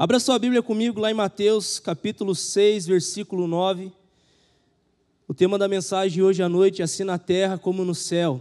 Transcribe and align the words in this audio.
Abra 0.00 0.20
sua 0.20 0.38
Bíblia 0.38 0.62
comigo 0.62 1.00
lá 1.00 1.10
em 1.10 1.14
Mateus, 1.14 1.80
capítulo 1.80 2.32
6, 2.32 2.86
versículo 2.86 3.48
9. 3.48 3.90
O 5.26 5.34
tema 5.34 5.58
da 5.58 5.66
mensagem 5.66 6.22
hoje 6.22 6.40
à 6.40 6.48
noite 6.48 6.80
é 6.80 6.84
assim 6.84 7.02
na 7.02 7.18
terra 7.18 7.58
como 7.58 7.84
no 7.84 7.96
céu. 7.96 8.40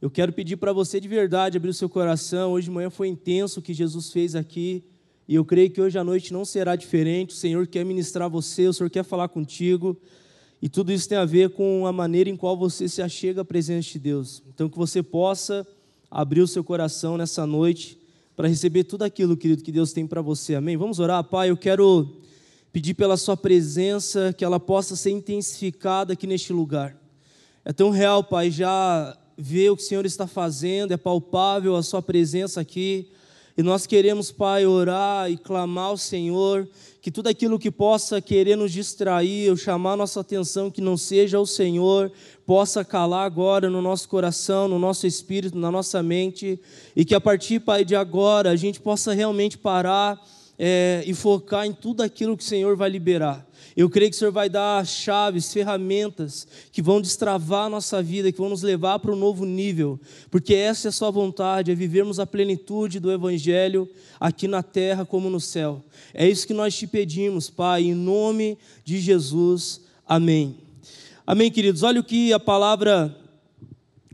Eu 0.00 0.08
quero 0.08 0.32
pedir 0.32 0.56
para 0.56 0.72
você 0.72 1.00
de 1.00 1.08
verdade 1.08 1.56
abrir 1.56 1.70
o 1.70 1.74
seu 1.74 1.88
coração. 1.88 2.52
Hoje 2.52 2.66
de 2.66 2.70
manhã 2.70 2.90
foi 2.90 3.08
intenso 3.08 3.58
o 3.58 3.62
que 3.62 3.74
Jesus 3.74 4.12
fez 4.12 4.36
aqui. 4.36 4.84
E 5.26 5.34
eu 5.34 5.44
creio 5.44 5.68
que 5.68 5.80
hoje 5.80 5.98
à 5.98 6.04
noite 6.04 6.32
não 6.32 6.44
será 6.44 6.76
diferente. 6.76 7.30
O 7.30 7.36
Senhor 7.36 7.66
quer 7.66 7.84
ministrar 7.84 8.30
você, 8.30 8.68
o 8.68 8.72
Senhor 8.72 8.88
quer 8.88 9.02
falar 9.02 9.26
contigo. 9.30 9.96
E 10.62 10.68
tudo 10.68 10.92
isso 10.92 11.08
tem 11.08 11.18
a 11.18 11.24
ver 11.24 11.50
com 11.50 11.88
a 11.88 11.92
maneira 11.92 12.30
em 12.30 12.36
qual 12.36 12.56
você 12.56 12.88
se 12.88 13.02
achega 13.02 13.40
à 13.40 13.44
presença 13.44 13.90
de 13.90 13.98
Deus. 13.98 14.44
Então, 14.54 14.68
que 14.68 14.78
você 14.78 15.02
possa 15.02 15.66
abrir 16.08 16.40
o 16.40 16.46
seu 16.46 16.62
coração 16.62 17.16
nessa 17.16 17.44
noite 17.44 17.99
para 18.40 18.48
receber 18.48 18.84
tudo 18.84 19.02
aquilo, 19.02 19.36
querido, 19.36 19.62
que 19.62 19.70
Deus 19.70 19.92
tem 19.92 20.06
para 20.06 20.22
você. 20.22 20.54
Amém? 20.54 20.74
Vamos 20.74 20.98
orar, 20.98 21.22
Pai. 21.22 21.50
Eu 21.50 21.58
quero 21.58 22.08
pedir 22.72 22.94
pela 22.94 23.18
Sua 23.18 23.36
presença 23.36 24.32
que 24.32 24.42
ela 24.42 24.58
possa 24.58 24.96
ser 24.96 25.10
intensificada 25.10 26.14
aqui 26.14 26.26
neste 26.26 26.50
lugar. 26.50 26.96
É 27.66 27.70
tão 27.70 27.90
real, 27.90 28.24
Pai, 28.24 28.50
já 28.50 29.14
ver 29.36 29.68
o 29.68 29.76
que 29.76 29.82
o 29.82 29.86
Senhor 29.86 30.06
está 30.06 30.26
fazendo, 30.26 30.94
é 30.94 30.96
palpável 30.96 31.76
a 31.76 31.82
Sua 31.82 32.00
presença 32.00 32.62
aqui. 32.62 33.10
E 33.60 33.62
nós 33.62 33.86
queremos, 33.86 34.32
Pai, 34.32 34.64
orar 34.64 35.30
e 35.30 35.36
clamar 35.36 35.88
ao 35.88 35.96
Senhor 35.98 36.66
que 37.02 37.10
tudo 37.10 37.26
aquilo 37.28 37.58
que 37.58 37.70
possa 37.70 38.18
querer 38.18 38.56
nos 38.56 38.72
distrair 38.72 39.50
ou 39.50 39.56
chamar 39.56 39.98
nossa 39.98 40.20
atenção 40.20 40.70
que 40.70 40.80
não 40.80 40.96
seja 40.96 41.38
o 41.38 41.44
Senhor, 41.44 42.10
possa 42.46 42.82
calar 42.82 43.26
agora 43.26 43.68
no 43.68 43.82
nosso 43.82 44.08
coração, 44.08 44.66
no 44.66 44.78
nosso 44.78 45.06
espírito, 45.06 45.58
na 45.58 45.70
nossa 45.70 46.02
mente, 46.02 46.58
e 46.96 47.04
que 47.04 47.14
a 47.14 47.20
partir, 47.20 47.60
Pai, 47.60 47.84
de 47.84 47.94
agora 47.94 48.48
a 48.50 48.56
gente 48.56 48.80
possa 48.80 49.12
realmente 49.12 49.58
parar 49.58 50.18
é, 50.58 51.02
e 51.04 51.12
focar 51.12 51.66
em 51.66 51.74
tudo 51.74 52.02
aquilo 52.02 52.38
que 52.38 52.42
o 52.42 52.46
Senhor 52.46 52.74
vai 52.78 52.88
liberar. 52.88 53.46
Eu 53.76 53.88
creio 53.88 54.10
que 54.10 54.16
o 54.16 54.18
Senhor 54.18 54.32
vai 54.32 54.48
dar 54.48 54.84
chaves, 54.86 55.52
ferramentas 55.52 56.46
que 56.72 56.82
vão 56.82 57.00
destravar 57.00 57.66
a 57.66 57.68
nossa 57.68 58.02
vida, 58.02 58.32
que 58.32 58.38
vão 58.38 58.48
nos 58.48 58.62
levar 58.62 58.98
para 58.98 59.12
um 59.12 59.16
novo 59.16 59.44
nível, 59.44 59.98
porque 60.30 60.54
essa 60.54 60.88
é 60.88 60.90
a 60.90 60.92
Sua 60.92 61.10
vontade, 61.10 61.70
é 61.70 61.74
vivermos 61.74 62.18
a 62.18 62.26
plenitude 62.26 62.98
do 62.98 63.12
Evangelho 63.12 63.88
aqui 64.18 64.48
na 64.48 64.62
terra 64.62 65.04
como 65.04 65.30
no 65.30 65.40
céu. 65.40 65.82
É 66.12 66.28
isso 66.28 66.46
que 66.46 66.54
nós 66.54 66.76
te 66.76 66.86
pedimos, 66.86 67.48
Pai, 67.48 67.84
em 67.84 67.94
nome 67.94 68.58
de 68.84 68.98
Jesus. 68.98 69.80
Amém. 70.06 70.56
Amém, 71.26 71.50
queridos. 71.50 71.82
Olha 71.82 72.00
o 72.00 72.04
que 72.04 72.32
a 72.32 72.40
palavra 72.40 73.16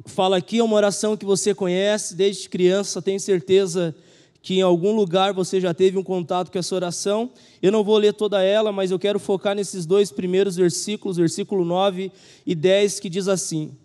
fala 0.04 0.36
aqui, 0.36 0.58
é 0.58 0.62
uma 0.64 0.76
oração 0.76 1.16
que 1.16 1.24
você 1.24 1.54
conhece 1.54 2.14
desde 2.14 2.48
criança, 2.48 3.02
tenho 3.02 3.18
certeza 3.18 3.94
que 3.94 4.06
em 4.54 4.62
algum 4.62 4.94
lugar 4.94 5.32
você 5.32 5.60
já 5.60 5.74
teve 5.74 5.98
um 5.98 6.02
contato 6.02 6.52
com 6.52 6.58
essa 6.58 6.74
oração. 6.74 7.30
Eu 7.60 7.72
não 7.72 7.82
vou 7.82 7.98
ler 7.98 8.14
toda 8.14 8.42
ela, 8.42 8.70
mas 8.70 8.90
eu 8.90 8.98
quero 8.98 9.18
focar 9.18 9.54
nesses 9.54 9.84
dois 9.84 10.12
primeiros 10.12 10.56
versículos, 10.56 11.16
versículo 11.16 11.64
9 11.64 12.12
e 12.46 12.54
10, 12.54 13.00
que 13.00 13.10
diz 13.10 13.28
assim: 13.28 13.76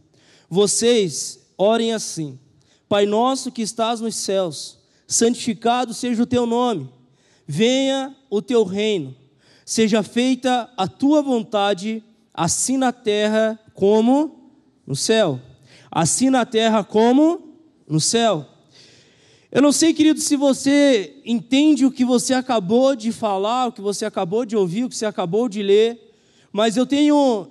Vocês 0.49 1.39
orem 1.57 1.93
assim: 1.93 2.39
Pai 2.87 3.05
nosso 3.05 3.51
que 3.51 3.61
estás 3.61 4.01
nos 4.01 4.15
céus, 4.15 4.77
santificado 5.07 5.93
seja 5.93 6.21
o 6.23 6.27
teu 6.27 6.45
nome, 6.45 6.89
venha 7.47 8.15
o 8.29 8.41
teu 8.41 8.63
reino, 8.63 9.15
seja 9.65 10.03
feita 10.03 10.71
a 10.77 10.87
tua 10.87 11.21
vontade, 11.21 12.03
assim 12.33 12.77
na 12.77 12.91
terra 12.91 13.59
como 13.73 14.53
no 14.85 14.95
céu. 14.95 15.39
Assim 15.89 16.29
na 16.29 16.45
terra 16.45 16.83
como 16.83 17.57
no 17.87 17.99
céu. 17.99 18.45
Eu 19.53 19.61
não 19.61 19.73
sei, 19.73 19.93
querido, 19.93 20.21
se 20.21 20.37
você 20.37 21.13
entende 21.25 21.85
o 21.85 21.91
que 21.91 22.05
você 22.05 22.33
acabou 22.33 22.95
de 22.95 23.11
falar, 23.11 23.67
o 23.67 23.71
que 23.73 23.81
você 23.81 24.05
acabou 24.05 24.45
de 24.45 24.55
ouvir, 24.55 24.85
o 24.85 24.89
que 24.89 24.95
você 24.95 25.05
acabou 25.05 25.49
de 25.49 25.61
ler, 25.61 25.99
mas 26.53 26.77
eu 26.77 26.85
tenho, 26.85 27.49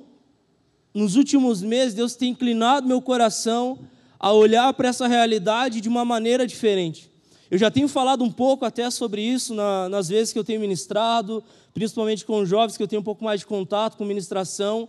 nos 0.95 1.17
últimos 1.17 1.61
meses, 1.61 1.93
Deus 1.93 2.17
tem 2.17 2.31
inclinado 2.31 2.89
meu 2.89 3.03
coração 3.03 3.81
a 4.19 4.33
olhar 4.33 4.72
para 4.72 4.89
essa 4.89 5.06
realidade 5.06 5.83
de 5.83 5.91
uma 5.91 6.03
maneira 6.03 6.47
diferente. 6.47 7.10
Eu 7.50 7.59
já 7.59 7.71
tenho 7.71 7.87
falado 7.87 8.25
um 8.25 8.33
pouco 8.33 8.65
até 8.65 8.91
sobre 8.91 9.21
isso 9.21 9.53
na, 9.53 9.87
nas 9.91 10.09
vezes 10.09 10.33
que 10.33 10.39
eu 10.39 10.44
tenho 10.44 10.59
ministrado, 10.59 11.44
principalmente 11.75 12.25
com 12.25 12.47
jovens 12.47 12.78
que 12.78 12.83
eu 12.83 12.89
tenho 12.89 13.00
um 13.00 13.05
pouco 13.05 13.22
mais 13.22 13.41
de 13.41 13.47
contato 13.47 13.99
com 13.99 14.06
ministração. 14.06 14.89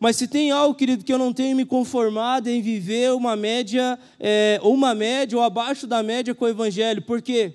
Mas 0.00 0.16
se 0.16 0.26
tem 0.26 0.50
algo, 0.50 0.74
querido, 0.74 1.04
que 1.04 1.12
eu 1.12 1.18
não 1.18 1.30
tenho 1.30 1.54
me 1.54 1.66
conformado 1.66 2.48
em 2.48 2.62
viver 2.62 3.12
uma 3.12 3.36
média, 3.36 3.98
é, 4.18 4.58
ou 4.62 4.72
uma 4.72 4.94
média, 4.94 5.36
ou 5.36 5.44
abaixo 5.44 5.86
da 5.86 6.02
média 6.02 6.34
com 6.34 6.46
o 6.46 6.48
Evangelho. 6.48 7.02
Por 7.02 7.20
quê? 7.20 7.52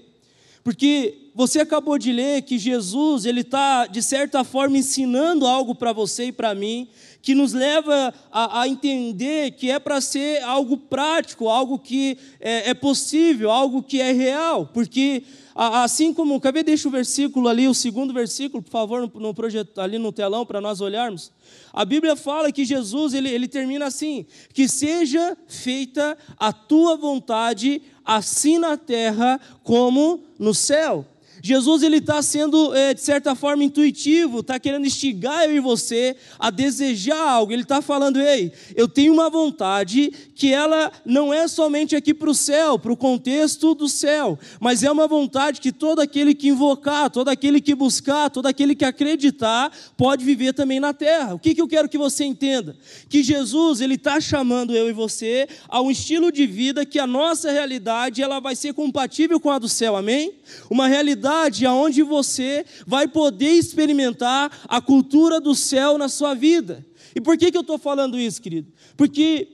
Porque 0.63 1.31
você 1.33 1.59
acabou 1.59 1.97
de 1.97 2.11
ler 2.11 2.43
que 2.43 2.59
Jesus, 2.59 3.25
ele 3.25 3.41
está, 3.41 3.87
de 3.87 4.01
certa 4.01 4.43
forma, 4.43 4.77
ensinando 4.77 5.47
algo 5.47 5.73
para 5.73 5.91
você 5.91 6.25
e 6.25 6.31
para 6.31 6.53
mim, 6.53 6.87
que 7.19 7.33
nos 7.33 7.51
leva 7.51 8.13
a, 8.31 8.61
a 8.61 8.67
entender 8.67 9.51
que 9.51 9.71
é 9.71 9.79
para 9.79 9.99
ser 9.99 10.43
algo 10.43 10.77
prático, 10.77 11.49
algo 11.49 11.79
que 11.79 12.15
é, 12.39 12.69
é 12.69 12.73
possível, 12.75 13.49
algo 13.49 13.81
que 13.81 13.99
é 13.99 14.11
real. 14.11 14.69
Porque 14.71 15.23
Assim 15.57 16.13
como, 16.13 16.41
quer 16.41 16.51
ver, 16.51 16.63
deixa 16.63 16.85
o 16.89 16.91
versículo 16.91 17.47
ali, 17.47 17.65
o 17.65 17.73
segundo 17.73 18.13
versículo, 18.13 18.61
por 18.61 18.69
favor, 18.69 19.09
no 19.15 19.33
projeto, 19.33 19.79
ali 19.79 19.97
no 19.97 20.11
telão, 20.11 20.45
para 20.45 20.59
nós 20.59 20.81
olharmos. 20.81 21.31
A 21.71 21.85
Bíblia 21.85 22.17
fala 22.17 22.51
que 22.51 22.65
Jesus, 22.65 23.13
ele, 23.13 23.29
ele 23.29 23.47
termina 23.47 23.85
assim: 23.85 24.25
que 24.53 24.67
seja 24.67 25.37
feita 25.47 26.17
a 26.37 26.51
tua 26.51 26.97
vontade, 26.97 27.81
assim 28.03 28.57
na 28.57 28.75
terra 28.75 29.39
como 29.63 30.25
no 30.37 30.53
céu. 30.53 31.05
Jesus 31.45 31.83
ele 31.83 31.97
está 31.97 32.23
sendo 32.23 32.73
é, 32.73 32.91
de 32.91 33.01
certa 33.01 33.35
forma 33.35 33.63
intuitivo, 33.63 34.39
está 34.39 34.57
querendo 34.57 34.87
instigar 34.87 35.43
eu 35.43 35.55
e 35.55 35.59
você 35.59 36.15
a 36.39 36.49
desejar 36.49 37.19
algo. 37.19 37.53
Ele 37.53 37.61
está 37.61 37.83
falando, 37.83 38.19
ei, 38.19 38.51
eu 38.75 38.87
tenho 38.87 39.13
uma 39.13 39.29
vontade 39.29 40.11
que 40.33 40.51
ela 40.51 40.91
não 41.05 41.31
é 41.31 41.47
somente 41.47 41.95
aqui 41.95 42.15
para 42.15 42.31
o 42.31 42.33
céu, 42.33 42.79
para 42.79 42.91
o 42.91 42.97
contexto 42.97 43.75
do 43.75 43.87
céu, 43.87 44.39
mas 44.59 44.81
é 44.81 44.89
uma 44.89 45.07
vontade 45.07 45.61
que 45.61 45.71
todo 45.71 45.99
aquele 45.99 46.33
que 46.33 46.47
invocar, 46.47 47.11
todo 47.11 47.27
aquele 47.27 47.61
que 47.61 47.75
buscar, 47.75 48.31
todo 48.31 48.47
aquele 48.47 48.73
que 48.73 48.83
acreditar 48.83 49.71
pode 49.95 50.25
viver 50.25 50.51
também 50.51 50.79
na 50.79 50.95
terra. 50.95 51.35
O 51.35 51.39
que, 51.39 51.53
que 51.53 51.61
eu 51.61 51.67
quero 51.67 51.87
que 51.87 51.97
você 51.97 52.25
entenda? 52.25 52.75
Que 53.07 53.21
Jesus 53.21 53.81
ele 53.81 53.93
está 53.93 54.19
chamando 54.19 54.75
eu 54.75 54.89
e 54.89 54.93
você 54.93 55.47
a 55.69 55.79
um 55.79 55.91
estilo 55.91 56.31
de 56.31 56.47
vida 56.47 56.83
que 56.87 56.97
a 56.97 57.05
nossa 57.05 57.51
realidade 57.51 58.23
ela 58.23 58.39
vai 58.39 58.55
ser 58.55 58.73
compatível 58.73 59.39
com 59.39 59.51
a 59.51 59.59
do 59.59 59.69
céu. 59.69 59.95
Amém? 59.95 60.33
Uma 60.71 60.87
realidade 60.87 61.34
realidade 61.35 61.65
aonde 61.65 62.01
você 62.01 62.65
vai 62.85 63.07
poder 63.07 63.51
experimentar 63.51 64.51
a 64.67 64.81
cultura 64.81 65.39
do 65.39 65.53
céu 65.53 65.97
na 65.97 66.07
sua 66.07 66.33
vida. 66.33 66.85
E 67.13 67.21
por 67.21 67.37
que, 67.37 67.51
que 67.51 67.57
eu 67.57 67.61
estou 67.61 67.77
falando 67.77 68.19
isso, 68.19 68.41
querido? 68.41 68.71
Porque 68.95 69.47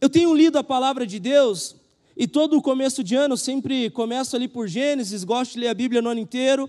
eu 0.00 0.08
tenho 0.08 0.34
lido 0.34 0.58
a 0.58 0.64
palavra 0.64 1.06
de 1.06 1.18
Deus 1.18 1.76
e 2.16 2.26
todo 2.26 2.56
o 2.56 2.62
começo 2.62 3.02
de 3.02 3.14
ano 3.14 3.36
sempre 3.36 3.90
começo 3.90 4.36
ali 4.36 4.48
por 4.48 4.68
Gênesis, 4.68 5.24
gosto 5.24 5.52
de 5.52 5.60
ler 5.60 5.68
a 5.68 5.74
Bíblia 5.74 6.02
no 6.02 6.10
ano 6.10 6.20
inteiro. 6.20 6.68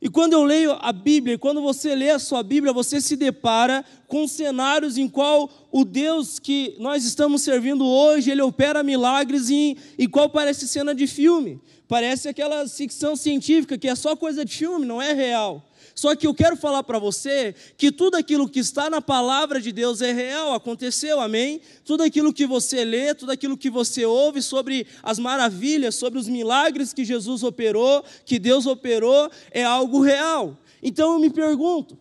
E 0.00 0.08
quando 0.08 0.32
eu 0.32 0.44
leio 0.44 0.76
a 0.80 0.92
Bíblia, 0.92 1.36
quando 1.36 1.60
você 1.60 1.92
lê 1.94 2.10
a 2.10 2.20
sua 2.20 2.42
Bíblia, 2.42 2.72
você 2.72 3.00
se 3.00 3.16
depara 3.16 3.84
com 4.06 4.28
cenários 4.28 4.96
em 4.96 5.08
qual 5.08 5.50
o 5.72 5.84
Deus 5.84 6.38
que 6.38 6.76
nós 6.78 7.04
estamos 7.04 7.42
servindo 7.42 7.84
hoje, 7.84 8.30
ele 8.30 8.42
opera 8.42 8.84
milagres 8.84 9.50
em, 9.50 9.76
em 9.98 10.08
qual 10.08 10.30
parece 10.30 10.68
cena 10.68 10.94
de 10.94 11.08
filme. 11.08 11.60
Parece 11.88 12.28
aquela 12.28 12.68
ficção 12.68 13.16
científica 13.16 13.78
que 13.78 13.88
é 13.88 13.94
só 13.94 14.14
coisa 14.14 14.44
de 14.44 14.54
filme, 14.54 14.84
não 14.84 15.00
é 15.00 15.14
real. 15.14 15.64
Só 15.94 16.14
que 16.14 16.26
eu 16.26 16.34
quero 16.34 16.54
falar 16.54 16.82
para 16.82 16.98
você 16.98 17.54
que 17.76 17.90
tudo 17.90 18.16
aquilo 18.16 18.48
que 18.48 18.60
está 18.60 18.90
na 18.90 19.00
palavra 19.00 19.60
de 19.60 19.72
Deus 19.72 20.02
é 20.02 20.12
real, 20.12 20.52
aconteceu, 20.52 21.18
amém? 21.18 21.62
Tudo 21.84 22.02
aquilo 22.02 22.32
que 22.32 22.46
você 22.46 22.84
lê, 22.84 23.14
tudo 23.14 23.32
aquilo 23.32 23.56
que 23.56 23.70
você 23.70 24.04
ouve 24.04 24.42
sobre 24.42 24.86
as 25.02 25.18
maravilhas, 25.18 25.94
sobre 25.94 26.18
os 26.18 26.28
milagres 26.28 26.92
que 26.92 27.06
Jesus 27.06 27.42
operou, 27.42 28.04
que 28.24 28.38
Deus 28.38 28.66
operou, 28.66 29.30
é 29.50 29.64
algo 29.64 30.02
real. 30.02 30.56
Então 30.82 31.14
eu 31.14 31.18
me 31.18 31.30
pergunto, 31.30 31.98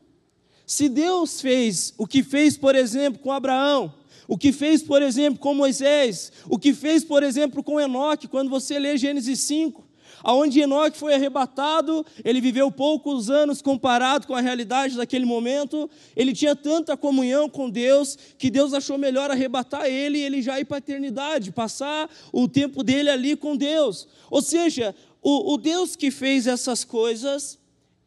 se 0.65 0.89
Deus 0.89 1.39
fez 1.39 1.94
o 1.97 2.06
que 2.06 2.21
fez, 2.21 2.57
por 2.57 2.75
exemplo, 2.75 3.19
com 3.19 3.31
Abraão, 3.31 3.94
o 4.27 4.38
que 4.38 4.51
fez, 4.51 4.83
por 4.83 5.01
exemplo, 5.01 5.39
com 5.39 5.53
Moisés, 5.53 6.31
o 6.50 6.59
que 6.59 6.74
fez, 6.74 7.03
por 7.03 7.24
exemplo, 7.24 7.63
com 7.63 7.79
Enoque, 7.79 8.27
quando 8.27 8.50
você 8.50 8.77
lê 8.77 8.97
Gênesis 8.97 9.39
5, 9.41 9.88
aonde 10.24 10.59
Enoque 10.59 10.97
foi 10.97 11.13
arrebatado, 11.13 12.06
ele 12.25 12.41
viveu 12.41 12.71
poucos 12.71 13.29
anos 13.29 13.62
comparado 13.62 14.27
com 14.27 14.35
a 14.35 14.41
realidade 14.41 14.97
daquele 14.97 15.25
momento, 15.25 15.89
ele 16.15 16.33
tinha 16.33 16.56
tanta 16.56 16.97
comunhão 16.97 17.50
com 17.50 17.69
Deus, 17.69 18.18
que 18.38 18.50
Deus 18.50 18.74
achou 18.74 18.97
melhor 18.97 19.31
arrebatar 19.31 19.85
ele 19.85 20.18
e 20.18 20.24
ele 20.24 20.41
já 20.41 20.59
ir 20.59 20.65
para 20.65 20.77
a 20.77 20.79
eternidade, 20.79 21.51
passar 21.51 22.09
o 22.31 22.47
tempo 22.47 22.83
dele 22.83 23.09
ali 23.09 23.35
com 23.35 23.56
Deus. 23.56 24.07
Ou 24.29 24.41
seja, 24.41 24.94
o, 25.21 25.53
o 25.53 25.57
Deus 25.57 25.95
que 25.95 26.12
fez 26.12 26.47
essas 26.47 26.83
coisas 26.83 27.57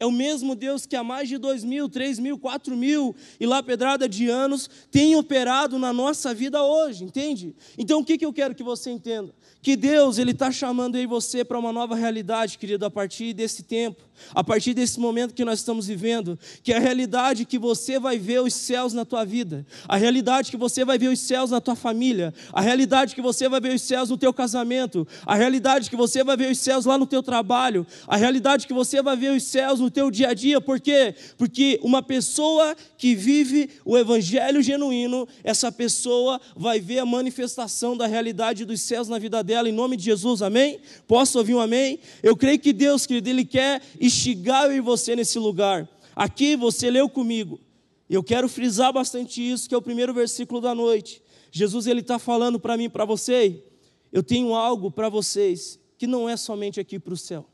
é 0.01 0.05
o 0.05 0.11
mesmo 0.11 0.55
Deus 0.55 0.87
que 0.87 0.95
há 0.95 1.03
mais 1.03 1.29
de 1.29 1.37
dois 1.37 1.63
mil, 1.63 1.87
três 1.87 2.17
mil, 2.17 2.35
quatro 2.35 2.75
mil 2.75 3.15
e 3.39 3.45
lá 3.45 3.61
pedrada 3.61 4.09
de 4.09 4.27
anos 4.27 4.67
tem 4.89 5.15
operado 5.15 5.77
na 5.77 5.93
nossa 5.93 6.33
vida 6.33 6.63
hoje, 6.63 7.03
entende? 7.03 7.55
Então 7.77 7.99
o 7.99 8.03
que, 8.03 8.17
que 8.17 8.25
eu 8.25 8.33
quero 8.33 8.55
que 8.55 8.63
você 8.63 8.89
entenda? 8.89 9.31
Que 9.61 9.75
Deus 9.75 10.17
ele 10.17 10.31
está 10.31 10.51
chamando 10.51 10.95
aí 10.95 11.05
você 11.05 11.45
para 11.45 11.59
uma 11.59 11.71
nova 11.71 11.93
realidade, 11.93 12.57
querido, 12.57 12.83
a 12.83 12.89
partir 12.89 13.31
desse 13.31 13.61
tempo 13.61 14.01
a 14.33 14.43
partir 14.43 14.73
desse 14.73 14.99
momento 14.99 15.33
que 15.33 15.45
nós 15.45 15.59
estamos 15.59 15.87
vivendo, 15.87 16.37
que 16.63 16.73
é 16.73 16.77
a 16.77 16.79
realidade 16.79 17.45
que 17.45 17.57
você 17.57 17.99
vai 17.99 18.17
ver 18.17 18.41
os 18.41 18.53
céus 18.53 18.93
na 18.93 19.05
tua 19.05 19.25
vida, 19.25 19.65
a 19.87 19.97
realidade 19.97 20.51
que 20.51 20.57
você 20.57 20.83
vai 20.85 20.97
ver 20.97 21.09
os 21.09 21.19
céus 21.19 21.51
na 21.51 21.61
tua 21.61 21.75
família, 21.75 22.33
a 22.53 22.61
realidade 22.61 23.15
que 23.15 23.21
você 23.21 23.47
vai 23.47 23.59
ver 23.59 23.73
os 23.73 23.81
céus 23.81 24.09
no 24.09 24.17
teu 24.17 24.33
casamento, 24.33 25.07
a 25.25 25.35
realidade 25.35 25.89
que 25.89 25.95
você 25.95 26.23
vai 26.23 26.37
ver 26.37 26.51
os 26.51 26.59
céus 26.59 26.85
lá 26.85 26.97
no 26.97 27.05
teu 27.05 27.23
trabalho, 27.23 27.85
a 28.07 28.15
realidade 28.15 28.67
que 28.67 28.73
você 28.73 29.01
vai 29.01 29.15
ver 29.15 29.31
os 29.35 29.43
céus 29.43 29.79
no 29.79 29.89
teu 29.89 30.11
dia 30.11 30.29
a 30.29 30.33
dia, 30.33 30.61
por 30.61 30.79
quê? 30.79 31.15
Porque 31.37 31.79
uma 31.83 32.01
pessoa 32.01 32.75
que 32.97 33.15
vive 33.15 33.69
o 33.83 33.97
evangelho 33.97 34.61
genuíno, 34.61 35.27
essa 35.43 35.71
pessoa 35.71 36.39
vai 36.55 36.79
ver 36.79 36.99
a 36.99 37.05
manifestação 37.05 37.95
da 37.97 38.07
realidade 38.07 38.65
dos 38.65 38.81
céus 38.81 39.07
na 39.07 39.17
vida 39.17 39.43
dela, 39.43 39.69
em 39.69 39.71
nome 39.71 39.97
de 39.97 40.03
Jesus, 40.03 40.41
amém? 40.41 40.79
Posso 41.07 41.37
ouvir 41.37 41.55
um 41.55 41.59
amém? 41.59 41.99
Eu 42.21 42.35
creio 42.35 42.59
que 42.59 42.73
Deus, 42.73 43.05
querido, 43.05 43.29
Ele 43.29 43.45
quer 43.45 43.81
instigar 44.11 44.65
eu 44.65 44.75
e 44.75 44.81
você 44.81 45.15
nesse 45.15 45.39
lugar. 45.39 45.87
Aqui 46.13 46.55
você 46.57 46.91
leu 46.91 47.09
comigo. 47.09 47.59
Eu 48.09 48.21
quero 48.21 48.49
frisar 48.49 48.91
bastante 48.91 49.41
isso, 49.41 49.69
que 49.69 49.73
é 49.73 49.77
o 49.77 49.81
primeiro 49.81 50.13
versículo 50.13 50.59
da 50.59 50.75
noite. 50.75 51.21
Jesus 51.49 51.87
ele 51.87 52.01
está 52.01 52.19
falando 52.19 52.59
para 52.59 52.75
mim, 52.75 52.89
para 52.89 53.05
você. 53.05 53.63
Eu 54.11 54.21
tenho 54.21 54.53
algo 54.53 54.91
para 54.91 55.07
vocês 55.07 55.79
que 55.97 56.05
não 56.05 56.27
é 56.27 56.35
somente 56.35 56.79
aqui 56.79 56.99
para 56.99 57.13
o 57.13 57.17
céu, 57.17 57.45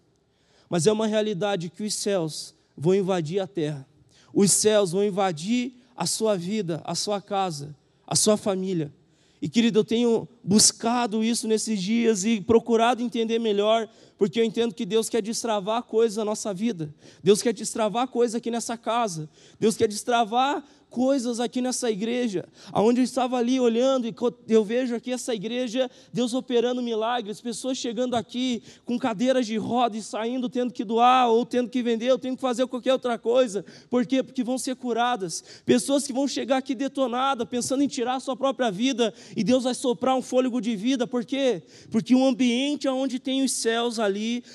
mas 0.69 0.87
é 0.87 0.91
uma 0.91 1.05
realidade 1.05 1.69
que 1.69 1.83
os 1.83 1.93
céus 1.93 2.55
vão 2.75 2.95
invadir 2.95 3.39
a 3.39 3.45
terra. 3.45 3.87
Os 4.33 4.51
céus 4.51 4.91
vão 4.91 5.03
invadir 5.03 5.73
a 5.95 6.07
sua 6.07 6.35
vida, 6.35 6.81
a 6.83 6.95
sua 6.95 7.21
casa, 7.21 7.75
a 8.05 8.15
sua 8.15 8.37
família. 8.37 8.91
E 9.39 9.47
querido, 9.47 9.79
eu 9.79 9.83
tenho 9.83 10.27
buscado 10.43 11.23
isso 11.23 11.47
nesses 11.47 11.81
dias 11.81 12.25
e 12.25 12.41
procurado 12.41 13.03
entender 13.03 13.37
melhor 13.37 13.87
porque 14.17 14.39
eu 14.39 14.43
entendo 14.43 14.73
que 14.73 14.85
Deus 14.85 15.09
quer 15.09 15.21
destravar 15.21 15.83
coisas 15.83 16.17
na 16.17 16.25
nossa 16.25 16.53
vida, 16.53 16.93
Deus 17.23 17.41
quer 17.41 17.53
destravar 17.53 18.07
coisas 18.07 18.35
aqui 18.35 18.49
nessa 18.49 18.77
casa, 18.77 19.29
Deus 19.59 19.75
quer 19.75 19.87
destravar 19.87 20.63
coisas 20.89 21.39
aqui 21.39 21.61
nessa 21.61 21.91
igreja, 21.91 22.47
aonde 22.71 23.01
eu 23.01 23.03
estava 23.03 23.37
ali 23.37 23.59
olhando 23.59 24.07
e 24.07 24.15
eu 24.47 24.63
vejo 24.63 24.95
aqui 24.95 25.11
essa 25.11 25.33
igreja, 25.35 25.89
Deus 26.13 26.33
operando 26.33 26.81
milagres, 26.81 27.41
pessoas 27.41 27.77
chegando 27.77 28.15
aqui 28.15 28.63
com 28.85 28.97
cadeiras 28.97 29.45
de 29.45 29.57
roda 29.57 29.97
e 29.97 30.01
saindo 30.01 30.49
tendo 30.49 30.73
que 30.73 30.83
doar 30.83 31.29
ou 31.29 31.45
tendo 31.45 31.69
que 31.69 31.83
vender, 31.83 32.11
ou 32.11 32.17
tendo 32.17 32.35
que 32.35 32.41
fazer 32.41 32.65
qualquer 32.67 32.93
outra 32.93 33.17
coisa. 33.17 33.65
Por 33.89 34.05
quê? 34.05 34.23
Porque 34.23 34.43
vão 34.43 34.57
ser 34.57 34.75
curadas. 34.75 35.43
Pessoas 35.65 36.07
que 36.07 36.13
vão 36.13 36.27
chegar 36.27 36.57
aqui 36.57 36.73
detonadas, 36.73 37.47
pensando 37.47 37.83
em 37.83 37.87
tirar 37.87 38.15
a 38.15 38.19
sua 38.19 38.35
própria 38.35 38.71
vida 38.71 39.13
e 39.35 39.43
Deus 39.43 39.65
vai 39.65 39.73
soprar 39.73 40.15
um 40.15 40.21
fôlego 40.21 40.61
de 40.61 40.75
vida. 40.75 41.05
Por 41.05 41.25
quê? 41.25 41.63
Porque 41.91 42.15
o 42.15 42.25
ambiente 42.25 42.87
onde 42.87 43.19
tem 43.19 43.43
os 43.43 43.51
céus 43.51 43.99
ali, 43.99 44.06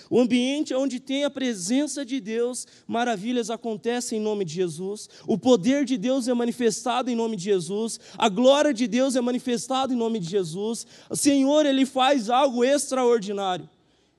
o 0.08 0.20
ambiente 0.20 0.72
onde 0.74 1.00
tem 1.00 1.24
a 1.24 1.30
presença 1.30 2.04
de 2.04 2.20
Deus, 2.20 2.66
maravilhas 2.86 3.50
acontecem 3.50 4.18
em 4.18 4.22
nome 4.22 4.44
de 4.44 4.54
Jesus. 4.54 5.08
O 5.26 5.36
poder 5.36 5.84
de 5.84 5.98
Deus 5.98 6.12
Deus 6.12 6.28
é 6.28 6.34
manifestado 6.34 7.10
em 7.10 7.16
nome 7.16 7.36
de 7.36 7.44
Jesus, 7.44 7.98
a 8.18 8.28
glória 8.28 8.72
de 8.72 8.86
Deus 8.86 9.16
é 9.16 9.20
manifestada 9.20 9.92
em 9.92 9.96
nome 9.96 10.18
de 10.18 10.28
Jesus, 10.28 10.86
o 11.08 11.16
Senhor, 11.16 11.64
Ele 11.64 11.86
faz 11.86 12.28
algo 12.28 12.62
extraordinário. 12.62 13.68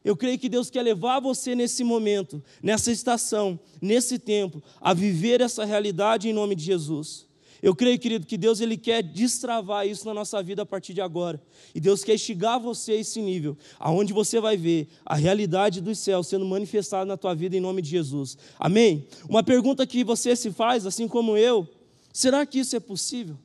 Eu 0.03 0.17
creio 0.17 0.39
que 0.39 0.49
Deus 0.49 0.69
quer 0.69 0.81
levar 0.81 1.19
você 1.19 1.55
nesse 1.55 1.83
momento, 1.83 2.43
nessa 2.61 2.91
estação, 2.91 3.59
nesse 3.81 4.19
tempo, 4.19 4.61
a 4.81 4.93
viver 4.93 5.39
essa 5.39 5.63
realidade 5.63 6.27
em 6.27 6.33
nome 6.33 6.55
de 6.55 6.63
Jesus. 6.63 7.25
Eu 7.63 7.73
creio, 7.73 7.97
querido, 7.97 8.27
que 8.27 8.37
Deus 8.37 8.61
ele 8.61 8.77
quer 8.77 9.01
destravar 9.01 9.87
isso 9.87 10.05
na 10.05 10.13
nossa 10.13 10.43
vida 10.43 10.61
a 10.61 10.65
partir 10.65 10.93
de 10.93 11.01
agora. 11.01 11.41
E 11.73 11.79
Deus 11.79 12.03
quer 12.03 12.13
instigar 12.13 12.59
você 12.59 12.91
a 12.91 12.97
esse 12.97 13.19
nível, 13.21 13.57
aonde 13.79 14.13
você 14.13 14.39
vai 14.39 14.55
ver 14.55 14.87
a 15.03 15.15
realidade 15.15 15.81
dos 15.81 15.97
céus 15.97 16.27
sendo 16.27 16.45
manifestada 16.45 17.05
na 17.05 17.17
tua 17.17 17.33
vida 17.33 17.57
em 17.57 17.61
nome 17.61 17.81
de 17.81 17.89
Jesus. 17.89 18.37
Amém? 18.59 19.07
Uma 19.27 19.41
pergunta 19.41 19.87
que 19.87 20.03
você 20.03 20.35
se 20.35 20.51
faz, 20.51 20.85
assim 20.85 21.07
como 21.07 21.35
eu, 21.35 21.67
Será 22.13 22.45
que 22.45 22.59
isso 22.59 22.75
é 22.75 22.79
possível? 22.79 23.35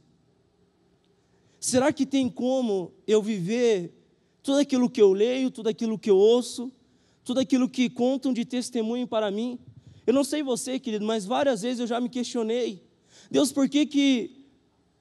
Será 1.59 1.91
que 1.91 2.05
tem 2.05 2.29
como 2.29 2.93
eu 3.06 3.23
viver 3.23 3.91
tudo 4.43 4.59
aquilo 4.59 4.91
que 4.91 5.00
eu 5.00 5.14
leio, 5.14 5.50
tudo 5.50 5.71
aquilo 5.71 5.99
que 5.99 6.11
eu 6.11 6.17
ouço, 6.19 6.71
tudo 7.25 7.41
aquilo 7.41 7.67
que 7.67 7.88
contam 7.88 8.31
de 8.31 8.44
testemunho 8.44 9.09
para 9.09 9.31
mim? 9.31 9.59
Eu 10.06 10.12
não 10.12 10.23
sei 10.23 10.43
você, 10.43 10.79
querido, 10.79 11.06
mas 11.06 11.25
várias 11.25 11.62
vezes 11.62 11.81
eu 11.81 11.87
já 11.87 11.99
me 11.99 12.11
questionei. 12.11 12.87
Deus, 13.31 13.53
por 13.53 13.69
que, 13.69 13.87
que 13.87 14.47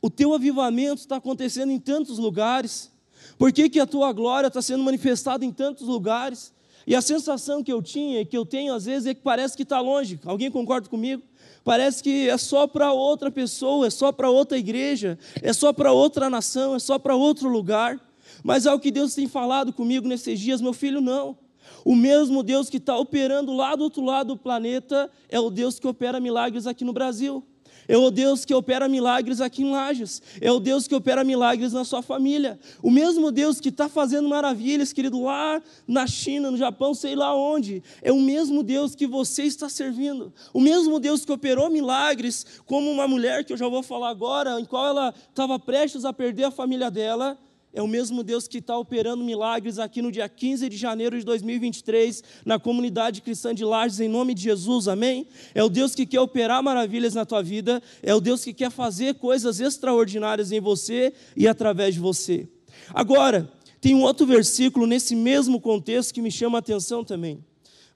o 0.02 0.10
teu 0.10 0.34
avivamento 0.34 1.02
está 1.02 1.18
acontecendo 1.18 1.72
em 1.72 1.80
tantos 1.80 2.18
lugares? 2.18 2.92
Por 3.38 3.52
que, 3.52 3.70
que 3.70 3.80
a 3.80 3.86
tua 3.86 4.12
glória 4.14 4.48
está 4.48 4.62
sendo 4.62 4.84
manifestada 4.84 5.44
em 5.46 5.52
tantos 5.52 5.88
lugares? 5.88 6.54
E 6.86 6.96
a 6.96 7.02
sensação 7.02 7.62
que 7.62 7.72
eu 7.72 7.82
tinha, 7.82 8.24
que 8.24 8.38
eu 8.38 8.46
tenho 8.46 8.74
às 8.74 8.86
vezes, 8.86 9.08
é 9.08 9.14
que 9.14 9.22
parece 9.22 9.58
que 9.58 9.64
está 9.64 9.80
longe. 9.80 10.20
Alguém 10.24 10.50
concorda 10.50 10.88
comigo? 10.88 11.22
Parece 11.64 12.02
que 12.02 12.30
é 12.30 12.38
só 12.38 12.66
para 12.66 12.94
outra 12.94 13.30
pessoa, 13.30 13.88
é 13.88 13.90
só 13.90 14.12
para 14.14 14.30
outra 14.30 14.58
igreja, 14.58 15.20
é 15.42 15.52
só 15.52 15.74
para 15.74 15.92
outra 15.92 16.30
nação, 16.30 16.76
é 16.76 16.80
só 16.80 16.98
para 16.98 17.14
outro 17.14 17.50
lugar. 17.50 18.00
Mas 18.42 18.66
é 18.66 18.74
o 18.74 18.80
que 18.80 18.90
Deus 18.90 19.14
tem 19.14 19.28
falado 19.28 19.74
comigo 19.74 20.08
nesses 20.08 20.40
dias, 20.40 20.62
meu 20.62 20.72
filho, 20.72 21.02
não. 21.02 21.38
O 21.84 21.96
mesmo 21.96 22.42
Deus 22.42 22.70
que 22.70 22.78
está 22.78 22.98
operando 22.98 23.54
lá 23.54 23.76
do 23.76 23.84
outro 23.84 24.04
lado 24.04 24.28
do 24.28 24.38
planeta 24.38 25.12
é 25.28 25.40
o 25.40 25.50
Deus 25.50 25.80
que 25.80 25.88
opera 25.88 26.20
milagres 26.20 26.68
aqui 26.68 26.86
no 26.86 26.94
Brasil. 26.94 27.44
É 27.88 27.98
o 27.98 28.12
Deus 28.12 28.44
que 28.44 28.54
opera 28.54 28.88
milagres 28.88 29.40
aqui 29.40 29.64
em 29.64 29.72
Lages. 29.72 30.22
É 30.42 30.52
o 30.52 30.60
Deus 30.60 30.88
que 30.88 30.96
opera 30.96 31.24
milagres 31.24 31.74
na 31.74 31.86
sua 31.86 32.02
família. 32.02 32.60
O 32.82 32.92
mesmo 32.92 33.32
Deus 33.32 33.60
que 33.60 33.70
está 33.70 33.88
fazendo 33.88 34.28
maravilhas, 34.28 34.92
querido, 34.92 35.24
lá 35.24 35.62
na 35.88 36.06
China, 36.06 36.52
no 36.52 36.58
Japão, 36.58 36.94
sei 36.94 37.16
lá 37.16 37.36
onde. 37.36 37.82
É 38.02 38.12
o 38.12 38.20
mesmo 38.20 38.62
Deus 38.64 38.94
que 38.94 39.08
você 39.08 39.44
está 39.44 39.70
servindo. 39.70 40.34
O 40.54 40.60
mesmo 40.60 41.00
Deus 41.00 41.24
que 41.24 41.32
operou 41.32 41.70
milagres, 41.70 42.46
como 42.66 42.92
uma 42.92 43.08
mulher 43.08 43.46
que 43.46 43.54
eu 43.54 43.58
já 43.58 43.68
vou 43.68 43.82
falar 43.82 44.10
agora, 44.10 44.60
em 44.60 44.66
qual 44.66 44.88
ela 44.88 45.14
estava 45.30 45.58
prestes 45.58 46.04
a 46.04 46.12
perder 46.12 46.46
a 46.46 46.52
família 46.52 46.92
dela 46.92 47.38
é 47.78 47.82
o 47.82 47.88
mesmo 47.88 48.24
Deus 48.24 48.48
que 48.48 48.58
está 48.58 48.76
operando 48.76 49.24
milagres 49.24 49.78
aqui 49.78 50.02
no 50.02 50.12
dia 50.12 50.28
15 50.28 50.68
de 50.68 50.76
janeiro 50.76 51.16
de 51.16 51.24
2023, 51.24 52.24
na 52.44 52.58
comunidade 52.58 53.22
cristã 53.22 53.54
de 53.54 53.64
Lages, 53.64 54.00
em 54.00 54.10
nome 54.10 54.34
de 54.34 54.42
Jesus, 54.42 54.88
amém? 54.88 55.28
É 55.54 55.64
o 55.64 55.70
Deus 55.70 55.94
que 55.94 56.04
quer 56.04 56.20
operar 56.20 56.64
maravilhas 56.64 57.14
na 57.14 57.24
tua 57.24 57.44
vida, 57.44 57.80
é 58.02 58.16
o 58.16 58.20
Deus 58.20 58.44
que 58.44 58.52
quer 58.52 58.72
fazer 58.72 59.14
coisas 59.14 59.60
extraordinárias 59.60 60.52
em 60.52 60.60
você 60.60 61.14
e 61.36 61.48
através 61.48 61.94
de 61.94 62.00
você. 62.00 62.48
Agora, 62.96 63.48
tem 63.80 63.94
um 63.94 64.02
outro 64.02 64.26
versículo 64.26 64.88
nesse 64.88 65.16
mesmo 65.16 65.62
contexto 65.62 66.16
que 66.16 66.22
me 66.22 66.32
chama 66.32 66.58
a 66.58 66.62
atenção 66.62 67.04
também. 67.04 67.46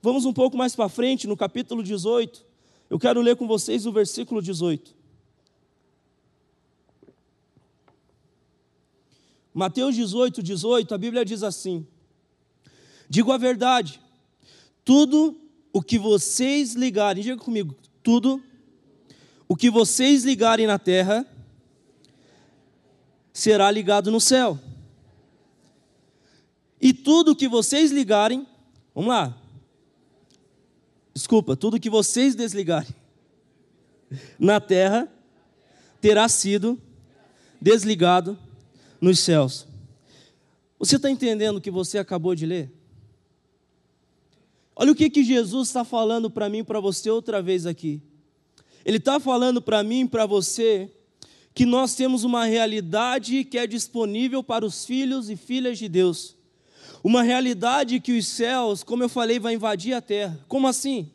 Vamos 0.00 0.24
um 0.24 0.32
pouco 0.32 0.56
mais 0.56 0.76
para 0.76 0.88
frente, 0.88 1.26
no 1.26 1.36
capítulo 1.36 1.82
18. 1.82 2.46
Eu 2.88 3.00
quero 3.00 3.20
ler 3.20 3.34
com 3.34 3.48
vocês 3.48 3.84
o 3.84 3.90
versículo 3.90 4.40
18. 4.40 5.01
Mateus 9.54 9.94
18, 9.94 10.42
18, 10.42 10.94
a 10.94 10.98
Bíblia 10.98 11.24
diz 11.24 11.42
assim: 11.42 11.86
Digo 13.08 13.30
a 13.32 13.36
verdade, 13.36 14.00
tudo 14.84 15.38
o 15.72 15.82
que 15.82 15.98
vocês 15.98 16.74
ligarem, 16.74 17.22
diga 17.22 17.36
comigo, 17.36 17.76
tudo 18.02 18.42
o 19.46 19.54
que 19.54 19.70
vocês 19.70 20.24
ligarem 20.24 20.66
na 20.66 20.78
terra 20.78 21.26
será 23.32 23.70
ligado 23.70 24.10
no 24.10 24.20
céu. 24.20 24.58
E 26.80 26.92
tudo 26.92 27.32
o 27.32 27.36
que 27.36 27.46
vocês 27.46 27.92
ligarem, 27.92 28.46
vamos 28.94 29.10
lá. 29.10 29.38
Desculpa, 31.14 31.54
tudo 31.54 31.78
que 31.78 31.90
vocês 31.90 32.34
desligarem 32.34 32.94
na 34.38 34.60
terra 34.60 35.08
terá 36.00 36.28
sido 36.28 36.80
desligado 37.60 38.38
nos 39.02 39.18
céus. 39.18 39.66
Você 40.78 40.94
está 40.94 41.10
entendendo 41.10 41.56
o 41.56 41.60
que 41.60 41.72
você 41.72 41.98
acabou 41.98 42.36
de 42.36 42.46
ler? 42.46 42.72
Olha 44.76 44.92
o 44.92 44.94
que, 44.94 45.10
que 45.10 45.24
Jesus 45.24 45.68
está 45.68 45.84
falando 45.84 46.30
para 46.30 46.48
mim 46.48 46.58
e 46.58 46.64
para 46.64 46.78
você 46.78 47.10
outra 47.10 47.42
vez 47.42 47.66
aqui. 47.66 48.00
Ele 48.84 48.98
está 48.98 49.18
falando 49.18 49.60
para 49.60 49.82
mim 49.82 50.02
e 50.02 50.08
para 50.08 50.24
você 50.24 50.88
que 51.52 51.66
nós 51.66 51.94
temos 51.94 52.24
uma 52.24 52.44
realidade 52.44 53.44
que 53.44 53.58
é 53.58 53.66
disponível 53.66 54.42
para 54.42 54.64
os 54.64 54.84
filhos 54.84 55.28
e 55.28 55.36
filhas 55.36 55.78
de 55.78 55.88
Deus. 55.88 56.36
Uma 57.02 57.22
realidade 57.22 57.98
que 57.98 58.16
os 58.16 58.26
céus, 58.26 58.84
como 58.84 59.02
eu 59.02 59.08
falei, 59.08 59.38
vai 59.38 59.54
invadir 59.54 59.94
a 59.94 60.00
terra. 60.00 60.38
Como 60.46 60.68
assim? 60.68 61.10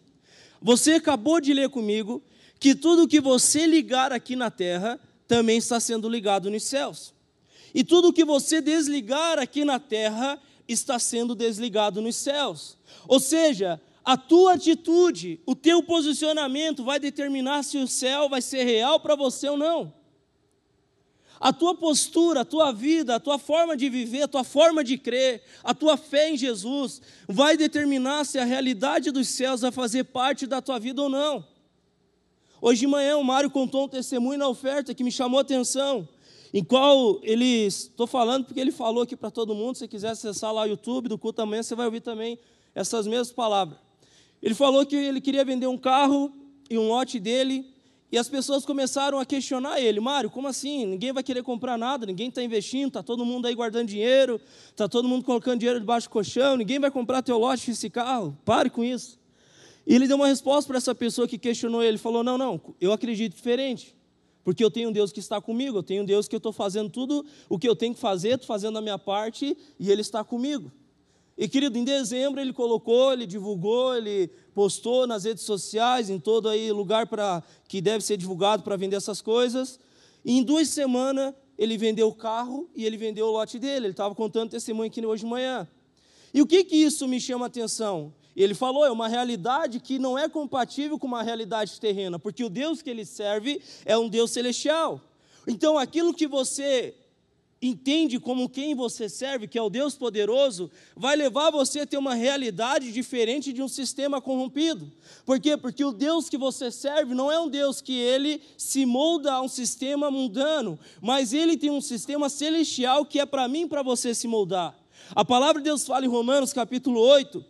Você 0.61 0.93
acabou 0.93 1.39
de 1.39 1.53
ler 1.53 1.69
comigo 1.69 2.21
que 2.59 2.75
tudo 2.75 3.07
que 3.07 3.21
você 3.21 3.65
ligar 3.65 4.11
aqui 4.11 4.35
na 4.35 4.51
terra 4.51 4.99
também 5.27 5.57
está 5.57 5.79
sendo 5.79 6.09
ligado 6.09 6.51
nos 6.51 6.63
céus. 6.63 7.16
E 7.73 7.83
tudo 7.83 8.13
que 8.13 8.25
você 8.25 8.61
desligar 8.61 9.39
aqui 9.39 9.63
na 9.65 9.79
terra 9.79 10.39
está 10.67 10.99
sendo 10.99 11.35
desligado 11.35 12.01
nos 12.01 12.15
céus. 12.15 12.77
Ou 13.07 13.19
seja, 13.19 13.81
A 14.07 14.15
tua 14.15 14.53
atitude, 14.53 15.41
o 15.45 15.53
teu 15.53 15.83
posicionamento 15.83 16.81
vai 16.81 16.97
determinar 16.97 17.61
se 17.61 17.77
o 17.77 17.85
céu 17.85 18.29
vai 18.29 18.41
ser 18.41 18.63
real 18.63 19.01
para 19.01 19.17
você 19.17 19.49
ou 19.49 19.57
não. 19.57 19.93
A 21.37 21.51
tua 21.51 21.75
postura, 21.75 22.39
a 22.39 22.45
tua 22.45 22.71
vida, 22.71 23.15
a 23.15 23.19
tua 23.19 23.37
forma 23.37 23.75
de 23.75 23.89
viver, 23.89 24.21
a 24.21 24.27
tua 24.29 24.45
forma 24.45 24.81
de 24.81 24.97
crer, 24.97 25.43
a 25.61 25.73
tua 25.73 25.97
fé 25.97 26.29
em 26.29 26.37
Jesus 26.37 27.01
vai 27.27 27.57
determinar 27.57 28.23
se 28.23 28.39
a 28.39 28.45
realidade 28.45 29.11
dos 29.11 29.27
céus 29.27 29.59
vai 29.59 29.73
fazer 29.73 30.05
parte 30.05 30.47
da 30.47 30.61
tua 30.61 30.79
vida 30.79 31.01
ou 31.01 31.09
não. 31.09 31.45
Hoje 32.61 32.79
de 32.79 32.87
manhã 32.87 33.17
o 33.17 33.25
Mário 33.25 33.51
contou 33.51 33.83
um 33.83 33.89
testemunho 33.89 34.39
na 34.39 34.47
oferta 34.47 34.95
que 34.95 35.03
me 35.03 35.11
chamou 35.11 35.37
a 35.37 35.41
atenção, 35.41 36.07
em 36.53 36.63
qual 36.63 37.19
ele, 37.23 37.65
estou 37.65 38.07
falando 38.07 38.45
porque 38.45 38.59
ele 38.59 38.71
falou 38.71 39.03
aqui 39.03 39.15
para 39.15 39.29
todo 39.29 39.53
mundo, 39.53 39.75
se 39.75 39.87
quiser 39.87 40.09
acessar 40.09 40.53
lá 40.53 40.63
o 40.63 40.65
YouTube 40.65 41.09
do 41.09 41.17
culto 41.17 41.41
amanhã, 41.41 41.61
você 41.61 41.75
vai 41.75 41.85
ouvir 41.85 42.01
também 42.01 42.39
essas 42.73 43.05
mesmas 43.07 43.31
palavras. 43.31 43.77
Ele 44.41 44.53
falou 44.53 44.85
que 44.85 44.95
ele 44.95 45.19
queria 45.19 45.43
vender 45.43 45.67
um 45.67 45.77
carro 45.77 46.31
e 46.69 46.77
um 46.77 46.87
lote 46.89 47.19
dele, 47.19 47.65
e 48.09 48.17
as 48.17 48.29
pessoas 48.29 48.65
começaram 48.65 49.19
a 49.19 49.25
questionar 49.25 49.81
ele: 49.81 49.99
Mário, 49.99 50.29
como 50.29 50.47
assim? 50.47 50.85
Ninguém 50.85 51.11
vai 51.11 51.23
querer 51.23 51.43
comprar 51.43 51.77
nada, 51.77 52.05
ninguém 52.05 52.29
está 52.29 52.41
investindo, 52.41 52.87
está 52.87 53.03
todo 53.03 53.25
mundo 53.25 53.47
aí 53.47 53.55
guardando 53.55 53.87
dinheiro, 53.87 54.39
está 54.69 54.87
todo 54.87 55.07
mundo 55.07 55.25
colocando 55.25 55.59
dinheiro 55.59 55.79
debaixo 55.79 56.07
do 56.07 56.11
colchão, 56.11 56.55
ninguém 56.55 56.79
vai 56.79 56.89
comprar 56.89 57.21
teu 57.21 57.37
lote 57.37 57.71
esse 57.71 57.89
carro, 57.89 58.37
pare 58.45 58.69
com 58.69 58.83
isso. 58.83 59.19
E 59.85 59.95
ele 59.95 60.07
deu 60.07 60.15
uma 60.17 60.27
resposta 60.27 60.67
para 60.67 60.77
essa 60.77 60.95
pessoa 60.95 61.27
que 61.27 61.37
questionou 61.37 61.83
ele: 61.83 61.97
falou, 61.97 62.23
não, 62.23 62.37
não, 62.37 62.61
eu 62.79 62.93
acredito 62.93 63.35
diferente, 63.35 63.93
porque 64.47 64.63
eu 64.63 64.71
tenho 64.71 64.87
um 64.87 64.91
Deus 64.93 65.11
que 65.11 65.19
está 65.19 65.41
comigo, 65.41 65.79
eu 65.79 65.83
tenho 65.83 66.03
um 66.03 66.05
Deus 66.05 66.25
que 66.25 66.33
eu 66.33 66.37
estou 66.37 66.53
fazendo 66.53 66.89
tudo 66.89 67.25
o 67.49 67.59
que 67.59 67.67
eu 67.67 67.75
tenho 67.75 67.93
que 67.93 67.99
fazer, 67.99 68.35
estou 68.35 68.47
fazendo 68.47 68.77
a 68.77 68.81
minha 68.81 68.97
parte 68.97 69.57
e 69.77 69.91
Ele 69.91 69.99
está 69.99 70.23
comigo. 70.23 70.71
E 71.37 71.49
querido, 71.49 71.77
em 71.77 71.83
dezembro 71.83 72.39
ele 72.39 72.53
colocou, 72.53 73.11
ele 73.11 73.25
divulgou, 73.25 73.93
ele 73.93 74.29
postou 74.55 75.05
nas 75.05 75.25
redes 75.25 75.43
sociais, 75.43 76.09
em 76.09 76.17
todo 76.17 76.47
aí 76.47 76.71
lugar 76.71 77.07
para 77.07 77.43
que 77.67 77.81
deve 77.81 78.05
ser 78.05 78.15
divulgado 78.15 78.63
para 78.63 78.77
vender 78.77 78.95
essas 78.95 79.19
coisas. 79.19 79.81
E 80.23 80.37
em 80.37 80.43
duas 80.43 80.69
semanas 80.69 81.33
ele 81.57 81.77
vendeu 81.77 82.07
o 82.07 82.15
carro 82.15 82.69
e 82.73 82.85
ele 82.85 82.95
vendeu 82.95 83.27
o 83.27 83.31
lote 83.31 83.59
dele. 83.59 83.87
Ele 83.87 83.91
estava 83.91 84.15
contando 84.15 84.51
testemunho 84.51 84.87
aqui 84.87 85.05
hoje 85.05 85.25
de 85.25 85.29
manhã. 85.29 85.67
E 86.33 86.41
o 86.41 86.47
que 86.47 86.63
que 86.63 86.77
isso 86.77 87.05
me 87.05 87.19
chama 87.19 87.47
a 87.47 87.47
atenção? 87.47 88.13
Ele 88.43 88.53
falou, 88.53 88.85
é 88.85 88.91
uma 88.91 89.07
realidade 89.07 89.79
que 89.79 89.97
não 89.97 90.17
é 90.17 90.29
compatível 90.29 90.99
com 90.99 91.07
uma 91.07 91.23
realidade 91.23 91.79
terrena, 91.79 92.19
porque 92.19 92.43
o 92.43 92.49
Deus 92.49 92.83
que 92.83 92.89
ele 92.89 93.03
serve 93.03 93.59
é 93.83 93.97
um 93.97 94.07
Deus 94.07 94.29
celestial. 94.29 95.01
Então, 95.47 95.77
aquilo 95.77 96.13
que 96.13 96.27
você 96.27 96.93
entende 97.59 98.19
como 98.19 98.47
quem 98.47 98.75
você 98.75 99.09
serve, 99.09 99.47
que 99.47 99.57
é 99.57 99.61
o 99.61 99.71
Deus 99.71 99.95
poderoso, 99.95 100.69
vai 100.95 101.15
levar 101.15 101.49
você 101.49 101.79
a 101.79 101.87
ter 101.87 101.97
uma 101.97 102.13
realidade 102.13 102.91
diferente 102.91 103.51
de 103.51 103.63
um 103.63 103.67
sistema 103.67 104.21
corrompido. 104.21 104.91
Por 105.25 105.39
quê? 105.39 105.57
Porque 105.57 105.83
o 105.83 105.91
Deus 105.91 106.29
que 106.29 106.37
você 106.37 106.69
serve 106.69 107.15
não 107.15 107.31
é 107.31 107.39
um 107.39 107.49
Deus 107.49 107.81
que 107.81 107.97
ele 107.97 108.39
se 108.55 108.85
molda 108.85 109.33
a 109.33 109.41
um 109.41 109.47
sistema 109.47 110.11
mundano, 110.11 110.77
mas 111.01 111.33
ele 111.33 111.57
tem 111.57 111.71
um 111.71 111.81
sistema 111.81 112.29
celestial 112.29 113.03
que 113.03 113.19
é 113.19 113.25
para 113.25 113.47
mim 113.47 113.67
para 113.67 113.81
você 113.81 114.13
se 114.13 114.27
moldar. 114.27 114.77
A 115.15 115.25
palavra 115.25 115.59
de 115.59 115.65
Deus 115.65 115.87
fala 115.87 116.05
em 116.05 116.09
Romanos 116.09 116.53
capítulo 116.53 116.99
8, 116.99 117.43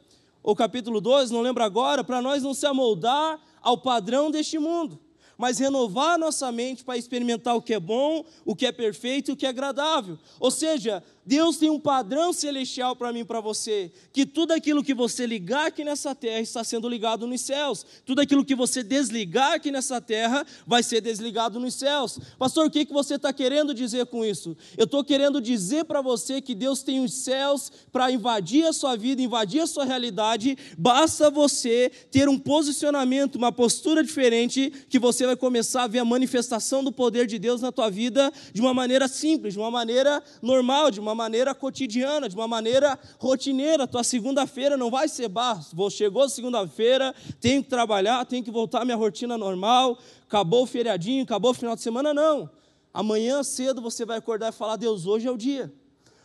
ou 0.47 0.55
capítulo 0.55 1.01
12, 1.01 1.33
não 1.33 1.41
lembro 1.41 1.61
agora, 1.61 2.05
para 2.05 2.21
nós 2.21 2.41
não 2.41 2.53
se 2.53 2.65
amoldar 2.65 3.37
ao 3.61 3.77
padrão 3.77 4.31
deste 4.31 4.57
mundo 4.57 4.97
mas 5.37 5.59
renovar 5.59 6.17
nossa 6.17 6.51
mente 6.51 6.83
para 6.83 6.97
experimentar 6.97 7.55
o 7.55 7.61
que 7.61 7.75
é 7.75 7.79
bom, 7.79 8.25
o 8.43 8.55
que 8.55 8.65
é 8.65 8.71
perfeito 8.71 9.29
e 9.29 9.31
o 9.33 9.37
que 9.37 9.45
é 9.45 9.49
agradável. 9.49 10.17
Ou 10.39 10.49
seja, 10.49 11.03
Deus 11.27 11.57
tem 11.57 11.69
um 11.69 11.77
padrão 11.77 12.31
celestial 12.31 12.95
para 12.95 13.11
mim 13.11 13.19
e 13.19 13.25
para 13.25 13.41
você, 13.41 13.91
que 14.13 14.25
tudo 14.25 14.53
aquilo 14.53 14.81
que 14.81 14.93
você 14.93 15.25
ligar 15.27 15.67
aqui 15.67 15.83
nessa 15.83 16.15
terra 16.15 16.39
está 16.39 16.63
sendo 16.63 16.87
ligado 16.87 17.27
nos 17.27 17.41
céus, 17.41 17.85
tudo 18.05 18.21
aquilo 18.21 18.45
que 18.45 18.55
você 18.55 18.81
desligar 18.81 19.51
aqui 19.51 19.69
nessa 19.69 19.99
terra 19.99 20.47
vai 20.65 20.81
ser 20.81 21.01
desligado 21.01 21.59
nos 21.59 21.73
céus. 21.73 22.17
Pastor, 22.39 22.67
o 22.67 22.71
que, 22.71 22.85
que 22.85 22.93
você 22.93 23.15
está 23.15 23.33
querendo 23.33 23.73
dizer 23.73 24.05
com 24.05 24.23
isso? 24.23 24.55
Eu 24.77 24.85
estou 24.85 25.03
querendo 25.03 25.41
dizer 25.41 25.83
para 25.83 25.99
você 26.01 26.41
que 26.41 26.55
Deus 26.55 26.81
tem 26.81 27.03
os 27.03 27.13
céus 27.13 27.73
para 27.91 28.09
invadir 28.09 28.65
a 28.65 28.71
sua 28.71 28.95
vida, 28.95 29.21
invadir 29.21 29.59
a 29.59 29.67
sua 29.67 29.83
realidade, 29.83 30.57
basta 30.77 31.29
você 31.29 31.91
ter 32.09 32.29
um 32.29 32.39
posicionamento, 32.39 33.35
uma 33.35 33.51
postura 33.51 34.01
diferente, 34.01 34.71
que 34.87 34.97
você 34.97 35.25
vai 35.25 35.35
começar 35.35 35.83
a 35.83 35.87
ver 35.87 35.99
a 35.99 36.05
manifestação 36.05 36.81
do 36.81 36.91
poder 36.93 37.27
de 37.27 37.37
Deus 37.37 37.59
na 37.59 37.69
tua 37.69 37.89
vida 37.89 38.31
de 38.53 38.61
uma 38.61 38.73
maneira 38.73 39.09
simples, 39.09 39.55
de 39.55 39.59
uma 39.59 39.69
maneira 39.69 40.23
normal, 40.41 40.89
de 40.89 41.01
uma 41.01 41.16
maneira 41.17 41.53
cotidiana, 41.53 42.29
de 42.29 42.35
uma 42.35 42.47
maneira 42.47 42.97
rotineira. 43.19 43.85
Tua 43.85 44.03
segunda-feira 44.03 44.77
não 44.77 44.89
vai 44.89 45.09
ser 45.09 45.27
bar. 45.27 45.59
Chegou 45.91 46.29
segunda-feira, 46.29 47.13
tenho 47.41 47.61
que 47.61 47.69
trabalhar, 47.69 48.25
tenho 48.25 48.43
que 48.43 48.51
voltar 48.51 48.83
à 48.83 48.85
minha 48.85 48.95
rotina 48.95 49.37
normal. 49.37 49.97
Acabou 50.25 50.63
o 50.63 50.67
feriadinho, 50.67 51.23
acabou 51.23 51.51
o 51.51 51.53
final 51.53 51.75
de 51.75 51.81
semana, 51.81 52.13
não. 52.13 52.49
Amanhã 52.93 53.43
cedo 53.43 53.81
você 53.81 54.05
vai 54.05 54.17
acordar 54.17 54.49
e 54.49 54.55
falar: 54.55 54.77
Deus, 54.77 55.05
hoje 55.05 55.27
é 55.27 55.31
o 55.31 55.37
dia. 55.37 55.73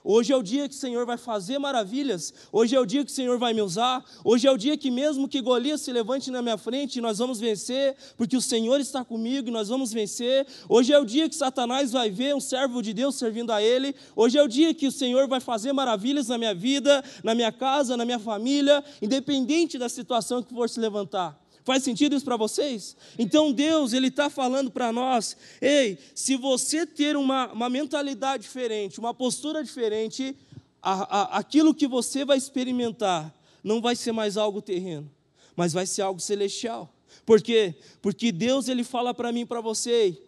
Hoje 0.04 0.32
é 0.32 0.37
o 0.37 0.42
dia 0.42 0.68
que 0.68 0.75
o 0.75 0.78
Senhor 0.78 1.06
vai 1.06 1.16
fazer 1.16 1.59
maravilhas. 1.59 2.35
Hoje 2.50 2.75
é 2.75 2.80
o 2.80 2.85
dia 2.85 3.04
que 3.04 3.11
o 3.11 3.14
Senhor 3.14 3.38
vai 3.38 3.54
me 3.54 3.62
usar. 3.62 4.04
Hoje 4.25 4.49
é 4.49 4.50
o 4.50 4.56
dia 4.56 4.76
que, 4.76 4.90
mesmo 4.90 5.28
que 5.28 5.40
Golias 5.40 5.80
se 5.80 5.92
levante 5.92 6.30
na 6.30 6.42
minha 6.42 6.59
frente, 6.59 7.00
nós 7.00 7.18
vamos 7.18 7.38
vencer, 7.38 7.94
porque 8.16 8.37
o 8.37 8.40
Senhor 8.40 8.80
está 8.80 9.04
comigo 9.04 9.49
e 9.49 9.52
nós 9.52 9.68
vamos 9.68 9.92
vencer. 9.92 10.47
Hoje 10.68 10.92
é 10.92 10.99
o 10.99 11.04
dia 11.04 11.28
que 11.28 11.35
Satanás 11.37 11.92
vai 11.92 12.11
ver 12.11 12.35
um 12.35 12.40
servo 12.40 12.82
de 12.82 12.92
Deus 12.92 13.14
servindo 13.14 13.52
a 13.52 13.62
Ele. 13.62 13.94
Hoje 14.16 14.38
é 14.38 14.42
o 14.42 14.49
dia 14.49 14.75
que 14.75 14.87
o 14.87 14.92
Senhor 14.92 15.28
vai 15.28 15.40
fazer 15.40 15.73
maravilhas 15.73 16.28
na 16.28 16.37
minha 16.37 16.54
vida, 16.54 17.04
na 17.23 17.35
minha 17.35 17.52
casa, 17.52 17.97
na 17.97 18.04
minha 18.04 18.18
família, 18.18 18.82
independente 19.00 19.78
da 19.78 19.88
situação 19.88 20.42
que 20.42 20.52
for 20.52 20.68
se 20.68 20.80
levantar. 20.80 21.41
Faz 21.64 21.85
sentido 21.85 22.16
isso 22.16 22.25
para 22.25 22.37
vocês? 22.37 22.97
Então 23.19 23.52
Deus, 23.52 23.92
Ele 23.92 24.09
está 24.09 24.28
falando 24.28 24.71
para 24.71 24.92
nós: 24.92 25.37
ei, 25.61 25.99
se 26.14 26.37
você 26.37 26.87
ter 26.87 27.16
uma, 27.16 27.52
uma 27.52 27.69
mentalidade 27.69 28.42
diferente, 28.42 28.99
uma 28.99 29.14
postura 29.14 29.62
diferente, 29.62 30.37
a, 30.83 30.92
a, 31.21 31.38
aquilo 31.38 31.75
que 31.75 31.87
você 31.87 32.25
vai 32.25 32.37
experimentar 32.37 33.33
não 33.62 33.81
vai 33.81 33.95
ser 33.95 34.11
mais 34.11 34.37
algo 34.37 34.61
terreno, 34.61 35.09
mas 35.54 35.73
vai 35.73 35.87
ser 35.87 36.02
algo 36.02 36.21
celestial. 36.21 36.92
Por 37.25 37.40
quê? 37.40 37.75
Porque 38.00 38.33
Deus 38.33 38.66
ele 38.66 38.83
fala 38.83 39.14
para 39.14 39.31
mim 39.31 39.40
e 39.40 39.47
para 39.47 39.61
você, 39.61 40.21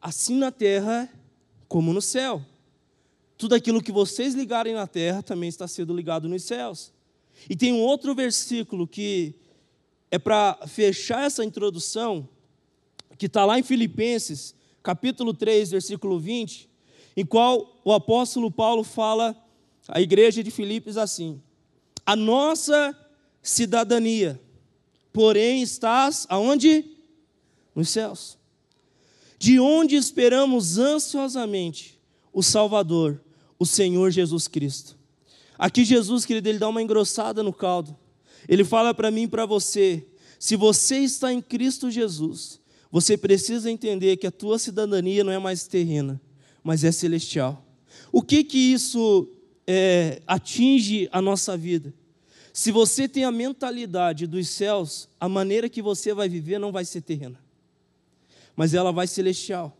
assim 0.00 0.36
na 0.36 0.50
terra 0.50 1.08
como 1.68 1.92
no 1.92 2.02
céu. 2.02 2.44
Tudo 3.38 3.54
aquilo 3.54 3.82
que 3.82 3.92
vocês 3.92 4.34
ligarem 4.34 4.74
na 4.74 4.86
terra 4.86 5.22
também 5.22 5.48
está 5.48 5.68
sendo 5.68 5.94
ligado 5.94 6.28
nos 6.28 6.42
céus. 6.42 6.92
E 7.48 7.54
tem 7.54 7.72
um 7.72 7.80
outro 7.80 8.14
versículo 8.14 8.86
que 8.86 9.34
é 10.14 10.18
para 10.18 10.56
fechar 10.68 11.24
essa 11.24 11.44
introdução, 11.44 12.28
que 13.18 13.26
está 13.26 13.44
lá 13.44 13.58
em 13.58 13.64
Filipenses, 13.64 14.54
capítulo 14.80 15.34
3, 15.34 15.72
versículo 15.72 16.20
20, 16.20 16.70
em 17.16 17.26
qual 17.26 17.80
o 17.84 17.92
apóstolo 17.92 18.48
Paulo 18.48 18.84
fala 18.84 19.36
à 19.88 20.00
igreja 20.00 20.40
de 20.40 20.52
Filipos 20.52 20.96
assim: 20.96 21.42
A 22.06 22.14
nossa 22.14 22.96
cidadania, 23.42 24.40
porém, 25.12 25.62
estás 25.62 26.26
aonde? 26.28 26.84
Nos 27.74 27.88
céus. 27.88 28.38
De 29.36 29.58
onde 29.58 29.96
esperamos 29.96 30.78
ansiosamente 30.78 32.00
o 32.32 32.40
Salvador, 32.40 33.20
o 33.58 33.66
Senhor 33.66 34.12
Jesus 34.12 34.46
Cristo. 34.46 34.96
Aqui 35.58 35.84
Jesus, 35.84 36.24
querido, 36.24 36.48
ele 36.48 36.60
dá 36.60 36.68
uma 36.68 36.80
engrossada 36.80 37.42
no 37.42 37.52
caldo. 37.52 38.03
Ele 38.48 38.64
fala 38.64 38.92
para 38.92 39.10
mim 39.10 39.22
e 39.22 39.28
para 39.28 39.46
você: 39.46 40.06
se 40.38 40.56
você 40.56 40.98
está 40.98 41.32
em 41.32 41.40
Cristo 41.40 41.90
Jesus, 41.90 42.60
você 42.90 43.16
precisa 43.16 43.70
entender 43.70 44.16
que 44.16 44.26
a 44.26 44.30
tua 44.30 44.58
cidadania 44.58 45.24
não 45.24 45.32
é 45.32 45.38
mais 45.38 45.66
terrena, 45.66 46.20
mas 46.62 46.84
é 46.84 46.92
celestial. 46.92 47.64
O 48.12 48.22
que 48.22 48.44
que 48.44 48.58
isso 48.58 49.28
é, 49.66 50.20
atinge 50.26 51.08
a 51.10 51.20
nossa 51.20 51.56
vida? 51.56 51.92
Se 52.52 52.70
você 52.70 53.08
tem 53.08 53.24
a 53.24 53.32
mentalidade 53.32 54.26
dos 54.28 54.48
céus, 54.48 55.08
a 55.18 55.28
maneira 55.28 55.68
que 55.68 55.82
você 55.82 56.14
vai 56.14 56.28
viver 56.28 56.58
não 56.60 56.70
vai 56.70 56.84
ser 56.84 57.00
terrena, 57.00 57.38
mas 58.54 58.74
ela 58.74 58.92
vai 58.92 59.08
celestial. 59.08 59.76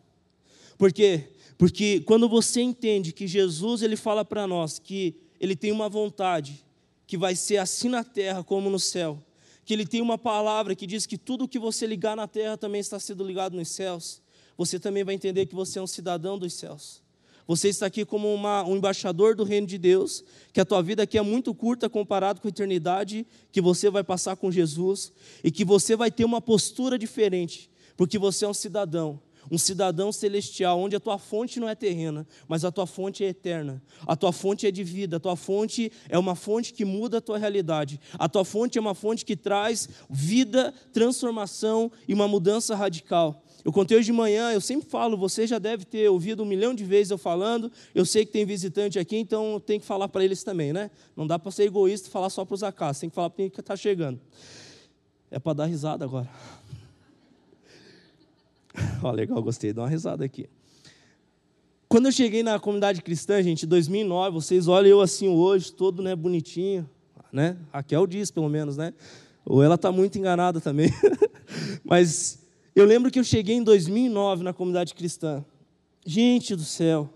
Por 0.77 0.93
quê? 0.93 1.29
Porque 1.57 2.01
quando 2.01 2.29
você 2.29 2.61
entende 2.61 3.13
que 3.13 3.29
Jesus 3.29 3.83
ele 3.83 3.95
fala 3.95 4.25
para 4.25 4.47
nós 4.47 4.81
que 4.81 5.15
ele 5.41 5.55
tem 5.55 5.71
uma 5.71 5.89
vontade 5.89 6.65
que 7.07 7.17
vai 7.17 7.37
ser 7.37 7.59
assim 7.59 7.89
na 7.89 8.03
terra 8.03 8.43
como 8.43 8.71
no 8.71 8.79
céu. 8.79 9.23
Que 9.65 9.73
ele 9.73 9.87
tem 9.87 10.01
uma 10.03 10.19
palavra 10.19 10.75
que 10.75 10.87
diz 10.87 11.07
que 11.07 11.17
tudo 11.17 11.49
que 11.49 11.59
você 11.59 11.87
ligar 11.87 12.17
na 12.17 12.27
terra 12.27 12.57
também 12.57 12.81
está 12.81 12.99
sendo 12.99 13.25
ligado 13.25 13.57
nos 13.57 13.69
céus. 13.69 14.23
Você 14.57 14.79
também 14.79 15.05
vai 15.05 15.15
entender 15.15 15.47
que 15.47 15.55
você 15.55 15.79
é 15.79 15.83
um 15.83 15.87
cidadão 15.87 16.39
dos 16.39 16.55
céus. 16.55 17.03
Você 17.47 17.69
está 17.69 17.87
aqui 17.87 18.05
como 18.05 18.33
uma, 18.33 18.65
um 18.65 18.77
embaixador 18.77 19.35
do 19.35 19.45
reino 19.45 19.67
de 19.67 19.77
Deus, 19.77 20.25
que 20.53 20.61
a 20.61 20.65
tua 20.65 20.83
vida 20.83 21.03
aqui 21.03 21.19
é 21.19 21.23
muito 21.23 21.55
curta 21.55 21.91
comparado 21.91 22.41
com 22.41 22.49
a 22.49 22.51
eternidade 22.51 23.27
que 23.53 23.61
você 23.61 23.91
vai 23.91 24.03
passar 24.03 24.37
com 24.37 24.51
Jesus 24.51 25.13
e 25.43 25.51
que 25.51 25.65
você 25.65 25.95
vai 25.95 26.11
ter 26.11 26.25
uma 26.25 26.41
postura 26.41 26.99
diferente, 26.99 27.71
porque 27.97 28.19
você 28.19 28.47
é 28.47 28.49
um 28.49 28.55
cidadão 28.55 29.21
um 29.51 29.59
cidadão 29.59 30.13
celestial, 30.13 30.79
onde 30.81 30.97
a 30.97 31.01
tua 31.01 31.19
fonte 31.19 31.61
não 31.61 31.69
é 31.69 31.75
terrena, 31.75 32.27
mas 32.49 32.65
a 32.65 32.71
tua 32.71 32.87
fonte 32.87 33.25
é 33.25 33.29
eterna. 33.29 33.83
A 34.07 34.17
tua 34.17 34.33
fonte 34.33 34.67
é 34.67 34.71
de 34.71 34.85
vida, 34.85 35.17
a 35.17 35.21
tua 35.21 35.37
fonte 35.37 35.93
é 36.09 36.19
uma 36.19 36.35
fonte 36.35 36.73
que 36.73 36.85
muda 36.85 37.19
a 37.19 37.21
tua 37.21 37.39
realidade. 37.39 38.01
A 38.19 38.29
tua 38.29 38.45
fonte 38.45 38.79
é 38.79 38.81
uma 38.81 38.95
fonte 38.95 39.25
que 39.25 39.37
traz 39.37 39.89
vida, 40.09 40.73
transformação 40.93 41.91
e 42.09 42.15
uma 42.15 42.29
mudança 42.29 42.75
radical. 42.75 43.45
Eu 43.65 43.73
contei 43.73 43.97
hoje 43.97 44.07
de 44.07 44.13
manhã, 44.13 44.53
eu 44.53 44.61
sempre 44.61 44.89
falo, 44.89 45.17
você 45.17 45.47
já 45.47 45.59
deve 45.59 45.87
ter 45.87 46.11
ouvido 46.11 46.43
um 46.43 46.47
milhão 46.47 46.75
de 46.75 46.85
vezes 46.85 47.11
eu 47.11 47.17
falando, 47.17 47.73
eu 47.95 48.05
sei 48.05 48.27
que 48.27 48.31
tem 48.31 48.45
visitante 48.45 48.99
aqui, 48.99 49.17
então 49.17 49.59
tem 49.59 49.81
que 49.81 49.87
falar 49.87 50.07
para 50.09 50.23
eles 50.23 50.45
também, 50.45 50.71
né? 50.71 50.91
Não 51.17 51.27
dá 51.27 51.39
para 51.39 51.51
ser 51.51 51.65
egoísta 51.65 52.09
e 52.09 52.11
falar 52.11 52.29
só 52.29 52.45
para 52.45 52.55
os 52.55 52.63
acasos, 52.63 53.01
tem 53.01 53.09
que 53.09 53.15
falar 53.15 53.31
para 53.31 53.37
quem 53.37 53.47
está 53.47 53.75
chegando. 53.75 54.21
É 55.31 55.39
para 55.39 55.55
dar 55.55 55.65
risada 55.65 56.05
agora. 56.05 56.29
Ó, 59.03 59.11
legal, 59.11 59.43
gostei, 59.43 59.73
dá 59.73 59.83
uma 59.83 59.89
risada 59.89 60.25
aqui. 60.25 60.49
Quando 61.89 62.07
eu 62.07 62.13
cheguei 62.13 62.43
na 62.43 62.59
comunidade 62.59 63.03
cristã, 63.03 63.43
gente, 63.43 63.67
em 63.67 63.69
2009, 63.69 64.35
vocês 64.35 64.67
olham 64.67 64.91
eu 64.91 65.01
assim 65.01 65.29
hoje, 65.29 65.73
todo 65.73 66.03
né, 66.03 66.17
bonitinho, 66.17 66.89
né? 67.33 67.57
Raquel 67.73 68.07
diz, 68.07 68.31
pelo 68.31 68.49
menos, 68.49 68.77
né? 68.77 68.93
Ou 69.45 69.63
ela 69.63 69.77
está 69.77 69.93
muito 69.93 70.19
enganada 70.19 70.61
também. 70.61 70.91
Mas 71.85 72.45
eu 72.75 72.85
lembro 72.85 73.11
que 73.11 73.19
eu 73.19 73.25
cheguei 73.25 73.55
em 73.55 73.63
2009 73.63 74.43
na 74.43 74.53
comunidade 74.53 74.95
cristã. 74.95 75.45
Gente 76.05 76.57
do 76.57 76.65
céu, 76.65 77.09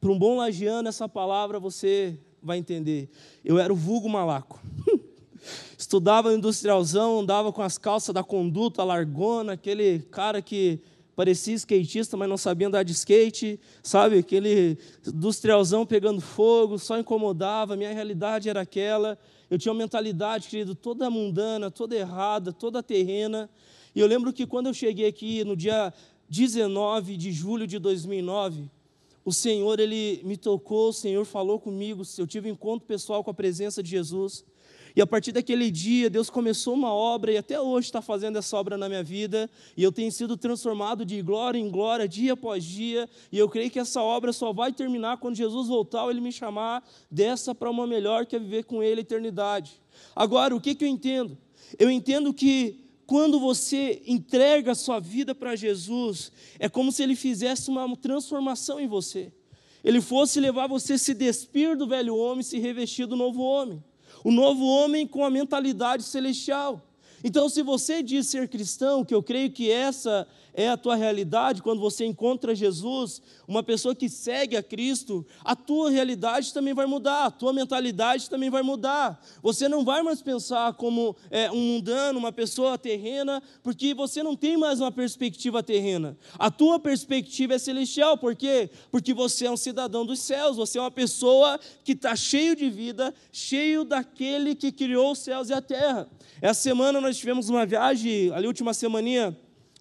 para 0.00 0.10
um 0.10 0.18
bom 0.18 0.36
lagiano, 0.36 0.88
essa 0.88 1.08
palavra 1.08 1.58
você 1.58 2.18
vai 2.42 2.58
entender. 2.58 3.08
Eu 3.44 3.58
era 3.58 3.72
o 3.72 3.76
vulgo 3.76 4.08
malaco. 4.08 4.60
Estudava 5.78 6.34
industrialzão, 6.34 7.20
andava 7.20 7.52
com 7.52 7.62
as 7.62 7.78
calças 7.78 8.14
da 8.14 8.22
conduta 8.22 8.84
largona, 8.84 9.54
aquele 9.54 10.00
cara 10.10 10.42
que 10.42 10.80
parecia 11.20 11.52
skatista, 11.52 12.16
mas 12.16 12.30
não 12.30 12.38
sabia 12.38 12.66
andar 12.66 12.82
de 12.82 12.92
skate, 12.92 13.60
sabe? 13.82 14.16
Aquele 14.16 14.78
industrialzão 15.06 15.84
pegando 15.84 16.18
fogo, 16.18 16.78
só 16.78 16.98
incomodava, 16.98 17.76
minha 17.76 17.92
realidade 17.92 18.48
era 18.48 18.62
aquela. 18.62 19.18
Eu 19.50 19.58
tinha 19.58 19.70
uma 19.70 19.78
mentalidade, 19.80 20.48
querido, 20.48 20.74
toda 20.74 21.10
mundana, 21.10 21.70
toda 21.70 21.94
errada, 21.94 22.54
toda 22.54 22.82
terrena. 22.82 23.50
E 23.94 24.00
eu 24.00 24.06
lembro 24.06 24.32
que 24.32 24.46
quando 24.46 24.68
eu 24.68 24.72
cheguei 24.72 25.06
aqui 25.06 25.44
no 25.44 25.54
dia 25.54 25.92
19 26.30 27.18
de 27.18 27.30
julho 27.32 27.66
de 27.66 27.78
2009, 27.78 28.70
o 29.22 29.30
Senhor 29.30 29.78
ele 29.78 30.22
me 30.24 30.38
tocou, 30.38 30.88
o 30.88 30.94
Senhor 30.94 31.26
falou 31.26 31.60
comigo, 31.60 32.02
eu 32.16 32.26
tive 32.26 32.48
um 32.48 32.54
encontro 32.54 32.86
pessoal 32.88 33.22
com 33.22 33.30
a 33.30 33.34
presença 33.34 33.82
de 33.82 33.90
Jesus. 33.90 34.42
E 34.94 35.00
a 35.00 35.06
partir 35.06 35.32
daquele 35.32 35.70
dia, 35.70 36.10
Deus 36.10 36.28
começou 36.28 36.74
uma 36.74 36.92
obra 36.92 37.32
e 37.32 37.36
até 37.36 37.60
hoje 37.60 37.88
está 37.88 38.02
fazendo 38.02 38.38
essa 38.38 38.56
obra 38.56 38.76
na 38.76 38.88
minha 38.88 39.02
vida. 39.02 39.48
E 39.76 39.82
eu 39.82 39.92
tenho 39.92 40.10
sido 40.10 40.36
transformado 40.36 41.04
de 41.04 41.20
glória 41.22 41.58
em 41.58 41.70
glória, 41.70 42.08
dia 42.08 42.32
após 42.32 42.64
dia. 42.64 43.08
E 43.30 43.38
eu 43.38 43.48
creio 43.48 43.70
que 43.70 43.78
essa 43.78 44.02
obra 44.02 44.32
só 44.32 44.52
vai 44.52 44.72
terminar 44.72 45.18
quando 45.18 45.36
Jesus 45.36 45.68
voltar 45.68 46.04
ou 46.04 46.10
Ele 46.10 46.20
me 46.20 46.32
chamar 46.32 46.82
dessa 47.10 47.54
para 47.54 47.70
uma 47.70 47.86
melhor, 47.86 48.26
que 48.26 48.36
é 48.36 48.38
viver 48.38 48.64
com 48.64 48.82
Ele 48.82 49.00
a 49.00 49.02
eternidade. 49.02 49.80
Agora, 50.14 50.54
o 50.54 50.60
que, 50.60 50.74
que 50.74 50.84
eu 50.84 50.88
entendo? 50.88 51.36
Eu 51.78 51.90
entendo 51.90 52.32
que 52.32 52.80
quando 53.06 53.40
você 53.40 54.02
entrega 54.06 54.72
a 54.72 54.74
sua 54.74 55.00
vida 55.00 55.34
para 55.34 55.56
Jesus, 55.56 56.30
é 56.58 56.68
como 56.68 56.92
se 56.92 57.02
ele 57.02 57.16
fizesse 57.16 57.68
uma 57.68 57.96
transformação 57.96 58.78
em 58.78 58.86
você. 58.86 59.32
Ele 59.82 60.00
fosse 60.00 60.38
levar 60.38 60.68
você 60.68 60.92
a 60.92 60.98
se 60.98 61.12
despir 61.14 61.76
do 61.76 61.88
velho 61.88 62.14
homem, 62.14 62.42
se 62.44 62.58
revestir 62.58 63.06
do 63.06 63.16
novo 63.16 63.42
homem. 63.42 63.82
O 64.22 64.30
novo 64.30 64.64
homem 64.64 65.06
com 65.06 65.24
a 65.24 65.30
mentalidade 65.30 66.02
celestial. 66.02 66.80
Então, 67.22 67.48
se 67.48 67.62
você 67.62 68.02
diz 68.02 68.26
ser 68.28 68.48
cristão, 68.48 69.04
que 69.04 69.14
eu 69.14 69.22
creio 69.22 69.50
que 69.50 69.70
essa 69.70 70.26
é 70.60 70.68
a 70.68 70.76
tua 70.76 70.94
realidade, 70.94 71.62
quando 71.62 71.80
você 71.80 72.04
encontra 72.04 72.54
Jesus, 72.54 73.22
uma 73.48 73.62
pessoa 73.62 73.94
que 73.94 74.08
segue 74.08 74.56
a 74.56 74.62
Cristo, 74.62 75.26
a 75.42 75.56
tua 75.56 75.90
realidade 75.90 76.52
também 76.52 76.74
vai 76.74 76.84
mudar, 76.84 77.26
a 77.26 77.30
tua 77.30 77.52
mentalidade 77.52 78.28
também 78.28 78.50
vai 78.50 78.62
mudar. 78.62 79.24
Você 79.42 79.68
não 79.68 79.84
vai 79.84 80.02
mais 80.02 80.20
pensar 80.20 80.74
como 80.74 81.16
é, 81.30 81.50
um 81.50 81.56
mundano, 81.56 82.18
uma 82.18 82.30
pessoa 82.30 82.76
terrena, 82.76 83.42
porque 83.62 83.94
você 83.94 84.22
não 84.22 84.36
tem 84.36 84.56
mais 84.56 84.80
uma 84.80 84.92
perspectiva 84.92 85.62
terrena. 85.62 86.16
A 86.38 86.50
tua 86.50 86.78
perspectiva 86.78 87.54
é 87.54 87.58
celestial, 87.58 88.18
por 88.18 88.36
quê? 88.36 88.68
Porque 88.90 89.14
você 89.14 89.46
é 89.46 89.50
um 89.50 89.56
cidadão 89.56 90.04
dos 90.04 90.20
céus, 90.20 90.56
você 90.56 90.78
é 90.78 90.82
uma 90.82 90.90
pessoa 90.90 91.58
que 91.82 91.92
está 91.92 92.14
cheio 92.14 92.54
de 92.54 92.68
vida, 92.68 93.14
cheio 93.32 93.82
daquele 93.82 94.54
que 94.54 94.70
criou 94.70 95.12
os 95.12 95.20
céus 95.20 95.48
e 95.48 95.54
a 95.54 95.62
terra. 95.62 96.06
Essa 96.42 96.60
semana 96.60 97.00
nós 97.00 97.16
tivemos 97.16 97.48
uma 97.48 97.64
viagem, 97.64 98.30
ali 98.32 98.46
última 98.46 98.74
semaninha, 98.74 99.36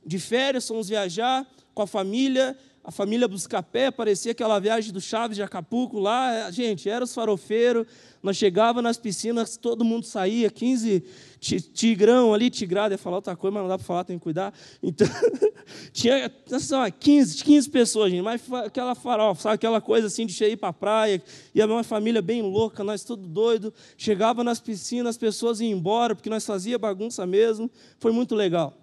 de 0.05 0.19
férias, 0.19 0.67
fomos 0.67 0.89
viajar 0.89 1.45
com 1.73 1.81
a 1.81 1.87
família, 1.87 2.57
a 2.83 2.91
família 2.91 3.27
Buscapé, 3.27 3.91
parecia 3.91 4.31
aquela 4.31 4.57
viagem 4.57 4.91
do 4.91 4.99
Chaves 4.99 5.35
de 5.35 5.43
Acapulco 5.43 5.99
lá, 5.99 6.49
gente, 6.49 6.89
era 6.89 7.03
os 7.03 7.13
farofeiros, 7.13 7.85
nós 8.23 8.35
chegava 8.35 8.81
nas 8.81 8.97
piscinas, 8.97 9.57
todo 9.57 9.85
mundo 9.85 10.05
saía, 10.05 10.49
15 10.49 11.03
tigrão 11.39 12.33
ali, 12.33 12.49
tigrado, 12.49 12.93
ia 12.93 12.97
falar 12.97 13.17
outra 13.17 13.35
coisa, 13.35 13.53
mas 13.53 13.61
não 13.61 13.69
dá 13.69 13.77
para 13.77 13.85
falar, 13.85 14.03
tem 14.03 14.17
que 14.17 14.23
cuidar. 14.23 14.53
Então, 14.81 15.07
tinha 15.93 16.31
assim, 16.51 16.75
15, 16.99 17.43
15 17.43 17.69
pessoas, 17.69 18.11
gente, 18.11 18.23
mas 18.23 18.41
aquela 18.65 18.95
farofa, 18.95 19.41
sabe, 19.41 19.55
aquela 19.55 19.79
coisa 19.79 20.07
assim 20.07 20.25
de 20.25 20.43
ir 20.43 20.57
para 20.57 20.69
a 20.69 20.73
praia, 20.73 21.21
e 21.53 21.61
a 21.61 21.67
minha 21.67 21.83
família 21.83 22.21
bem 22.21 22.41
louca, 22.41 22.83
nós 22.83 23.03
tudo 23.03 23.27
doido, 23.27 23.73
chegava 23.97 24.43
nas 24.43 24.59
piscinas, 24.59 25.11
as 25.11 25.17
pessoas 25.17 25.61
iam 25.61 25.77
embora, 25.77 26.15
porque 26.15 26.29
nós 26.29 26.45
fazia 26.45 26.79
bagunça 26.79 27.25
mesmo, 27.25 27.69
foi 27.99 28.11
muito 28.11 28.35
legal. 28.35 28.75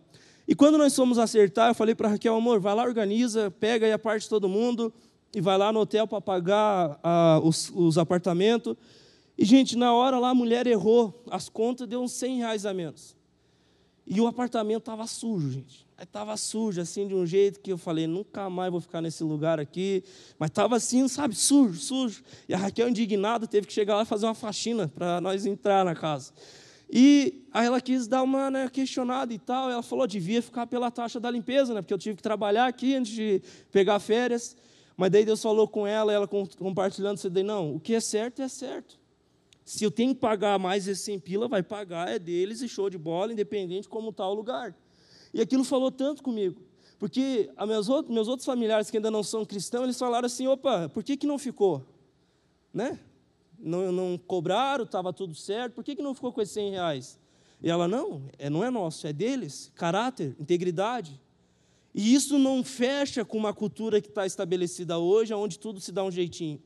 E 0.48 0.54
quando 0.54 0.78
nós 0.78 0.94
fomos 0.94 1.18
acertar, 1.18 1.70
eu 1.70 1.74
falei 1.74 1.94
para 1.94 2.08
Raquel, 2.08 2.34
amor, 2.34 2.60
vai 2.60 2.74
lá, 2.74 2.84
organiza, 2.84 3.50
pega 3.50 3.86
aí 3.86 3.92
a 3.92 3.98
parte 3.98 4.22
de 4.22 4.28
todo 4.28 4.48
mundo 4.48 4.92
e 5.34 5.40
vai 5.40 5.58
lá 5.58 5.72
no 5.72 5.80
hotel 5.80 6.06
para 6.06 6.20
pagar 6.20 7.00
ah, 7.02 7.40
os, 7.42 7.70
os 7.74 7.98
apartamentos. 7.98 8.76
E, 9.36 9.44
gente, 9.44 9.76
na 9.76 9.92
hora 9.92 10.18
lá 10.18 10.30
a 10.30 10.34
mulher 10.34 10.66
errou, 10.66 11.24
as 11.30 11.48
contas 11.48 11.88
deu 11.88 12.00
uns 12.00 12.12
100 12.12 12.38
reais 12.38 12.64
a 12.64 12.72
menos. 12.72 13.16
E 14.06 14.20
o 14.20 14.26
apartamento 14.26 14.82
estava 14.82 15.06
sujo, 15.06 15.50
gente. 15.50 15.84
Estava 16.00 16.36
sujo, 16.36 16.80
assim, 16.80 17.08
de 17.08 17.14
um 17.14 17.26
jeito 17.26 17.58
que 17.58 17.72
eu 17.72 17.78
falei, 17.78 18.06
nunca 18.06 18.48
mais 18.48 18.70
vou 18.70 18.80
ficar 18.80 19.00
nesse 19.00 19.24
lugar 19.24 19.58
aqui. 19.58 20.04
Mas 20.38 20.50
estava 20.50 20.76
assim, 20.76 21.08
sabe, 21.08 21.34
sujo, 21.34 21.80
sujo. 21.80 22.22
E 22.48 22.54
a 22.54 22.56
Raquel, 22.56 22.88
indignada, 22.88 23.48
teve 23.48 23.66
que 23.66 23.72
chegar 23.72 23.96
lá 23.96 24.02
e 24.02 24.06
fazer 24.06 24.26
uma 24.26 24.34
faxina 24.34 24.86
para 24.88 25.20
nós 25.20 25.44
entrar 25.44 25.84
na 25.84 25.94
casa. 25.94 26.32
E 26.88 27.44
aí 27.52 27.66
ela 27.66 27.80
quis 27.80 28.06
dar 28.06 28.22
uma 28.22 28.50
né, 28.50 28.68
questionada 28.68 29.32
e 29.32 29.38
tal. 29.38 29.70
Ela 29.70 29.82
falou, 29.82 30.06
devia 30.06 30.40
ficar 30.40 30.66
pela 30.66 30.90
taxa 30.90 31.18
da 31.18 31.30
limpeza, 31.30 31.74
né? 31.74 31.82
Porque 31.82 31.94
eu 31.94 31.98
tive 31.98 32.16
que 32.16 32.22
trabalhar 32.22 32.66
aqui 32.66 32.94
antes 32.94 33.12
de 33.12 33.42
pegar 33.72 33.98
férias. 33.98 34.56
Mas 34.96 35.10
daí 35.10 35.24
Deus 35.24 35.42
falou 35.42 35.68
com 35.68 35.86
ela, 35.86 36.12
ela 36.12 36.26
compartilhando, 36.26 37.18
você 37.18 37.28
daí, 37.28 37.42
não, 37.42 37.74
o 37.74 37.80
que 37.80 37.94
é 37.94 38.00
certo 38.00 38.40
é 38.40 38.48
certo. 38.48 38.98
Se 39.64 39.84
eu 39.84 39.90
tenho 39.90 40.14
que 40.14 40.20
pagar 40.20 40.58
mais 40.58 40.86
esse 40.86 41.02
100 41.02 41.18
pila, 41.18 41.48
vai 41.48 41.62
pagar, 41.62 42.08
é 42.08 42.18
deles 42.18 42.62
e 42.62 42.68
show 42.68 42.88
de 42.88 42.96
bola, 42.96 43.32
independente 43.32 43.82
de 43.82 43.88
como 43.88 44.10
está 44.10 44.26
o 44.26 44.32
lugar. 44.32 44.74
E 45.34 45.40
aquilo 45.40 45.64
falou 45.64 45.90
tanto 45.90 46.22
comigo. 46.22 46.62
Porque 46.98 47.50
meus 47.66 47.88
outros, 47.88 48.14
meus 48.14 48.28
outros 48.28 48.46
familiares 48.46 48.90
que 48.90 48.96
ainda 48.96 49.10
não 49.10 49.22
são 49.22 49.44
cristãos, 49.44 49.84
eles 49.84 49.98
falaram 49.98 50.26
assim, 50.26 50.46
opa, 50.46 50.88
por 50.88 51.02
que, 51.02 51.16
que 51.16 51.26
não 51.26 51.38
ficou? 51.38 51.84
Né? 52.72 52.98
Não, 53.58 53.90
não 53.92 54.18
cobraram, 54.18 54.84
estava 54.84 55.12
tudo 55.12 55.34
certo, 55.34 55.74
por 55.74 55.84
que, 55.84 55.96
que 55.96 56.02
não 56.02 56.14
ficou 56.14 56.32
com 56.32 56.40
esses 56.40 56.54
100 56.54 56.70
reais? 56.70 57.18
E 57.62 57.70
ela, 57.70 57.88
não, 57.88 58.22
é, 58.38 58.50
não 58.50 58.62
é 58.62 58.70
nosso, 58.70 59.06
é 59.06 59.12
deles, 59.12 59.72
caráter, 59.74 60.36
integridade. 60.38 61.20
E 61.94 62.14
isso 62.14 62.38
não 62.38 62.62
fecha 62.62 63.24
com 63.24 63.38
uma 63.38 63.54
cultura 63.54 64.00
que 64.00 64.08
está 64.08 64.26
estabelecida 64.26 64.98
hoje, 64.98 65.32
onde 65.32 65.58
tudo 65.58 65.80
se 65.80 65.90
dá 65.90 66.04
um 66.04 66.10
jeitinho. 66.10 66.60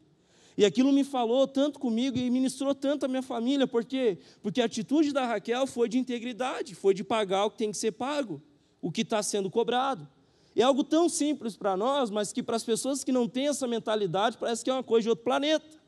E 0.59 0.64
aquilo 0.64 0.92
me 0.92 1.05
falou 1.05 1.46
tanto 1.46 1.79
comigo 1.79 2.18
e 2.18 2.29
ministrou 2.29 2.74
tanto 2.74 3.07
a 3.07 3.09
minha 3.09 3.22
família, 3.22 3.66
por 3.66 3.85
quê? 3.85 4.18
Porque 4.42 4.61
a 4.61 4.64
atitude 4.64 5.12
da 5.12 5.24
Raquel 5.24 5.66
foi 5.66 5.88
de 5.88 5.98
integridade, 5.98 6.74
foi 6.74 6.92
de 6.92 7.05
pagar 7.05 7.46
o 7.46 7.50
que 7.50 7.59
tem 7.59 7.70
que 7.70 7.79
ser 7.79 7.92
pago, 7.92 8.42
o 8.83 8.90
que 8.90 9.03
está 9.03 9.22
sendo 9.22 9.48
cobrado. 9.48 10.07
É 10.55 10.62
algo 10.62 10.83
tão 10.83 11.09
simples 11.09 11.57
para 11.57 11.76
nós, 11.76 12.11
mas 12.11 12.33
que 12.33 12.42
para 12.42 12.57
as 12.57 12.64
pessoas 12.64 13.05
que 13.05 13.12
não 13.12 13.29
têm 13.29 13.48
essa 13.48 13.66
mentalidade 13.66 14.37
parece 14.37 14.64
que 14.64 14.68
é 14.68 14.72
uma 14.72 14.83
coisa 14.83 15.05
de 15.05 15.09
outro 15.11 15.24
planeta. 15.24 15.80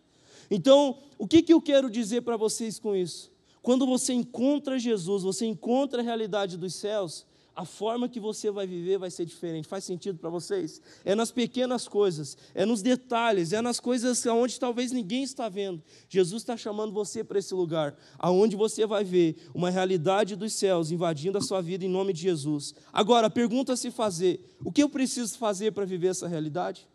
Então, 0.55 0.99
o 1.17 1.27
que, 1.27 1.41
que 1.41 1.55
eu 1.55 1.62
quero 1.62 1.91
dizer 1.91 2.21
para 2.21 2.37
vocês 2.37 2.79
com 2.79 2.95
isso? 2.95 3.33
Quando 3.62 3.87
você 3.87 4.12
encontra 4.12 4.79
Jesus, 4.79 5.23
você 5.23 5.47
encontra 5.47 6.03
a 6.03 6.05
realidade 6.05 6.59
dos 6.59 6.75
céus, 6.75 7.25
a 7.57 7.65
forma 7.65 8.07
que 8.07 8.21
você 8.21 8.51
vai 8.51 8.67
viver 8.67 8.99
vai 8.99 9.11
ser 9.11 9.25
diferente. 9.25 9.67
Faz 9.67 9.83
sentido 9.83 10.19
para 10.19 10.29
vocês? 10.29 10.83
É 11.07 11.15
nas 11.15 11.33
pequenas 11.33 11.88
coisas, 11.88 12.37
é 12.55 12.67
nos 12.67 12.83
detalhes, 12.83 13.55
é 13.55 13.62
nas 13.62 13.81
coisas 13.81 14.27
onde 14.27 14.61
talvez 14.61 14.93
ninguém 14.93 15.23
está 15.23 15.49
vendo. 15.49 15.83
Jesus 16.07 16.43
está 16.43 16.55
chamando 16.55 16.93
você 16.93 17.25
para 17.25 17.38
esse 17.38 17.55
lugar, 17.55 17.97
aonde 18.19 18.55
você 18.55 18.85
vai 18.85 19.05
ver 19.05 19.37
uma 19.55 19.71
realidade 19.71 20.37
dos 20.37 20.53
céus 20.53 20.91
invadindo 20.91 21.38
a 21.38 21.41
sua 21.41 21.62
vida 21.62 21.83
em 21.83 21.88
nome 21.88 22.12
de 22.12 22.21
Jesus. 22.21 22.75
Agora, 22.93 23.31
pergunta 23.31 23.75
se 23.75 23.91
fazer: 23.91 24.55
o 24.62 24.71
que 24.71 24.83
eu 24.83 24.91
preciso 24.91 25.38
fazer 25.38 25.73
para 25.73 25.87
viver 25.87 26.09
essa 26.09 26.29
realidade? 26.29 26.87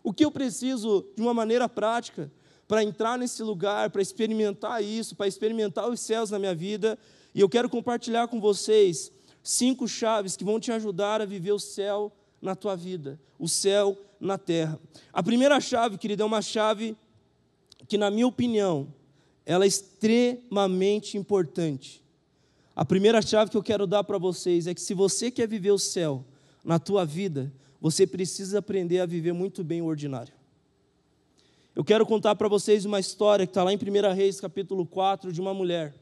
O 0.00 0.12
que 0.12 0.24
eu 0.24 0.30
preciso, 0.30 1.04
de 1.16 1.22
uma 1.22 1.34
maneira 1.34 1.68
prática, 1.68 2.30
para 2.70 2.84
entrar 2.84 3.18
nesse 3.18 3.42
lugar, 3.42 3.90
para 3.90 4.00
experimentar 4.00 4.80
isso, 4.80 5.16
para 5.16 5.26
experimentar 5.26 5.90
os 5.90 5.98
céus 5.98 6.30
na 6.30 6.38
minha 6.38 6.54
vida. 6.54 6.96
E 7.34 7.40
eu 7.40 7.48
quero 7.48 7.68
compartilhar 7.68 8.28
com 8.28 8.40
vocês 8.40 9.10
cinco 9.42 9.88
chaves 9.88 10.36
que 10.36 10.44
vão 10.44 10.60
te 10.60 10.70
ajudar 10.70 11.20
a 11.20 11.24
viver 11.24 11.50
o 11.50 11.58
céu 11.58 12.12
na 12.40 12.54
tua 12.54 12.76
vida, 12.76 13.18
o 13.40 13.48
céu 13.48 13.98
na 14.20 14.38
terra. 14.38 14.78
A 15.12 15.20
primeira 15.20 15.58
chave, 15.58 15.98
querido, 15.98 16.22
é 16.22 16.26
uma 16.26 16.40
chave 16.40 16.96
que, 17.88 17.98
na 17.98 18.08
minha 18.08 18.28
opinião, 18.28 18.86
ela 19.44 19.64
é 19.64 19.66
extremamente 19.66 21.18
importante. 21.18 22.04
A 22.76 22.84
primeira 22.84 23.20
chave 23.20 23.50
que 23.50 23.56
eu 23.56 23.64
quero 23.64 23.84
dar 23.84 24.04
para 24.04 24.16
vocês 24.16 24.68
é 24.68 24.74
que 24.74 24.80
se 24.80 24.94
você 24.94 25.28
quer 25.28 25.48
viver 25.48 25.72
o 25.72 25.78
céu 25.78 26.24
na 26.64 26.78
tua 26.78 27.04
vida, 27.04 27.52
você 27.80 28.06
precisa 28.06 28.60
aprender 28.60 29.00
a 29.00 29.06
viver 29.06 29.32
muito 29.32 29.64
bem 29.64 29.82
o 29.82 29.86
ordinário. 29.86 30.39
Eu 31.74 31.84
quero 31.84 32.04
contar 32.04 32.34
para 32.34 32.48
vocês 32.48 32.84
uma 32.84 32.98
história 32.98 33.46
que 33.46 33.50
está 33.52 33.62
lá 33.62 33.72
em 33.72 33.76
1 33.76 34.12
Reis, 34.12 34.40
capítulo 34.40 34.84
4, 34.84 35.32
de 35.32 35.40
uma 35.40 35.54
mulher. 35.54 35.94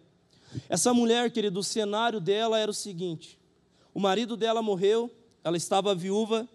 Essa 0.67 0.95
mulher, 0.95 1.31
querido, 1.31 1.61
o 1.61 1.63
cenário 1.63 2.21
dela 2.21 2.59
era 2.59 2.71
o 2.71 2.75
seguinte: 2.75 3.39
o 3.93 4.01
marido 4.01 4.35
dela 4.35 4.63
morreu, 4.63 5.11
ela 5.45 5.59
estava 5.59 5.95
viúva, 5.95 6.49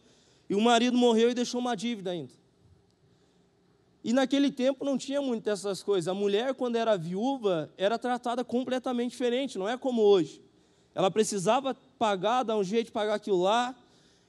e 0.49 0.56
o 0.56 0.62
marido 0.62 0.97
morreu 0.97 1.30
e 1.30 1.36
deixou 1.36 1.62
uma 1.62 1.76
dívida 1.76 2.10
ainda. 2.10 2.32
E 4.04 4.12
naquele 4.12 4.52
tempo 4.52 4.84
não 4.84 4.97
tinha 4.97 5.21
muitas 5.21 5.60
essas 5.60 5.84
coisas. 5.84 6.08
A 6.08 6.13
mulher, 6.13 6.56
quando 6.56 6.76
era 6.76 6.97
viúva, 6.97 7.71
era 7.78 7.99
tratada 7.99 8.43
completamente 8.43 9.12
diferente, 9.12 9.60
não 9.60 9.69
é 9.69 9.78
como 9.78 10.02
hoje. 10.02 10.41
Ela 10.95 11.12
precisava 11.12 11.76
pagar, 11.99 12.41
dar 12.41 12.58
um 12.58 12.63
jeito 12.63 12.88
de 12.88 12.91
pagar 12.91 13.13
aquilo 13.13 13.43
lá. 13.43 13.76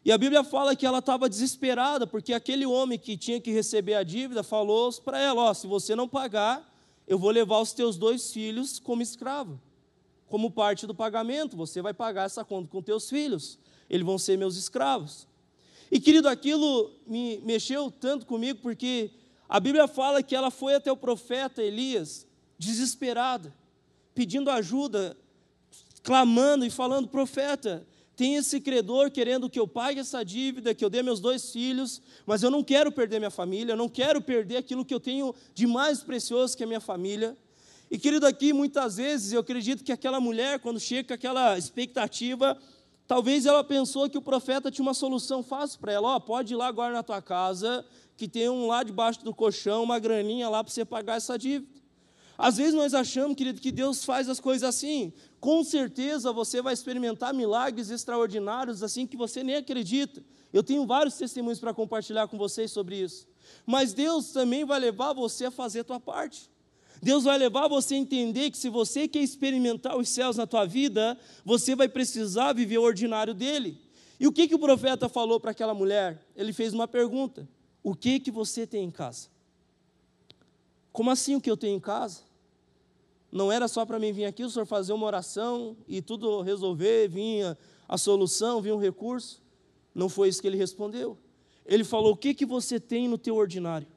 E 0.04 0.12
a 0.12 0.18
Bíblia 0.18 0.44
fala 0.44 0.76
que 0.76 0.84
ela 0.84 0.98
estava 0.98 1.30
desesperada, 1.30 2.06
porque 2.06 2.34
aquele 2.34 2.66
homem 2.66 2.98
que 2.98 3.16
tinha 3.16 3.40
que 3.40 3.50
receber 3.50 3.94
a 3.94 4.02
dívida 4.02 4.42
falou 4.42 4.92
para 5.02 5.18
ela: 5.18 5.44
Ó, 5.44 5.54
se 5.54 5.66
você 5.66 5.96
não 5.96 6.06
pagar, 6.06 6.70
eu 7.08 7.18
vou 7.18 7.30
levar 7.30 7.58
os 7.60 7.72
teus 7.72 7.96
dois 7.96 8.30
filhos 8.30 8.78
como 8.78 9.00
escravo, 9.00 9.58
como 10.28 10.50
parte 10.50 10.86
do 10.86 10.94
pagamento. 10.94 11.56
Você 11.56 11.80
vai 11.80 11.94
pagar 11.94 12.24
essa 12.24 12.44
conta 12.44 12.68
com 12.68 12.82
teus 12.82 13.08
filhos, 13.08 13.58
eles 13.88 14.04
vão 14.04 14.18
ser 14.18 14.36
meus 14.36 14.56
escravos. 14.56 15.26
E 15.90 15.98
querido, 15.98 16.28
aquilo 16.28 16.90
me 17.06 17.38
mexeu 17.38 17.90
tanto 17.90 18.26
comigo, 18.26 18.58
porque 18.60 19.10
a 19.48 19.58
Bíblia 19.58 19.88
fala 19.88 20.22
que 20.22 20.36
ela 20.36 20.50
foi 20.50 20.74
até 20.74 20.92
o 20.92 20.96
profeta 20.96 21.62
Elias, 21.62 22.26
desesperada, 22.58 23.54
pedindo 24.14 24.50
ajuda, 24.50 25.16
clamando 26.02 26.66
e 26.66 26.70
falando: 26.70 27.08
profeta, 27.08 27.86
tem 28.16 28.36
esse 28.36 28.60
credor 28.60 29.10
querendo 29.10 29.50
que 29.50 29.58
eu 29.58 29.66
pague 29.66 30.00
essa 30.00 30.24
dívida, 30.24 30.74
que 30.74 30.84
eu 30.84 30.90
dê 30.90 31.02
meus 31.02 31.20
dois 31.20 31.50
filhos, 31.50 32.00
mas 32.24 32.42
eu 32.42 32.50
não 32.50 32.62
quero 32.62 32.92
perder 32.92 33.18
minha 33.18 33.30
família, 33.30 33.72
eu 33.72 33.76
não 33.76 33.88
quero 33.88 34.20
perder 34.20 34.58
aquilo 34.58 34.84
que 34.84 34.94
eu 34.94 35.00
tenho 35.00 35.34
de 35.52 35.66
mais 35.66 36.02
precioso 36.02 36.56
que 36.56 36.62
a 36.62 36.66
minha 36.66 36.80
família. 36.80 37.36
E 37.90 37.98
querido, 37.98 38.26
aqui 38.26 38.52
muitas 38.52 38.96
vezes 38.96 39.32
eu 39.32 39.40
acredito 39.40 39.82
que 39.82 39.92
aquela 39.92 40.20
mulher, 40.20 40.60
quando 40.60 40.78
chega 40.78 41.08
com 41.08 41.14
aquela 41.14 41.58
expectativa, 41.58 42.56
talvez 43.06 43.46
ela 43.46 43.64
pensou 43.64 44.08
que 44.08 44.18
o 44.18 44.22
profeta 44.22 44.70
tinha 44.70 44.84
uma 44.84 44.94
solução 44.94 45.42
fácil 45.42 45.80
para 45.80 45.92
ela: 45.92 46.08
ó, 46.08 46.16
oh, 46.16 46.20
pode 46.20 46.54
ir 46.54 46.56
lá 46.56 46.68
agora 46.68 46.92
na 46.92 47.02
tua 47.02 47.20
casa, 47.20 47.84
que 48.16 48.28
tem 48.28 48.48
um 48.48 48.68
lá 48.68 48.82
debaixo 48.82 49.24
do 49.24 49.34
colchão, 49.34 49.82
uma 49.82 49.98
graninha 49.98 50.48
lá 50.48 50.62
para 50.62 50.72
você 50.72 50.84
pagar 50.84 51.16
essa 51.16 51.36
dívida. 51.36 51.74
Às 52.36 52.56
vezes 52.56 52.74
nós 52.74 52.94
achamos, 52.94 53.36
querido, 53.36 53.60
que 53.60 53.70
Deus 53.70 54.04
faz 54.04 54.28
as 54.28 54.40
coisas 54.40 54.68
assim. 54.68 55.12
Com 55.44 55.62
certeza 55.62 56.32
você 56.32 56.62
vai 56.62 56.72
experimentar 56.72 57.34
milagres 57.34 57.90
extraordinários 57.90 58.82
assim 58.82 59.06
que 59.06 59.14
você 59.14 59.44
nem 59.44 59.56
acredita. 59.56 60.24
Eu 60.50 60.62
tenho 60.62 60.86
vários 60.86 61.18
testemunhos 61.18 61.60
para 61.60 61.74
compartilhar 61.74 62.26
com 62.28 62.38
vocês 62.38 62.70
sobre 62.70 62.96
isso. 62.96 63.28
Mas 63.66 63.92
Deus 63.92 64.32
também 64.32 64.64
vai 64.64 64.80
levar 64.80 65.12
você 65.12 65.44
a 65.44 65.50
fazer 65.50 65.80
a 65.80 65.84
tua 65.84 66.00
parte. 66.00 66.48
Deus 67.02 67.24
vai 67.24 67.36
levar 67.36 67.68
você 67.68 67.94
a 67.94 67.98
entender 67.98 68.50
que 68.50 68.56
se 68.56 68.70
você 68.70 69.06
quer 69.06 69.18
experimentar 69.18 69.98
os 69.98 70.08
céus 70.08 70.38
na 70.38 70.46
tua 70.46 70.64
vida, 70.64 71.20
você 71.44 71.76
vai 71.76 71.90
precisar 71.90 72.54
viver 72.54 72.78
o 72.78 72.82
ordinário 72.82 73.34
dele. 73.34 73.78
E 74.18 74.26
o 74.26 74.32
que, 74.32 74.48
que 74.48 74.54
o 74.54 74.58
profeta 74.58 75.10
falou 75.10 75.38
para 75.38 75.50
aquela 75.50 75.74
mulher? 75.74 76.26
Ele 76.34 76.54
fez 76.54 76.72
uma 76.72 76.88
pergunta: 76.88 77.46
O 77.82 77.94
que 77.94 78.18
que 78.18 78.30
você 78.30 78.66
tem 78.66 78.84
em 78.84 78.90
casa? 78.90 79.28
Como 80.90 81.10
assim 81.10 81.34
o 81.34 81.40
que 81.40 81.50
eu 81.50 81.56
tenho 81.58 81.76
em 81.76 81.80
casa? 81.80 82.22
Não 83.34 83.50
era 83.50 83.66
só 83.66 83.84
para 83.84 83.98
mim 83.98 84.12
vir 84.12 84.26
aqui, 84.26 84.44
o 84.44 84.48
senhor 84.48 84.64
fazer 84.64 84.92
uma 84.92 85.04
oração 85.04 85.76
e 85.88 86.00
tudo 86.00 86.40
resolver, 86.40 87.08
vinha 87.08 87.58
a 87.88 87.98
solução, 87.98 88.62
vinha 88.62 88.76
um 88.76 88.78
recurso. 88.78 89.42
Não 89.92 90.08
foi 90.08 90.28
isso 90.28 90.40
que 90.40 90.46
ele 90.46 90.56
respondeu. 90.56 91.18
Ele 91.66 91.82
falou: 91.82 92.12
O 92.12 92.16
que, 92.16 92.32
que 92.32 92.46
você 92.46 92.78
tem 92.78 93.08
no 93.08 93.18
teu 93.18 93.34
ordinário? 93.34 93.88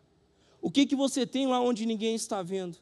O 0.60 0.71
que, 0.71 0.88
que 0.88 0.95
você 0.95 1.23
tem 1.23 1.45
lá 1.45 1.62
onde 1.62 1.86
ninguém 1.86 2.15
está 2.15 2.41
vendo? 2.41 2.80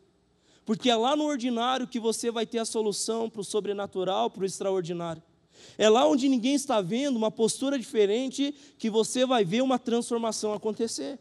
Porque 0.65 0.89
é 0.89 0.95
lá 0.95 1.13
no 1.13 1.25
ordinário 1.25 1.89
que 1.89 1.99
você 1.99 2.31
vai 2.31 2.45
ter 2.45 2.59
a 2.59 2.65
solução 2.65 3.29
para 3.29 3.41
o 3.41 3.43
sobrenatural, 3.43 4.29
para 4.29 4.43
o 4.43 4.45
extraordinário. 4.45 5.21
É 5.77 5.89
lá 5.89 6.07
onde 6.07 6.29
ninguém 6.29 6.53
está 6.53 6.79
vendo 6.79 7.17
uma 7.17 7.29
postura 7.29 7.77
diferente 7.77 8.55
que 8.77 8.89
você 8.89 9.25
vai 9.25 9.43
ver 9.43 9.61
uma 9.61 9.77
transformação 9.77 10.53
acontecer. 10.53 11.19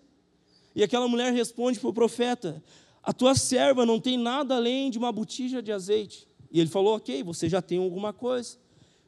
E 0.77 0.85
aquela 0.85 1.09
mulher 1.09 1.33
responde 1.33 1.81
para 1.81 1.91
o 1.91 1.93
profeta: 1.93 2.63
a 3.05 3.13
tua 3.13 3.35
serva 3.35 3.85
não 3.85 4.01
tem 4.01 4.17
nada 4.17 4.57
além 4.57 4.91
de 4.91 4.97
uma 4.97 5.13
botija 5.13 5.63
de 5.63 5.71
azeite. 5.71 6.27
E 6.51 6.59
ele 6.59 6.71
falou: 6.71 6.97
Ok, 6.97 7.23
você 7.23 7.49
já 7.49 7.61
tem 7.61 7.79
alguma 7.79 8.13
coisa. 8.13 8.57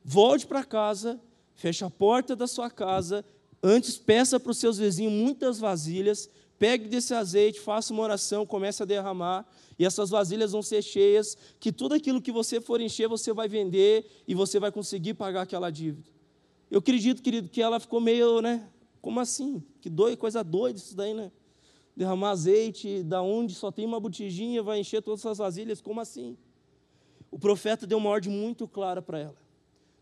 Volte 0.04 0.46
para 0.46 0.62
casa, 0.62 1.18
feche 1.54 1.82
a 1.82 1.90
porta 1.90 2.36
da 2.36 2.46
sua 2.46 2.70
casa, 2.70 3.24
antes 3.62 3.96
peça 3.96 4.38
para 4.38 4.50
os 4.50 4.58
seus 4.58 4.78
vizinhos 4.78 5.12
muitas 5.12 5.58
vasilhas, 5.58 6.30
pegue 6.58 6.88
desse 6.88 7.14
azeite, 7.14 7.58
faça 7.58 7.92
uma 7.92 8.02
oração, 8.02 8.46
comece 8.46 8.82
a 8.82 8.86
derramar, 8.86 9.46
e 9.78 9.84
essas 9.84 10.10
vasilhas 10.10 10.52
vão 10.52 10.62
ser 10.62 10.82
cheias, 10.82 11.36
que 11.58 11.72
tudo 11.72 11.94
aquilo 11.94 12.20
que 12.20 12.30
você 12.30 12.60
for 12.60 12.80
encher, 12.80 13.08
você 13.08 13.32
vai 13.32 13.48
vender 13.48 14.06
e 14.28 14.34
você 14.34 14.60
vai 14.60 14.70
conseguir 14.70 15.14
pagar 15.14 15.42
aquela 15.42 15.70
dívida. 15.70 16.08
Eu 16.70 16.78
acredito, 16.78 17.22
querido, 17.22 17.48
que 17.48 17.62
ela 17.62 17.80
ficou 17.80 18.00
meio, 18.00 18.40
né? 18.40 18.68
Como 19.00 19.20
assim? 19.20 19.62
Que 19.80 19.88
doido, 19.88 20.18
coisa 20.18 20.42
doida 20.42 20.78
isso 20.78 20.96
daí, 20.96 21.14
né? 21.14 21.30
Derramar 21.96 22.30
azeite, 22.30 23.02
da 23.02 23.22
onde 23.22 23.54
só 23.54 23.72
tem 23.72 23.86
uma 23.86 23.98
botijinha, 23.98 24.62
vai 24.62 24.80
encher 24.80 25.00
todas 25.00 25.24
as 25.24 25.38
vasilhas, 25.38 25.80
como 25.80 26.00
assim? 26.00 26.36
O 27.30 27.38
profeta 27.38 27.86
deu 27.86 27.96
uma 27.96 28.10
ordem 28.10 28.30
muito 28.30 28.68
clara 28.68 29.00
para 29.00 29.18
ela. 29.18 29.36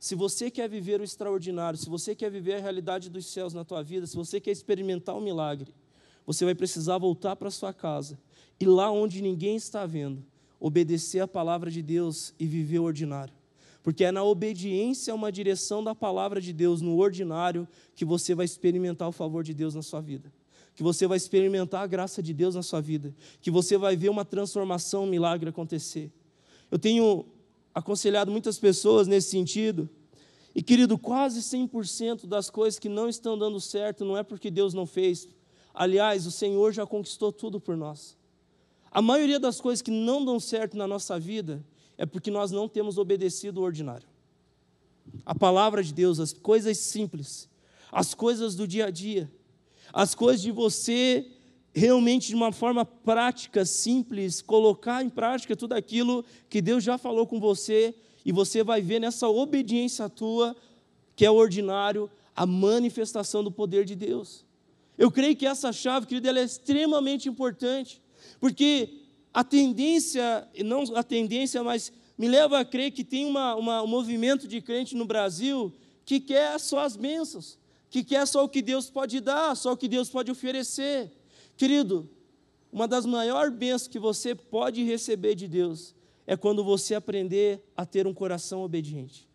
Se 0.00 0.14
você 0.14 0.50
quer 0.50 0.68
viver 0.68 1.00
o 1.00 1.04
extraordinário, 1.04 1.78
se 1.78 1.88
você 1.88 2.14
quer 2.14 2.30
viver 2.30 2.54
a 2.54 2.60
realidade 2.60 3.08
dos 3.08 3.26
céus 3.26 3.54
na 3.54 3.64
tua 3.64 3.82
vida, 3.82 4.06
se 4.06 4.16
você 4.16 4.40
quer 4.40 4.50
experimentar 4.50 5.14
o 5.14 5.18
um 5.18 5.22
milagre, 5.22 5.72
você 6.26 6.44
vai 6.44 6.54
precisar 6.54 6.98
voltar 6.98 7.36
para 7.36 7.50
sua 7.50 7.72
casa 7.72 8.18
e 8.60 8.66
lá 8.66 8.90
onde 8.90 9.22
ninguém 9.22 9.56
está 9.56 9.86
vendo, 9.86 10.22
obedecer 10.58 11.20
a 11.20 11.28
palavra 11.28 11.70
de 11.70 11.80
Deus 11.80 12.34
e 12.38 12.46
viver 12.46 12.80
o 12.80 12.84
ordinário. 12.84 13.32
Porque 13.82 14.04
é 14.04 14.10
na 14.10 14.24
obediência 14.24 15.12
a 15.12 15.14
uma 15.16 15.30
direção 15.30 15.82
da 15.84 15.94
palavra 15.94 16.40
de 16.40 16.52
Deus 16.52 16.80
no 16.80 16.98
ordinário 16.98 17.68
que 17.94 18.04
você 18.04 18.34
vai 18.34 18.44
experimentar 18.44 19.08
o 19.08 19.12
favor 19.12 19.44
de 19.44 19.54
Deus 19.54 19.74
na 19.74 19.82
sua 19.82 20.00
vida 20.00 20.32
que 20.74 20.82
você 20.82 21.06
vai 21.06 21.16
experimentar 21.16 21.82
a 21.82 21.86
graça 21.86 22.22
de 22.22 22.32
Deus 22.32 22.54
na 22.54 22.62
sua 22.62 22.80
vida, 22.80 23.14
que 23.40 23.50
você 23.50 23.76
vai 23.78 23.96
ver 23.96 24.08
uma 24.08 24.24
transformação, 24.24 25.04
um 25.04 25.06
milagre 25.06 25.50
acontecer. 25.50 26.10
Eu 26.70 26.78
tenho 26.78 27.26
aconselhado 27.74 28.30
muitas 28.30 28.58
pessoas 28.58 29.06
nesse 29.06 29.30
sentido, 29.30 29.88
e 30.54 30.62
querido, 30.62 30.96
quase 30.96 31.40
100% 31.40 32.26
das 32.26 32.48
coisas 32.48 32.78
que 32.78 32.88
não 32.88 33.08
estão 33.08 33.36
dando 33.36 33.60
certo 33.60 34.04
não 34.04 34.16
é 34.16 34.22
porque 34.22 34.50
Deus 34.50 34.72
não 34.72 34.86
fez. 34.86 35.28
Aliás, 35.74 36.26
o 36.26 36.30
Senhor 36.30 36.72
já 36.72 36.86
conquistou 36.86 37.32
tudo 37.32 37.58
por 37.58 37.76
nós. 37.76 38.16
A 38.90 39.02
maioria 39.02 39.40
das 39.40 39.60
coisas 39.60 39.82
que 39.82 39.90
não 39.90 40.24
dão 40.24 40.38
certo 40.38 40.76
na 40.76 40.86
nossa 40.86 41.18
vida 41.18 41.64
é 41.98 42.06
porque 42.06 42.30
nós 42.30 42.52
não 42.52 42.68
temos 42.68 42.96
obedecido 42.98 43.60
o 43.60 43.64
ordinário. 43.64 44.06
A 45.26 45.34
palavra 45.34 45.82
de 45.82 45.92
Deus, 45.92 46.20
as 46.20 46.32
coisas 46.32 46.78
simples, 46.78 47.48
as 47.90 48.14
coisas 48.14 48.54
do 48.54 48.68
dia 48.68 48.86
a 48.86 48.90
dia, 48.90 49.30
as 49.92 50.14
coisas 50.14 50.42
de 50.42 50.50
você 50.50 51.26
realmente 51.74 52.28
de 52.28 52.34
uma 52.34 52.52
forma 52.52 52.84
prática, 52.84 53.64
simples, 53.64 54.40
colocar 54.40 55.02
em 55.02 55.10
prática 55.10 55.56
tudo 55.56 55.72
aquilo 55.72 56.24
que 56.48 56.62
Deus 56.62 56.84
já 56.84 56.96
falou 56.96 57.26
com 57.26 57.40
você 57.40 57.94
e 58.24 58.30
você 58.30 58.62
vai 58.62 58.80
ver 58.80 59.00
nessa 59.00 59.28
obediência 59.28 60.08
tua, 60.08 60.56
que 61.16 61.26
é 61.26 61.30
ordinário, 61.30 62.08
a 62.34 62.46
manifestação 62.46 63.42
do 63.42 63.50
poder 63.50 63.84
de 63.84 63.94
Deus. 63.94 64.44
Eu 64.96 65.10
creio 65.10 65.34
que 65.34 65.46
essa 65.46 65.72
chave, 65.72 66.06
querido, 66.06 66.28
ela 66.28 66.38
é 66.38 66.44
extremamente 66.44 67.28
importante, 67.28 68.00
porque 68.40 69.00
a 69.32 69.42
tendência, 69.42 70.48
não 70.64 70.82
a 70.94 71.02
tendência, 71.02 71.62
mas 71.64 71.92
me 72.16 72.28
leva 72.28 72.60
a 72.60 72.64
crer 72.64 72.92
que 72.92 73.02
tem 73.02 73.26
uma, 73.26 73.56
uma, 73.56 73.82
um 73.82 73.88
movimento 73.88 74.46
de 74.46 74.60
crente 74.60 74.94
no 74.94 75.04
Brasil 75.04 75.72
que 76.04 76.20
quer 76.20 76.58
só 76.60 76.78
as 76.80 76.96
bênçãos 76.96 77.58
que 77.94 78.02
quer 78.02 78.26
só 78.26 78.42
o 78.42 78.48
que 78.48 78.60
Deus 78.60 78.90
pode 78.90 79.20
dar, 79.20 79.56
só 79.56 79.72
o 79.72 79.76
que 79.76 79.86
Deus 79.86 80.10
pode 80.10 80.28
oferecer. 80.28 81.12
Querido, 81.56 82.10
uma 82.72 82.88
das 82.88 83.06
maiores 83.06 83.54
bênçãos 83.54 83.86
que 83.86 84.00
você 84.00 84.34
pode 84.34 84.82
receber 84.82 85.36
de 85.36 85.46
Deus 85.46 85.94
é 86.26 86.36
quando 86.36 86.64
você 86.64 86.96
aprender 86.96 87.62
a 87.76 87.86
ter 87.86 88.04
um 88.04 88.12
coração 88.12 88.62
obediente. 88.62 89.28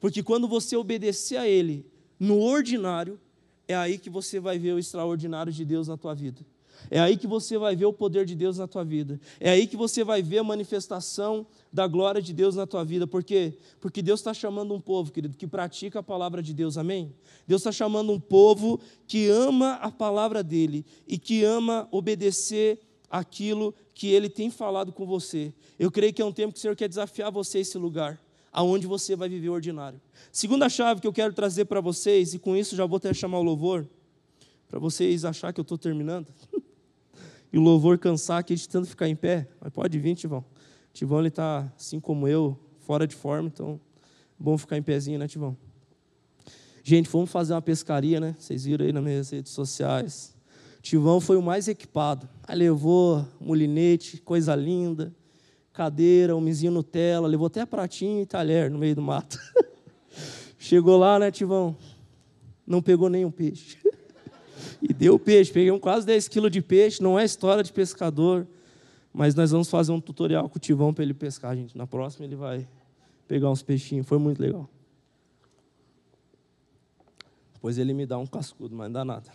Porque 0.00 0.24
quando 0.24 0.48
você 0.48 0.74
obedecer 0.74 1.36
a 1.36 1.46
Ele 1.46 1.86
no 2.18 2.40
ordinário, 2.40 3.16
é 3.68 3.76
aí 3.76 3.96
que 3.96 4.10
você 4.10 4.40
vai 4.40 4.58
ver 4.58 4.72
o 4.72 4.78
extraordinário 4.80 5.52
de 5.52 5.64
Deus 5.64 5.86
na 5.86 5.96
tua 5.96 6.12
vida. 6.12 6.44
É 6.90 7.00
aí 7.00 7.16
que 7.16 7.26
você 7.26 7.58
vai 7.58 7.74
ver 7.74 7.86
o 7.86 7.92
poder 7.92 8.24
de 8.24 8.34
Deus 8.34 8.58
na 8.58 8.68
tua 8.68 8.84
vida. 8.84 9.20
É 9.38 9.50
aí 9.50 9.66
que 9.66 9.76
você 9.76 10.04
vai 10.04 10.22
ver 10.22 10.38
a 10.38 10.44
manifestação 10.44 11.46
da 11.72 11.86
glória 11.86 12.22
de 12.22 12.32
Deus 12.32 12.56
na 12.56 12.66
tua 12.66 12.84
vida. 12.84 13.06
Por 13.06 13.24
quê? 13.24 13.54
Porque 13.80 14.00
Deus 14.00 14.20
está 14.20 14.32
chamando 14.32 14.72
um 14.74 14.80
povo, 14.80 15.12
querido, 15.12 15.36
que 15.36 15.46
pratica 15.46 15.98
a 15.98 16.02
palavra 16.02 16.42
de 16.42 16.54
Deus. 16.54 16.78
Amém? 16.78 17.12
Deus 17.46 17.60
está 17.62 17.72
chamando 17.72 18.12
um 18.12 18.20
povo 18.20 18.80
que 19.06 19.28
ama 19.28 19.74
a 19.74 19.90
palavra 19.90 20.42
dele 20.42 20.84
e 21.06 21.18
que 21.18 21.44
ama 21.44 21.88
obedecer 21.90 22.80
aquilo 23.10 23.74
que 23.92 24.08
ele 24.08 24.28
tem 24.28 24.50
falado 24.50 24.92
com 24.92 25.04
você. 25.04 25.52
Eu 25.78 25.90
creio 25.90 26.14
que 26.14 26.22
é 26.22 26.24
um 26.24 26.32
tempo 26.32 26.52
que 26.52 26.58
o 26.58 26.62
Senhor 26.62 26.76
quer 26.76 26.88
desafiar 26.88 27.30
você 27.30 27.58
a 27.58 27.60
esse 27.60 27.76
lugar, 27.76 28.20
aonde 28.52 28.86
você 28.86 29.16
vai 29.16 29.28
viver 29.28 29.48
ordinário. 29.48 30.00
Segunda 30.30 30.68
chave 30.68 31.00
que 31.00 31.06
eu 31.06 31.12
quero 31.12 31.34
trazer 31.34 31.64
para 31.64 31.80
vocês, 31.80 32.32
e 32.32 32.38
com 32.38 32.56
isso 32.56 32.76
já 32.76 32.86
vou 32.86 32.98
até 32.98 33.12
chamar 33.12 33.40
o 33.40 33.42
louvor, 33.42 33.86
para 34.68 34.78
vocês 34.78 35.24
achar 35.24 35.52
que 35.52 35.58
eu 35.58 35.62
estou 35.62 35.76
terminando. 35.76 36.28
e 37.52 37.58
o 37.58 37.60
louvor 37.60 37.98
cansar 37.98 38.38
aqui 38.38 38.54
de 38.54 38.68
tanto 38.68 38.88
ficar 38.88 39.08
em 39.08 39.16
pé. 39.16 39.48
Mas 39.60 39.72
pode 39.72 39.98
vir, 39.98 40.14
Tivão. 40.14 40.44
Tivão 40.92 41.18
ele 41.18 41.28
está 41.28 41.72
assim 41.76 42.00
como 42.00 42.26
eu, 42.26 42.58
fora 42.80 43.06
de 43.06 43.14
forma, 43.14 43.48
então 43.52 43.80
bom 44.38 44.56
ficar 44.56 44.76
em 44.76 44.82
pezinho, 44.82 45.18
né, 45.18 45.28
Tivão? 45.28 45.56
Gente, 46.82 47.08
fomos 47.08 47.30
fazer 47.30 47.52
uma 47.52 47.62
pescaria, 47.62 48.18
né? 48.18 48.34
Vocês 48.38 48.64
viram 48.64 48.86
aí 48.86 48.92
nas 48.92 49.02
minhas 49.02 49.30
redes 49.30 49.52
sociais. 49.52 50.34
Tivão 50.80 51.20
foi 51.20 51.36
o 51.36 51.42
mais 51.42 51.68
equipado. 51.68 52.28
Aí 52.42 52.56
levou 52.56 53.26
molinete, 53.38 54.16
coisa 54.22 54.54
linda, 54.54 55.14
cadeira, 55.72 56.34
homenzinho 56.34 56.72
Nutella, 56.72 57.28
levou 57.28 57.46
até 57.46 57.66
pratinho 57.66 58.22
e 58.22 58.26
talher 58.26 58.70
no 58.70 58.78
meio 58.78 58.94
do 58.94 59.02
mato. 59.02 59.38
Chegou 60.58 60.96
lá, 60.96 61.18
né, 61.18 61.30
Tivão? 61.30 61.76
Não 62.66 62.80
pegou 62.80 63.08
nenhum 63.08 63.30
peixe. 63.30 63.78
E 64.82 64.94
deu 64.94 65.18
peixe, 65.18 65.52
peguei 65.52 65.70
um 65.70 65.78
quase 65.78 66.06
10 66.06 66.28
quilos 66.28 66.50
de 66.50 66.62
peixe, 66.62 67.02
não 67.02 67.18
é 67.18 67.24
história 67.24 67.62
de 67.62 67.72
pescador, 67.72 68.46
mas 69.12 69.34
nós 69.34 69.50
vamos 69.50 69.68
fazer 69.68 69.92
um 69.92 70.00
tutorial 70.00 70.48
com 70.48 70.56
o 70.56 70.60
Tivão 70.60 70.94
para 70.94 71.04
ele 71.04 71.14
pescar, 71.14 71.54
gente. 71.54 71.76
Na 71.76 71.86
próxima 71.86 72.24
ele 72.24 72.36
vai 72.36 72.66
pegar 73.28 73.50
uns 73.50 73.62
peixinhos, 73.62 74.06
foi 74.06 74.18
muito 74.18 74.40
legal. 74.40 74.68
Depois 77.54 77.76
ele 77.76 77.92
me 77.92 78.06
dá 78.06 78.16
um 78.16 78.26
cascudo, 78.26 78.74
mas 78.74 78.86
não 78.86 78.92
dá 78.92 79.04
nada. 79.04 79.30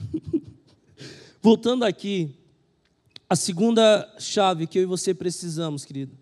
Voltando 1.41 1.83
aqui, 1.83 2.35
a 3.29 3.35
segunda 3.35 4.15
chave 4.17 4.65
que 4.65 4.79
eu 4.79 4.83
e 4.83 4.85
você 4.85 5.13
precisamos, 5.13 5.85
querido, 5.85 6.17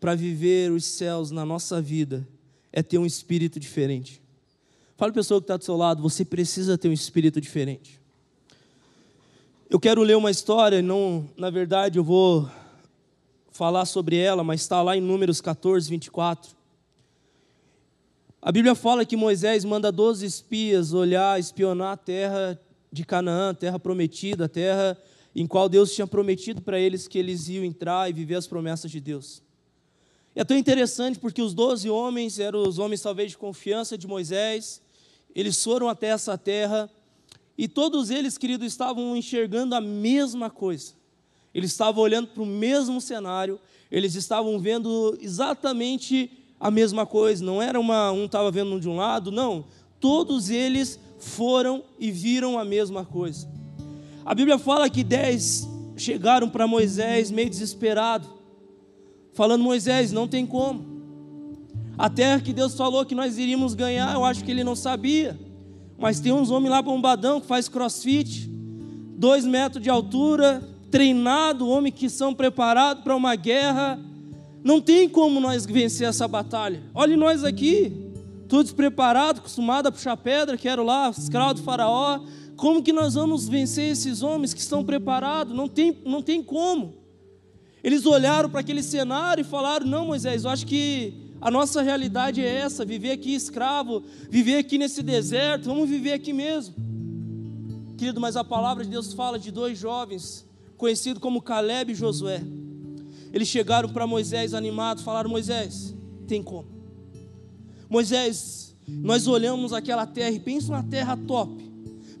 para 0.00 0.14
viver 0.14 0.72
os 0.72 0.84
céus 0.84 1.30
na 1.30 1.44
nossa 1.44 1.80
vida, 1.80 2.26
é 2.72 2.82
ter 2.82 2.98
um 2.98 3.06
espírito 3.06 3.60
diferente. 3.60 4.22
Fala 4.96 5.12
para 5.12 5.20
a 5.20 5.22
pessoa 5.22 5.40
que 5.40 5.44
está 5.44 5.56
do 5.56 5.64
seu 5.64 5.76
lado, 5.76 6.02
você 6.02 6.24
precisa 6.24 6.76
ter 6.76 6.88
um 6.88 6.92
espírito 6.92 7.40
diferente. 7.40 7.97
Eu 9.70 9.78
quero 9.78 10.02
ler 10.02 10.16
uma 10.16 10.30
história, 10.30 10.80
não, 10.80 11.28
na 11.36 11.50
verdade 11.50 11.98
eu 11.98 12.02
vou 12.02 12.50
falar 13.50 13.84
sobre 13.84 14.16
ela, 14.16 14.42
mas 14.42 14.62
está 14.62 14.80
lá 14.80 14.96
em 14.96 15.00
Números 15.02 15.42
14, 15.42 15.90
24. 15.90 16.56
A 18.40 18.50
Bíblia 18.50 18.74
fala 18.74 19.04
que 19.04 19.14
Moisés 19.14 19.66
manda 19.66 19.92
12 19.92 20.24
espias 20.24 20.94
olhar, 20.94 21.38
espionar 21.38 21.92
a 21.92 21.96
terra 21.98 22.58
de 22.90 23.04
Canaã, 23.04 23.52
terra 23.52 23.78
prometida, 23.78 24.46
a 24.46 24.48
terra 24.48 24.96
em 25.36 25.46
qual 25.46 25.68
Deus 25.68 25.94
tinha 25.94 26.06
prometido 26.06 26.62
para 26.62 26.80
eles 26.80 27.06
que 27.06 27.18
eles 27.18 27.46
iam 27.50 27.62
entrar 27.62 28.08
e 28.08 28.14
viver 28.14 28.36
as 28.36 28.46
promessas 28.46 28.90
de 28.90 29.00
Deus. 29.00 29.42
É 30.34 30.44
tão 30.44 30.56
interessante 30.56 31.18
porque 31.18 31.42
os 31.42 31.52
doze 31.52 31.90
homens 31.90 32.38
eram 32.38 32.62
os 32.62 32.78
homens 32.78 33.02
talvez 33.02 33.32
de 33.32 33.36
confiança 33.36 33.98
de 33.98 34.06
Moisés, 34.06 34.80
eles 35.34 35.62
foram 35.62 35.90
até 35.90 36.06
essa 36.06 36.38
terra 36.38 36.90
e 37.58 37.66
todos 37.66 38.08
eles, 38.08 38.38
querido, 38.38 38.64
estavam 38.64 39.16
enxergando 39.16 39.74
a 39.74 39.80
mesma 39.80 40.48
coisa. 40.48 40.92
Eles 41.52 41.72
estavam 41.72 42.04
olhando 42.04 42.28
para 42.28 42.42
o 42.44 42.46
mesmo 42.46 43.00
cenário, 43.00 43.58
eles 43.90 44.14
estavam 44.14 44.60
vendo 44.60 45.18
exatamente 45.20 46.30
a 46.60 46.70
mesma 46.70 47.04
coisa. 47.04 47.44
Não 47.44 47.60
era 47.60 47.80
uma, 47.80 48.12
um 48.12 48.26
estava 48.26 48.48
vendo 48.52 48.78
de 48.78 48.88
um 48.88 48.94
lado, 48.94 49.32
não. 49.32 49.64
Todos 49.98 50.50
eles 50.50 51.00
foram 51.18 51.82
e 51.98 52.12
viram 52.12 52.56
a 52.56 52.64
mesma 52.64 53.04
coisa. 53.04 53.48
A 54.24 54.36
Bíblia 54.36 54.56
fala 54.56 54.88
que 54.88 55.02
dez 55.02 55.66
chegaram 55.96 56.48
para 56.48 56.64
Moisés 56.64 57.28
meio 57.28 57.50
desesperado, 57.50 58.28
falando: 59.32 59.64
Moisés, 59.64 60.12
não 60.12 60.28
tem 60.28 60.46
como. 60.46 60.86
A 61.96 62.08
terra 62.08 62.40
que 62.40 62.52
Deus 62.52 62.76
falou 62.76 63.04
que 63.04 63.16
nós 63.16 63.36
iríamos 63.36 63.74
ganhar, 63.74 64.14
eu 64.14 64.24
acho 64.24 64.44
que 64.44 64.50
ele 64.52 64.62
não 64.62 64.76
sabia. 64.76 65.47
Mas 65.98 66.20
tem 66.20 66.32
uns 66.32 66.50
homens 66.50 66.70
lá 66.70 66.80
bombadão 66.80 67.40
que 67.40 67.46
faz 67.46 67.68
crossfit, 67.68 68.48
dois 69.16 69.44
metros 69.44 69.82
de 69.82 69.90
altura, 69.90 70.62
treinado, 70.90 71.68
homens 71.68 71.94
que 71.94 72.08
são 72.08 72.32
preparados 72.32 73.02
para 73.02 73.16
uma 73.16 73.34
guerra. 73.34 73.98
Não 74.62 74.80
tem 74.80 75.08
como 75.08 75.40
nós 75.40 75.66
vencer 75.66 76.08
essa 76.08 76.28
batalha. 76.28 76.82
Olhe 76.94 77.16
nós 77.16 77.42
aqui, 77.42 77.92
todos 78.48 78.72
preparados, 78.72 79.40
acostumados 79.40 79.88
a 79.88 79.92
puxar 79.92 80.16
pedra, 80.16 80.56
quero 80.56 80.84
lá, 80.84 81.10
escravo 81.10 81.54
do 81.54 81.62
faraó. 81.62 82.20
Como 82.56 82.82
que 82.82 82.92
nós 82.92 83.14
vamos 83.14 83.48
vencer 83.48 83.90
esses 83.90 84.22
homens 84.22 84.54
que 84.54 84.60
estão 84.60 84.84
preparados? 84.84 85.54
Não 85.54 85.68
tem, 85.68 85.96
não 86.04 86.22
tem 86.22 86.42
como. 86.42 86.94
Eles 87.82 88.04
olharam 88.06 88.50
para 88.50 88.60
aquele 88.60 88.82
cenário 88.82 89.42
e 89.42 89.44
falaram: 89.44 89.86
Não, 89.86 90.06
Moisés, 90.06 90.44
eu 90.44 90.50
acho 90.50 90.66
que 90.66 91.27
a 91.40 91.50
nossa 91.50 91.82
realidade 91.82 92.40
é 92.40 92.54
essa: 92.54 92.84
viver 92.84 93.12
aqui 93.12 93.34
escravo, 93.34 94.02
viver 94.28 94.56
aqui 94.56 94.78
nesse 94.78 95.02
deserto, 95.02 95.66
vamos 95.66 95.88
viver 95.88 96.12
aqui 96.12 96.32
mesmo. 96.32 96.74
Querido, 97.96 98.20
mas 98.20 98.36
a 98.36 98.44
palavra 98.44 98.84
de 98.84 98.90
Deus 98.90 99.12
fala 99.12 99.38
de 99.38 99.50
dois 99.50 99.78
jovens, 99.78 100.46
conhecidos 100.76 101.20
como 101.20 101.42
Caleb 101.42 101.92
e 101.92 101.94
Josué. 101.94 102.42
Eles 103.32 103.48
chegaram 103.48 103.88
para 103.88 104.06
Moisés 104.06 104.54
animados, 104.54 105.02
falaram: 105.02 105.30
Moisés, 105.30 105.94
tem 106.26 106.42
como? 106.42 106.66
Moisés, 107.88 108.76
nós 108.86 109.26
olhamos 109.26 109.72
aquela 109.72 110.06
terra 110.06 110.30
e 110.30 110.40
pensa 110.40 110.72
uma 110.72 110.82
terra 110.82 111.16
top. 111.16 111.67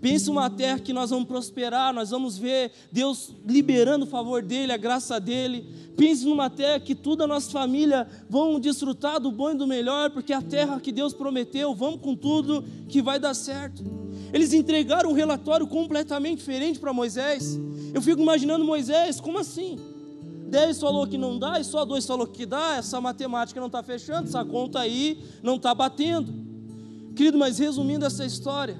Pensa 0.00 0.30
uma 0.30 0.48
terra 0.48 0.78
que 0.78 0.92
nós 0.92 1.10
vamos 1.10 1.26
prosperar, 1.26 1.92
nós 1.92 2.10
vamos 2.10 2.38
ver 2.38 2.70
Deus 2.92 3.32
liberando 3.44 4.04
o 4.04 4.08
favor 4.08 4.42
dele, 4.42 4.72
a 4.72 4.76
graça 4.76 5.18
dele. 5.18 5.66
Pense 5.96 6.24
numa 6.24 6.48
terra 6.48 6.78
que 6.78 6.94
toda 6.94 7.24
a 7.24 7.26
nossa 7.26 7.50
família 7.50 8.06
vão 8.30 8.60
desfrutar 8.60 9.18
do 9.18 9.32
bom 9.32 9.50
e 9.50 9.54
do 9.56 9.66
melhor, 9.66 10.10
porque 10.10 10.32
é 10.32 10.36
a 10.36 10.42
terra 10.42 10.78
que 10.78 10.92
Deus 10.92 11.12
prometeu, 11.12 11.74
vamos 11.74 12.00
com 12.00 12.14
tudo 12.14 12.64
que 12.88 13.02
vai 13.02 13.18
dar 13.18 13.34
certo. 13.34 13.82
Eles 14.32 14.52
entregaram 14.52 15.10
um 15.10 15.14
relatório 15.14 15.66
completamente 15.66 16.38
diferente 16.38 16.78
para 16.78 16.92
Moisés. 16.92 17.58
Eu 17.92 18.00
fico 18.00 18.22
imaginando 18.22 18.64
Moisés, 18.64 19.18
como 19.18 19.38
assim? 19.38 19.78
Dez 20.48 20.80
falou 20.80 21.06
que 21.06 21.18
não 21.18 21.38
dá 21.38 21.58
e 21.60 21.64
só 21.64 21.84
dois 21.84 22.06
falou 22.06 22.26
que 22.26 22.46
dá, 22.46 22.76
essa 22.76 23.00
matemática 23.00 23.58
não 23.58 23.66
está 23.66 23.82
fechando, 23.82 24.28
essa 24.28 24.44
conta 24.44 24.78
aí 24.78 25.18
não 25.42 25.56
está 25.56 25.74
batendo. 25.74 26.32
Querido, 27.16 27.36
mas 27.36 27.58
resumindo 27.58 28.06
essa 28.06 28.24
história, 28.24 28.76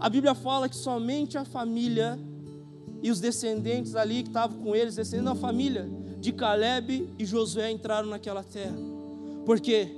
a 0.00 0.08
Bíblia 0.08 0.34
fala 0.34 0.68
que 0.68 0.76
somente 0.76 1.36
a 1.36 1.44
família 1.44 2.18
e 3.02 3.10
os 3.10 3.20
descendentes 3.20 3.94
ali 3.94 4.22
que 4.22 4.28
estavam 4.28 4.58
com 4.58 4.74
eles, 4.74 4.94
descendendo 4.96 5.30
da 5.30 5.34
família 5.34 5.88
de 6.18 6.32
Caleb 6.32 7.08
e 7.18 7.24
Josué 7.24 7.70
entraram 7.70 8.08
naquela 8.08 8.42
terra. 8.42 8.76
Por 9.44 9.60
quê? 9.60 9.88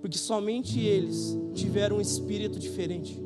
Porque 0.00 0.18
somente 0.18 0.80
eles 0.80 1.36
tiveram 1.54 1.96
um 1.96 2.00
espírito 2.00 2.58
diferente. 2.58 3.20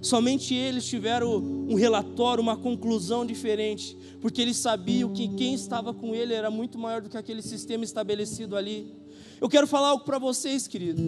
Somente 0.00 0.54
eles 0.54 0.84
tiveram 0.84 1.36
um 1.38 1.74
relatório, 1.74 2.42
uma 2.42 2.56
conclusão 2.56 3.26
diferente, 3.26 3.96
porque 4.20 4.40
eles 4.40 4.56
sabiam 4.56 5.12
que 5.12 5.28
quem 5.28 5.54
estava 5.54 5.92
com 5.92 6.14
ele 6.14 6.34
era 6.34 6.50
muito 6.50 6.78
maior 6.78 7.02
do 7.02 7.08
que 7.08 7.16
aquele 7.16 7.42
sistema 7.42 7.84
estabelecido 7.84 8.56
ali. 8.56 8.92
Eu 9.40 9.48
quero 9.48 9.66
falar 9.66 9.88
algo 9.90 10.04
para 10.04 10.18
vocês, 10.18 10.66
querido. 10.66 11.00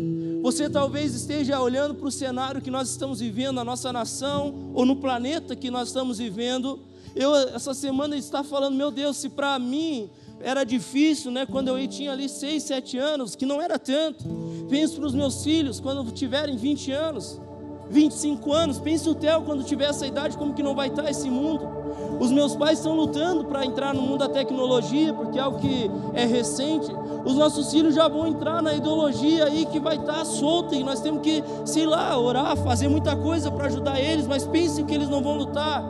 Você 0.43 0.71
talvez 0.71 1.15
esteja 1.15 1.61
olhando 1.61 1.95
para 1.95 2.07
o 2.07 2.11
cenário 2.13 2.61
que 2.61 2.71
nós 2.71 2.89
estamos 2.89 3.21
vivendo 3.21 3.57
na 3.57 3.65
nossa 3.65 3.93
nação 3.93 4.71
ou 4.73 4.87
no 4.87 4.97
planeta 4.97 5.57
que 5.57 5.71
nós 5.71 5.89
estamos 5.89 6.19
vivendo. 6.19 6.79
Eu 7.15 7.35
essa 7.35 7.75
semana 7.75 8.17
está 8.17 8.45
falando, 8.45 8.77
meu 8.77 8.91
Deus, 8.91 9.17
se 9.17 9.29
para 9.29 9.59
mim 9.59 10.09
era 10.41 10.63
difícil, 10.63 11.31
né? 11.31 11.45
Quando 11.45 11.77
eu 11.77 11.89
tinha 11.89 12.13
ali 12.13 12.29
6, 12.29 12.63
7 12.63 12.99
anos, 12.99 13.35
que 13.35 13.45
não 13.45 13.61
era 13.61 13.79
tanto. 13.79 14.25
Penso 14.69 14.97
para 14.97 15.07
os 15.07 15.15
meus 15.15 15.43
filhos 15.43 15.81
quando 15.81 16.09
tiverem 16.13 16.57
20 16.57 16.93
anos. 16.93 17.41
25 17.91 18.53
anos, 18.53 18.79
pense 18.79 19.09
o 19.09 19.15
Theo 19.17 19.43
quando 19.43 19.65
tiver 19.65 19.91
essa 19.91 20.07
idade, 20.07 20.39
como 20.39 20.55
que 20.55 20.63
não 20.63 20.77
vai 20.77 20.87
estar 20.89 21.11
esse 21.11 21.29
mundo. 21.29 21.80
Os 22.19 22.31
meus 22.31 22.55
pais 22.55 22.79
estão 22.79 22.95
lutando 22.95 23.45
para 23.45 23.65
entrar 23.65 23.95
no 23.95 24.03
mundo 24.03 24.19
da 24.19 24.29
tecnologia, 24.29 25.13
porque 25.15 25.39
é 25.39 25.43
algo 25.43 25.59
que 25.59 25.91
é 26.13 26.27
recente. 26.27 26.95
Os 27.25 27.35
nossos 27.35 27.71
filhos 27.71 27.95
já 27.95 28.09
vão 28.09 28.27
entrar 28.27 28.63
na 28.63 28.75
ideologia 28.75 29.47
aí 29.47 29.65
que 29.65 29.81
vai 29.81 29.97
estar 29.97 30.25
solta 30.25 30.75
e 30.75 30.85
nós 30.85 31.01
temos 31.01 31.23
que, 31.23 31.43
sei 31.65 31.87
lá, 31.87 32.19
orar, 32.19 32.57
fazer 32.59 32.89
muita 32.89 33.17
coisa 33.17 33.51
para 33.51 33.67
ajudar 33.67 33.99
eles, 33.99 34.27
mas 34.27 34.47
pensem 34.47 34.85
que 34.85 34.95
eles 34.95 35.09
não 35.09 35.23
vão 35.23 35.37
lutar. 35.37 35.83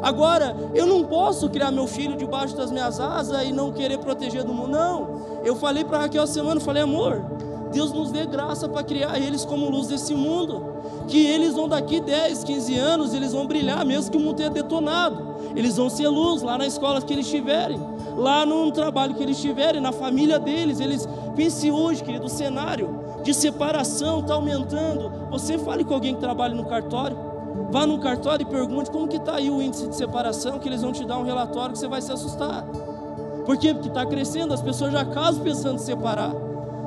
Agora, 0.00 0.56
eu 0.74 0.86
não 0.86 1.04
posso 1.04 1.48
criar 1.48 1.70
meu 1.70 1.86
filho 1.86 2.16
debaixo 2.16 2.56
das 2.56 2.70
minhas 2.70 3.00
asas 3.00 3.44
e 3.44 3.52
não 3.52 3.72
querer 3.72 3.98
proteger 3.98 4.44
do 4.44 4.52
mundo. 4.52 4.70
Não. 4.70 5.22
Eu 5.44 5.56
falei 5.56 5.84
para 5.84 5.98
Raquel 5.98 6.26
semana, 6.26 6.60
falei, 6.60 6.82
amor, 6.82 7.24
Deus 7.72 7.92
nos 7.92 8.10
dê 8.10 8.26
graça 8.26 8.68
para 8.68 8.82
criar 8.82 9.18
eles 9.18 9.44
como 9.44 9.70
luz 9.70 9.88
desse 9.88 10.14
mundo 10.14 10.72
que 11.08 11.26
eles 11.26 11.54
vão 11.54 11.68
daqui 11.68 12.00
10, 12.00 12.44
15 12.44 12.76
anos, 12.76 13.14
eles 13.14 13.32
vão 13.32 13.46
brilhar, 13.46 13.84
mesmo 13.84 14.10
que 14.10 14.16
o 14.16 14.20
mundo 14.20 14.36
tenha 14.36 14.50
detonado. 14.50 15.31
Eles 15.54 15.76
vão 15.76 15.90
ser 15.90 16.08
luz 16.08 16.42
lá 16.42 16.56
na 16.56 16.66
escola 16.66 17.00
que 17.00 17.12
eles 17.12 17.26
estiverem, 17.26 17.80
lá 18.16 18.46
no 18.46 18.70
trabalho 18.72 19.14
que 19.14 19.22
eles 19.22 19.36
estiverem, 19.36 19.80
na 19.80 19.92
família 19.92 20.38
deles. 20.38 20.80
Eles 20.80 21.08
pense 21.34 21.70
hoje, 21.70 22.02
querido, 22.02 22.26
o 22.26 22.28
cenário 22.28 23.00
de 23.22 23.32
separação 23.32 24.20
está 24.20 24.34
aumentando. 24.34 25.10
Você 25.30 25.58
fale 25.58 25.84
com 25.84 25.94
alguém 25.94 26.14
que 26.14 26.20
trabalha 26.20 26.54
no 26.54 26.64
cartório. 26.64 27.16
Vá 27.70 27.86
no 27.86 27.98
cartório 27.98 28.42
e 28.42 28.46
pergunte 28.46 28.90
como 28.90 29.08
que 29.08 29.16
está 29.16 29.36
aí 29.36 29.50
o 29.50 29.62
índice 29.62 29.86
de 29.86 29.96
separação, 29.96 30.58
que 30.58 30.68
eles 30.68 30.82
vão 30.82 30.92
te 30.92 31.04
dar 31.04 31.18
um 31.18 31.24
relatório 31.24 31.72
que 31.72 31.78
você 31.78 31.88
vai 31.88 32.02
se 32.02 32.12
assustar. 32.12 32.64
Por 33.44 33.56
quê? 33.56 33.72
Porque 33.72 33.88
está 33.88 34.06
crescendo, 34.06 34.54
as 34.54 34.62
pessoas 34.62 34.92
já 34.92 35.04
casam 35.04 35.42
pensando 35.42 35.76
em 35.76 35.78
separar. 35.78 36.32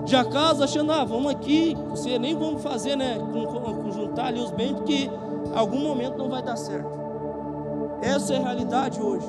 Já 0.06 0.24
casam 0.24 0.64
achando, 0.64 0.92
ah, 0.92 1.04
vamos 1.04 1.32
aqui, 1.32 1.76
você 1.90 2.20
nem 2.20 2.36
vamos 2.36 2.62
fazer, 2.62 2.96
né? 2.96 3.18
Juntar 3.94 4.28
ali 4.28 4.40
os 4.40 4.52
bens, 4.52 4.74
porque 4.74 5.10
algum 5.56 5.80
momento 5.80 6.18
não 6.18 6.30
vai 6.30 6.44
dar 6.44 6.56
certo. 6.56 7.05
Essa 8.02 8.34
é 8.34 8.38
a 8.38 8.42
realidade 8.42 9.02
hoje. 9.02 9.28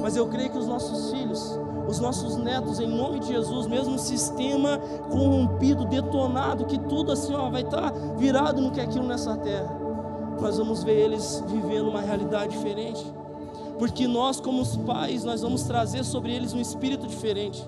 Mas 0.00 0.16
eu 0.16 0.26
creio 0.26 0.50
que 0.50 0.58
os 0.58 0.66
nossos 0.66 1.10
filhos, 1.10 1.58
os 1.88 1.98
nossos 1.98 2.36
netos, 2.36 2.80
em 2.80 2.88
nome 2.88 3.20
de 3.20 3.28
Jesus, 3.28 3.66
mesmo 3.66 3.94
um 3.94 3.98
sistema 3.98 4.78
corrompido, 5.10 5.84
detonado, 5.84 6.64
que 6.64 6.78
tudo 6.78 7.12
assim 7.12 7.34
ó, 7.34 7.50
vai 7.50 7.62
estar 7.62 7.90
tá 7.90 7.98
virado 8.16 8.60
no 8.60 8.70
que 8.70 8.80
é 8.80 8.84
aquilo 8.84 9.06
nessa 9.06 9.36
terra, 9.36 9.70
nós 10.40 10.58
vamos 10.58 10.82
ver 10.82 10.98
eles 10.98 11.42
vivendo 11.46 11.88
uma 11.88 12.00
realidade 12.00 12.56
diferente, 12.56 13.04
porque 13.78 14.08
nós, 14.08 14.40
como 14.40 14.62
os 14.62 14.76
pais, 14.76 15.24
nós 15.24 15.42
vamos 15.42 15.62
trazer 15.64 16.04
sobre 16.04 16.34
eles 16.34 16.52
um 16.52 16.60
espírito 16.60 17.06
diferente, 17.06 17.64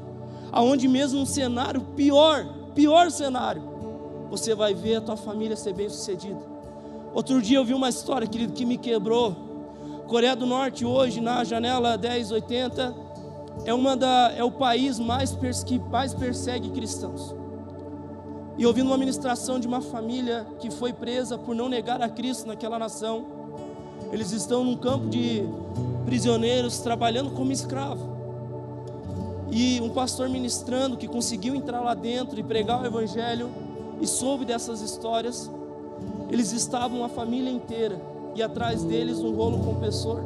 aonde 0.51 0.89
mesmo 0.89 1.21
um 1.21 1.27
cenário 1.27 1.81
pior, 1.95 2.47
pior 2.75 3.11
cenário, 3.11 3.63
você 4.31 4.55
vai 4.55 4.75
ver 4.75 4.97
a 4.97 5.01
tua 5.01 5.17
família 5.17 5.57
ser 5.57 5.73
bem 5.73 5.89
sucedida. 5.89 6.41
Outro 7.15 7.41
dia 7.41 7.59
eu 7.59 7.65
vi 7.65 7.75
uma 7.75 7.89
história, 7.89 8.27
querido, 8.27 8.53
que 8.53 8.67
me 8.67 8.77
quebrou. 8.77 9.37
Coreia 10.07 10.37
do 10.37 10.45
Norte 10.45 10.85
hoje, 10.85 11.21
na 11.21 11.43
janela 11.45 11.97
1080, 11.97 12.95
é, 13.65 13.73
uma 13.73 13.97
da, 13.97 14.33
é 14.37 14.45
o 14.45 14.51
país 14.51 14.99
mais 14.99 15.37
que 15.65 15.79
mais 15.79 16.13
persegue 16.13 16.71
cristãos. 16.71 17.35
E 18.59 18.67
ouvindo 18.67 18.87
uma 18.87 18.99
ministração 18.99 19.59
de 19.59 19.67
uma 19.67 19.81
família 19.81 20.47
que 20.61 20.71
foi 20.71 20.93
presa 20.93 21.39
por 21.39 21.55
não 21.55 21.69
negar 21.69 22.03
a 22.03 22.09
Cristo 22.09 22.47
naquela 22.47 22.79
nação, 22.79 23.25
eles 24.13 24.31
estão 24.31 24.63
num 24.63 24.77
campo 24.77 25.09
de 25.09 25.43
prisioneiros 26.05 26.79
trabalhando 26.81 27.31
como 27.31 27.51
escravo. 27.51 28.15
E 29.51 29.81
um 29.81 29.89
pastor 29.89 30.29
ministrando 30.29 30.97
que 30.99 31.09
conseguiu 31.09 31.55
entrar 31.55 31.81
lá 31.81 31.95
dentro 31.95 32.39
e 32.39 32.43
pregar 32.43 32.83
o 32.83 32.87
evangelho 32.87 33.51
e 34.01 34.07
soube 34.07 34.45
dessas 34.45 34.83
histórias, 34.83 35.51
eles 36.31 36.53
estavam 36.53 37.05
a 37.05 37.09
família 37.09 37.51
inteira 37.51 38.14
e 38.35 38.43
atrás 38.43 38.83
deles 38.83 39.21
um 39.21 39.35
rolo 39.35 39.59
compressor. 39.59 40.21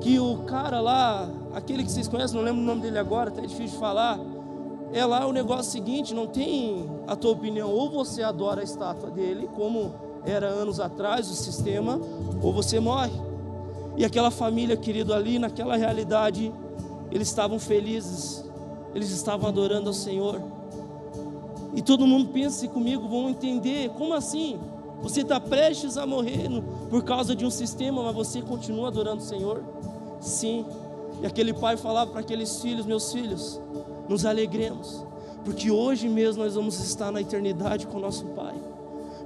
Que 0.00 0.18
o 0.18 0.38
cara 0.38 0.80
lá, 0.80 1.28
aquele 1.52 1.84
que 1.84 1.90
vocês 1.90 2.08
conhecem, 2.08 2.36
não 2.36 2.44
lembro 2.44 2.62
o 2.62 2.64
nome 2.64 2.80
dele 2.80 2.98
agora, 2.98 3.28
até 3.28 3.40
é 3.42 3.46
difícil 3.46 3.74
de 3.74 3.78
falar. 3.78 4.18
É 4.92 5.04
lá 5.04 5.26
o 5.26 5.32
negócio 5.32 5.70
seguinte: 5.70 6.14
não 6.14 6.26
tem 6.26 6.88
a 7.06 7.14
tua 7.14 7.32
opinião, 7.32 7.70
ou 7.70 7.90
você 7.90 8.22
adora 8.22 8.60
a 8.60 8.64
estátua 8.64 9.10
dele, 9.10 9.48
como 9.54 9.92
era 10.24 10.46
anos 10.46 10.80
atrás 10.80 11.30
o 11.30 11.34
sistema, 11.34 12.00
ou 12.42 12.52
você 12.52 12.80
morre. 12.80 13.12
E 13.96 14.04
aquela 14.04 14.30
família, 14.30 14.76
querido, 14.76 15.12
ali 15.12 15.38
naquela 15.38 15.76
realidade, 15.76 16.52
eles 17.10 17.28
estavam 17.28 17.58
felizes, 17.58 18.44
eles 18.94 19.10
estavam 19.10 19.48
adorando 19.48 19.88
ao 19.88 19.94
Senhor. 19.94 20.40
E 21.74 21.82
todo 21.82 22.06
mundo 22.06 22.30
pensa 22.30 22.66
comigo, 22.68 23.08
vão 23.08 23.30
entender, 23.30 23.90
como 23.90 24.14
assim? 24.14 24.58
Você 25.02 25.22
está 25.22 25.40
prestes 25.40 25.96
a 25.96 26.06
morrer 26.06 26.48
por 26.88 27.02
causa 27.02 27.34
de 27.34 27.44
um 27.44 27.50
sistema, 27.50 28.02
mas 28.02 28.14
você 28.14 28.42
continua 28.42 28.88
adorando 28.88 29.22
o 29.22 29.24
Senhor? 29.24 29.62
Sim. 30.20 30.66
E 31.22 31.26
aquele 31.26 31.52
pai 31.52 31.76
falava 31.76 32.10
para 32.10 32.20
aqueles 32.20 32.60
filhos: 32.60 32.86
Meus 32.86 33.12
filhos, 33.12 33.60
nos 34.08 34.26
alegremos, 34.26 35.04
porque 35.44 35.70
hoje 35.70 36.08
mesmo 36.08 36.42
nós 36.42 36.54
vamos 36.54 36.78
estar 36.80 37.10
na 37.10 37.20
eternidade 37.20 37.86
com 37.86 37.98
nosso 37.98 38.26
Pai, 38.26 38.54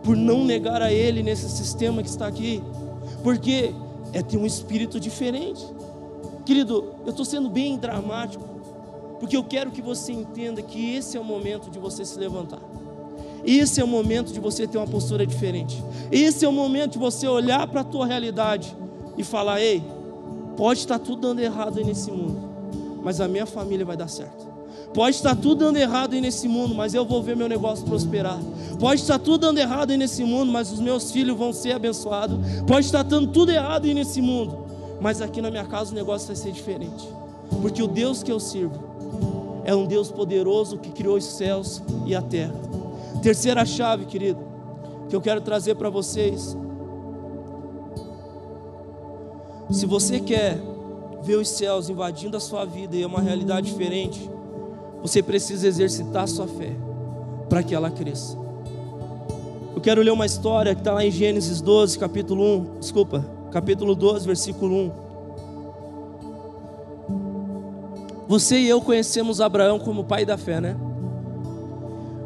por 0.03 0.17
não 0.17 0.45
negar 0.45 0.83
a 0.83 0.93
Ele 0.93 1.23
nesse 1.23 1.49
sistema 1.49 2.03
que 2.03 2.09
está 2.09 2.27
aqui, 2.27 2.63
porque 3.23 3.75
é 4.13 4.23
ter 4.23 4.37
um 4.37 4.47
espírito 4.47 5.01
diferente. 5.01 5.65
Querido, 6.45 6.93
eu 7.05 7.11
estou 7.11 7.25
sendo 7.25 7.49
bem 7.49 7.79
dramático, 7.79 8.45
porque 9.19 9.37
eu 9.37 9.43
quero 9.43 9.71
que 9.71 9.81
você 9.81 10.13
entenda 10.13 10.63
que 10.63 10.95
esse 10.95 11.17
é 11.17 11.21
o 11.21 11.25
momento 11.25 11.71
de 11.71 11.79
você 11.79 12.05
se 12.05 12.19
levantar. 12.19 12.61
Esse 13.47 13.81
é 13.81 13.85
o 13.85 13.89
momento 13.89 14.33
de 14.33 14.41
você 14.41 14.67
ter 14.67 14.79
uma 14.79 14.87
postura 14.87 15.27
diferente. 15.27 15.83
Esse 16.11 16.45
é 16.45 16.49
o 16.49 16.53
momento 16.53 16.93
de 16.93 16.99
você 16.99 17.27
olhar 17.27 17.67
para 17.67 17.83
a 17.83 17.85
tua 17.85 18.07
realidade 18.07 18.75
e 19.19 19.25
falar: 19.25 19.61
ei, 19.61 19.83
pode 20.57 20.81
estar 20.81 20.99
tudo 20.99 21.21
dando 21.23 21.41
errado 21.41 21.79
aí 21.79 21.85
nesse 21.85 22.11
mundo, 22.11 22.39
mas 23.03 23.21
a 23.21 23.29
minha 23.29 23.47
família 23.47 23.85
vai 23.85 23.97
dar 23.97 24.09
certo. 24.09 24.55
Pode 24.95 25.17
estar 25.17 25.35
tudo 25.35 25.57
dando 25.57 25.77
errado 25.77 26.15
aí 26.15 26.21
nesse 26.21 26.47
mundo, 26.47 26.73
mas 26.73 26.95
eu 26.95 27.05
vou 27.05 27.21
ver 27.21 27.37
meu 27.37 27.49
negócio 27.49 27.85
prosperar. 27.85 28.39
Pode 28.79 29.01
estar 29.01 29.19
tudo 29.19 29.39
dando 29.39 29.59
errado 29.59 29.91
aí 29.91 29.97
nesse 29.97 30.23
mundo, 30.23 30.53
mas 30.53 30.71
os 30.71 30.79
meus 30.79 31.11
filhos 31.11 31.37
vão 31.37 31.53
ser 31.53 31.73
abençoados. 31.73 32.39
Pode 32.65 32.87
estar 32.87 33.03
dando 33.03 33.33
tudo 33.33 33.51
errado 33.51 33.87
aí 33.87 33.95
nesse 33.95 34.23
mundo, 34.23 34.57
mas 35.01 35.21
aqui 35.21 35.43
na 35.43 35.51
minha 35.51 35.65
casa 35.65 35.91
o 35.91 35.95
negócio 35.95 36.29
vai 36.29 36.37
ser 36.37 36.53
diferente. 36.53 37.09
Porque 37.61 37.83
o 37.83 37.89
Deus 37.89 38.23
que 38.23 38.31
eu 38.31 38.39
sirvo 38.39 38.79
é 39.65 39.75
um 39.75 39.85
Deus 39.85 40.13
poderoso 40.13 40.79
que 40.79 40.91
criou 40.91 41.17
os 41.17 41.25
céus 41.25 41.83
e 42.07 42.15
a 42.15 42.23
terra. 42.23 42.74
Terceira 43.25 43.65
chave, 43.65 44.05
querido, 44.05 44.39
que 45.09 45.17
eu 45.17 45.21
quero 45.23 45.41
trazer 45.41 45.77
para 45.77 45.89
vocês. 45.89 46.55
Se 49.71 49.87
você 49.87 50.21
quer 50.21 50.61
ver 51.23 51.37
os 51.37 51.49
céus 51.49 51.89
invadindo 51.89 52.37
a 52.37 52.41
sua 52.41 52.67
vida 52.67 52.95
e 52.95 53.03
é 53.03 53.07
uma 53.07 53.23
realidade 53.23 53.69
diferente, 53.69 54.31
você 55.01 55.23
precisa 55.23 55.67
exercitar 55.67 56.25
a 56.25 56.27
sua 56.27 56.47
fé 56.47 56.77
para 57.49 57.63
que 57.63 57.75
ela 57.75 57.91
cresça. 57.91 58.37
Eu 59.75 59.81
quero 59.81 60.03
ler 60.03 60.11
uma 60.11 60.27
história 60.27 60.75
que 60.75 60.83
está 60.83 60.93
lá 60.93 61.03
em 61.03 61.11
Gênesis 61.11 61.63
12, 61.63 61.99
capítulo 61.99 62.45
1, 62.45 62.79
desculpa, 62.79 63.25
capítulo 63.51 63.95
12, 63.95 64.27
versículo 64.27 64.77
1. 64.77 64.93
Você 68.29 68.59
e 68.59 68.69
eu 68.69 68.83
conhecemos 68.83 69.41
Abraão 69.41 69.79
como 69.79 70.05
pai 70.05 70.27
da 70.27 70.37
fé, 70.37 70.61
né? 70.61 70.77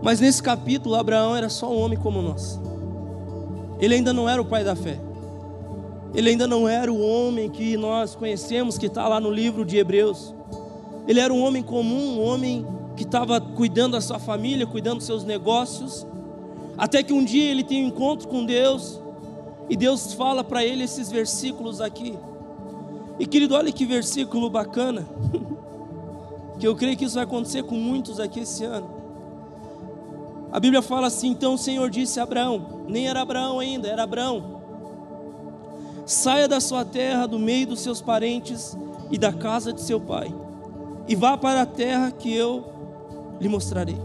Mas 0.03 0.21
nesse 0.21 0.43
capítulo, 0.43 0.95
Abraão 0.95 1.35
era 1.35 1.49
só 1.49 1.71
um 1.71 1.81
homem 1.81 1.99
como 1.99 2.23
nós. 2.23 2.59
Ele 3.81 3.95
ainda 3.95 4.13
não 4.13 4.29
era 4.29 4.41
o 4.41 4.45
pai 4.45 4.65
da 4.65 4.75
fé. 4.75 4.99
Ele 6.15 6.31
ainda 6.31 6.47
não 6.47 6.69
era 6.69 6.93
o 6.93 7.01
homem 7.01 7.51
que 7.51 7.77
nós 7.77 8.15
conhecemos, 8.15 8.79
que 8.79 8.87
está 8.87 9.07
lá 9.07 9.21
no 9.21 9.31
livro 9.31 9.65
de 9.65 9.77
Hebreus. 9.77 10.35
Ele 11.07 11.21
era 11.21 11.33
um 11.33 11.43
homem 11.43 11.63
comum, 11.63 12.19
um 12.19 12.23
homem 12.23 12.67
que 12.97 13.03
estava 13.03 13.41
cuidando 13.41 13.93
da 13.93 14.01
sua 14.01 14.19
família, 14.19 14.67
cuidando 14.67 14.99
dos 14.99 15.07
seus 15.07 15.25
negócios. 15.25 16.07
Até 16.77 17.03
que 17.03 17.13
um 17.13 17.25
dia 17.25 17.51
ele 17.51 17.63
tem 17.63 17.85
um 17.85 17.89
encontro 17.89 18.29
com 18.29 18.45
Deus. 18.45 19.01
E 19.69 19.77
Deus 19.77 20.13
fala 20.15 20.43
para 20.43 20.65
ele 20.65 20.85
esses 20.85 21.11
versículos 21.11 21.81
aqui. 21.81 22.17
E 23.19 23.27
querido, 23.27 23.55
olha 23.55 23.71
que 23.71 23.85
versículo 23.85 24.49
bacana. 24.49 25.07
que 26.59 26.67
eu 26.67 26.75
creio 26.75 26.97
que 26.97 27.05
isso 27.05 27.17
vai 27.17 27.25
acontecer 27.25 27.63
com 27.65 27.75
muitos 27.77 28.19
aqui 28.19 28.41
esse 28.41 28.65
ano. 28.65 28.98
A 30.51 30.59
Bíblia 30.59 30.83
fala 30.83 31.07
assim: 31.07 31.29
então 31.29 31.55
o 31.55 31.59
Senhor 31.59 31.91
disse 31.91 32.19
a 32.19 32.23
Abraão, 32.23 32.85
nem 32.89 33.09
era 33.09 33.21
Abraão 33.21 33.59
ainda, 33.59 33.89
era 33.89 34.03
Abraão. 34.03 34.59
Saia 36.07 36.49
da 36.49 36.59
sua 36.59 36.85
terra, 36.85 37.27
do 37.27 37.39
meio 37.39 37.67
dos 37.67 37.81
seus 37.81 38.01
parentes 38.01 38.77
e 39.11 39.19
da 39.19 39.33
casa 39.33 39.73
de 39.73 39.81
seu 39.83 40.01
pai, 40.01 40.35
e 41.07 41.15
vá 41.15 41.37
para 41.37 41.63
a 41.63 41.67
terra 41.67 42.11
que 42.11 42.35
eu 42.35 42.65
lhe 43.41 43.49
mostrarei. 43.49 43.99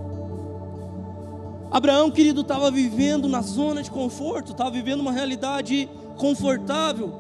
Abraão, 1.72 2.12
querido, 2.12 2.42
estava 2.42 2.70
vivendo 2.70 3.28
na 3.28 3.42
zona 3.42 3.82
de 3.82 3.90
conforto, 3.90 4.52
estava 4.52 4.70
vivendo 4.70 5.00
uma 5.00 5.12
realidade 5.12 5.90
confortável. 6.18 7.12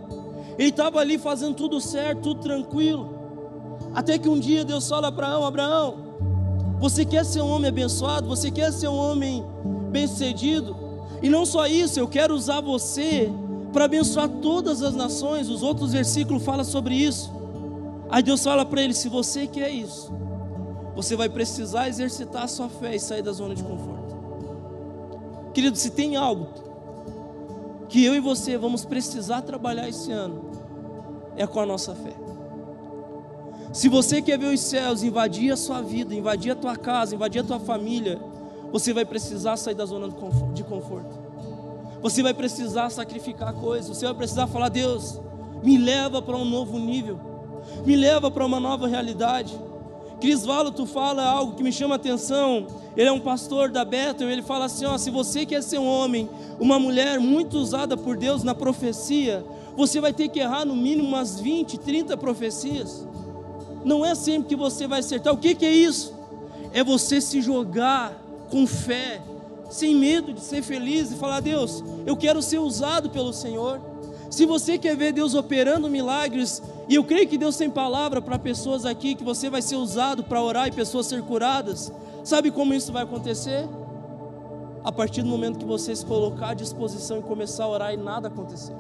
Ele 0.59 0.69
estava 0.69 0.99
ali 0.99 1.17
fazendo 1.17 1.55
tudo 1.55 1.81
certo, 1.81 2.21
tudo 2.21 2.41
tranquilo. 2.41 3.17
Até 3.95 4.19
que 4.19 4.29
um 4.29 4.39
dia 4.39 4.63
Deus 4.63 4.87
fala 4.87 5.11
para 5.11 5.27
Abraão: 5.27 5.45
Abraão, 5.45 6.02
você 6.83 7.05
quer 7.05 7.23
ser 7.23 7.41
um 7.41 7.49
homem 7.49 7.69
abençoado? 7.69 8.27
Você 8.27 8.51
quer 8.51 8.69
ser 8.73 8.89
um 8.89 8.97
homem 8.97 9.41
bem-sucedido? 9.89 10.75
E 11.21 11.29
não 11.29 11.45
só 11.45 11.65
isso, 11.65 11.97
eu 11.97 12.09
quero 12.09 12.35
usar 12.35 12.59
você 12.59 13.31
para 13.71 13.85
abençoar 13.85 14.27
todas 14.27 14.81
as 14.81 14.93
nações. 14.93 15.47
Os 15.47 15.63
outros 15.63 15.93
versículos 15.93 16.43
falam 16.43 16.65
sobre 16.65 16.93
isso. 16.93 17.31
Aí 18.09 18.21
Deus 18.21 18.43
fala 18.43 18.65
para 18.65 18.81
ele: 18.81 18.93
se 18.93 19.07
você 19.07 19.47
quer 19.47 19.69
isso, 19.69 20.11
você 20.93 21.15
vai 21.15 21.29
precisar 21.29 21.87
exercitar 21.87 22.43
a 22.43 22.47
sua 22.49 22.67
fé 22.67 22.93
e 22.93 22.99
sair 22.99 23.21
da 23.21 23.31
zona 23.31 23.55
de 23.55 23.63
conforto. 23.63 24.17
Querido, 25.53 25.77
se 25.77 25.89
tem 25.89 26.17
algo 26.17 26.49
que 27.87 28.03
eu 28.03 28.13
e 28.13 28.19
você 28.19 28.57
vamos 28.57 28.83
precisar 28.83 29.41
trabalhar 29.43 29.87
esse 29.87 30.11
ano, 30.11 30.51
é 31.37 31.47
com 31.47 31.61
a 31.61 31.65
nossa 31.65 31.95
fé. 31.95 32.22
Se 33.73 33.89
você 33.89 34.21
quer 34.21 34.37
ver 34.37 34.53
os 34.53 34.59
céus 34.59 35.01
invadir 35.01 35.51
a 35.51 35.57
sua 35.57 35.81
vida, 35.81 36.13
invadir 36.13 36.51
a 36.51 36.55
tua 36.55 36.75
casa, 36.75 37.15
invadir 37.15 37.41
a 37.41 37.43
tua 37.43 37.59
família, 37.59 38.21
você 38.71 38.93
vai 38.93 39.03
precisar 39.03 39.57
sair 39.57 39.73
da 39.73 39.83
zona 39.83 40.07
de 40.53 40.63
conforto. 40.63 41.17
Você 41.99 42.21
vai 42.21 42.35
precisar 42.35 42.91
sacrificar 42.91 43.51
coisas. 43.53 43.97
Você 43.97 44.05
vai 44.05 44.13
precisar 44.13 44.45
falar: 44.45 44.69
Deus, 44.69 45.19
me 45.63 45.75
leva 45.75 46.21
para 46.21 46.37
um 46.37 46.45
novo 46.45 46.77
nível, 46.77 47.19
me 47.83 47.95
leva 47.95 48.29
para 48.29 48.45
uma 48.45 48.59
nova 48.59 48.87
realidade. 48.87 49.59
Cris 50.21 50.45
tu 50.75 50.85
fala 50.85 51.23
algo 51.23 51.55
que 51.55 51.63
me 51.63 51.71
chama 51.71 51.95
a 51.95 51.97
atenção. 51.97 52.67
Ele 52.95 53.09
é 53.09 53.11
um 53.11 53.19
pastor 53.19 53.71
da 53.71 53.83
Bethel, 53.83 54.29
ele 54.29 54.43
fala 54.43 54.65
assim: 54.65 54.85
ó, 54.85 54.99
se 54.99 55.09
você 55.09 55.47
quer 55.47 55.63
ser 55.63 55.79
um 55.79 55.87
homem, 55.87 56.29
uma 56.59 56.77
mulher 56.77 57.19
muito 57.19 57.57
usada 57.57 57.97
por 57.97 58.15
Deus 58.15 58.43
na 58.43 58.53
profecia, 58.53 59.43
você 59.75 59.99
vai 59.99 60.13
ter 60.13 60.27
que 60.27 60.39
errar 60.39 60.63
no 60.63 60.75
mínimo 60.75 61.07
umas 61.07 61.39
20, 61.39 61.79
30 61.79 62.15
profecias. 62.17 63.03
Não 63.83 64.05
é 64.05 64.15
sempre 64.15 64.49
que 64.49 64.55
você 64.55 64.87
vai 64.87 64.99
acertar. 64.99 65.33
O 65.33 65.37
que, 65.37 65.55
que 65.55 65.65
é 65.65 65.71
isso? 65.71 66.13
É 66.71 66.83
você 66.83 67.19
se 67.19 67.41
jogar 67.41 68.19
com 68.49 68.65
fé, 68.65 69.21
sem 69.69 69.95
medo 69.95 70.33
de 70.33 70.41
ser 70.41 70.61
feliz 70.61 71.11
e 71.11 71.15
falar: 71.15 71.39
Deus, 71.39 71.83
eu 72.05 72.15
quero 72.15 72.41
ser 72.41 72.59
usado 72.59 73.09
pelo 73.09 73.33
Senhor. 73.33 73.81
Se 74.29 74.45
você 74.45 74.77
quer 74.77 74.95
ver 74.95 75.13
Deus 75.13 75.35
operando 75.35 75.87
milagres, 75.89 76.61
e 76.89 76.95
eu 76.95 77.03
creio 77.03 77.27
que 77.27 77.37
Deus 77.37 77.55
tem 77.55 77.69
palavra 77.69 78.21
para 78.21 78.39
pessoas 78.39 78.85
aqui 78.85 79.15
que 79.15 79.23
você 79.23 79.49
vai 79.49 79.61
ser 79.61 79.75
usado 79.75 80.23
para 80.23 80.41
orar 80.41 80.67
e 80.67 80.71
pessoas 80.71 81.05
ser 81.05 81.21
curadas, 81.21 81.91
sabe 82.23 82.49
como 82.49 82.73
isso 82.73 82.91
vai 82.91 83.03
acontecer? 83.03 83.67
A 84.83 84.91
partir 84.91 85.21
do 85.21 85.29
momento 85.29 85.59
que 85.59 85.65
você 85.65 85.95
se 85.95 86.05
colocar 86.05 86.49
à 86.49 86.53
disposição 86.53 87.19
e 87.19 87.21
começar 87.21 87.63
a 87.63 87.69
orar 87.69 87.93
e 87.93 87.97
nada 87.97 88.27
acontecer. 88.27 88.75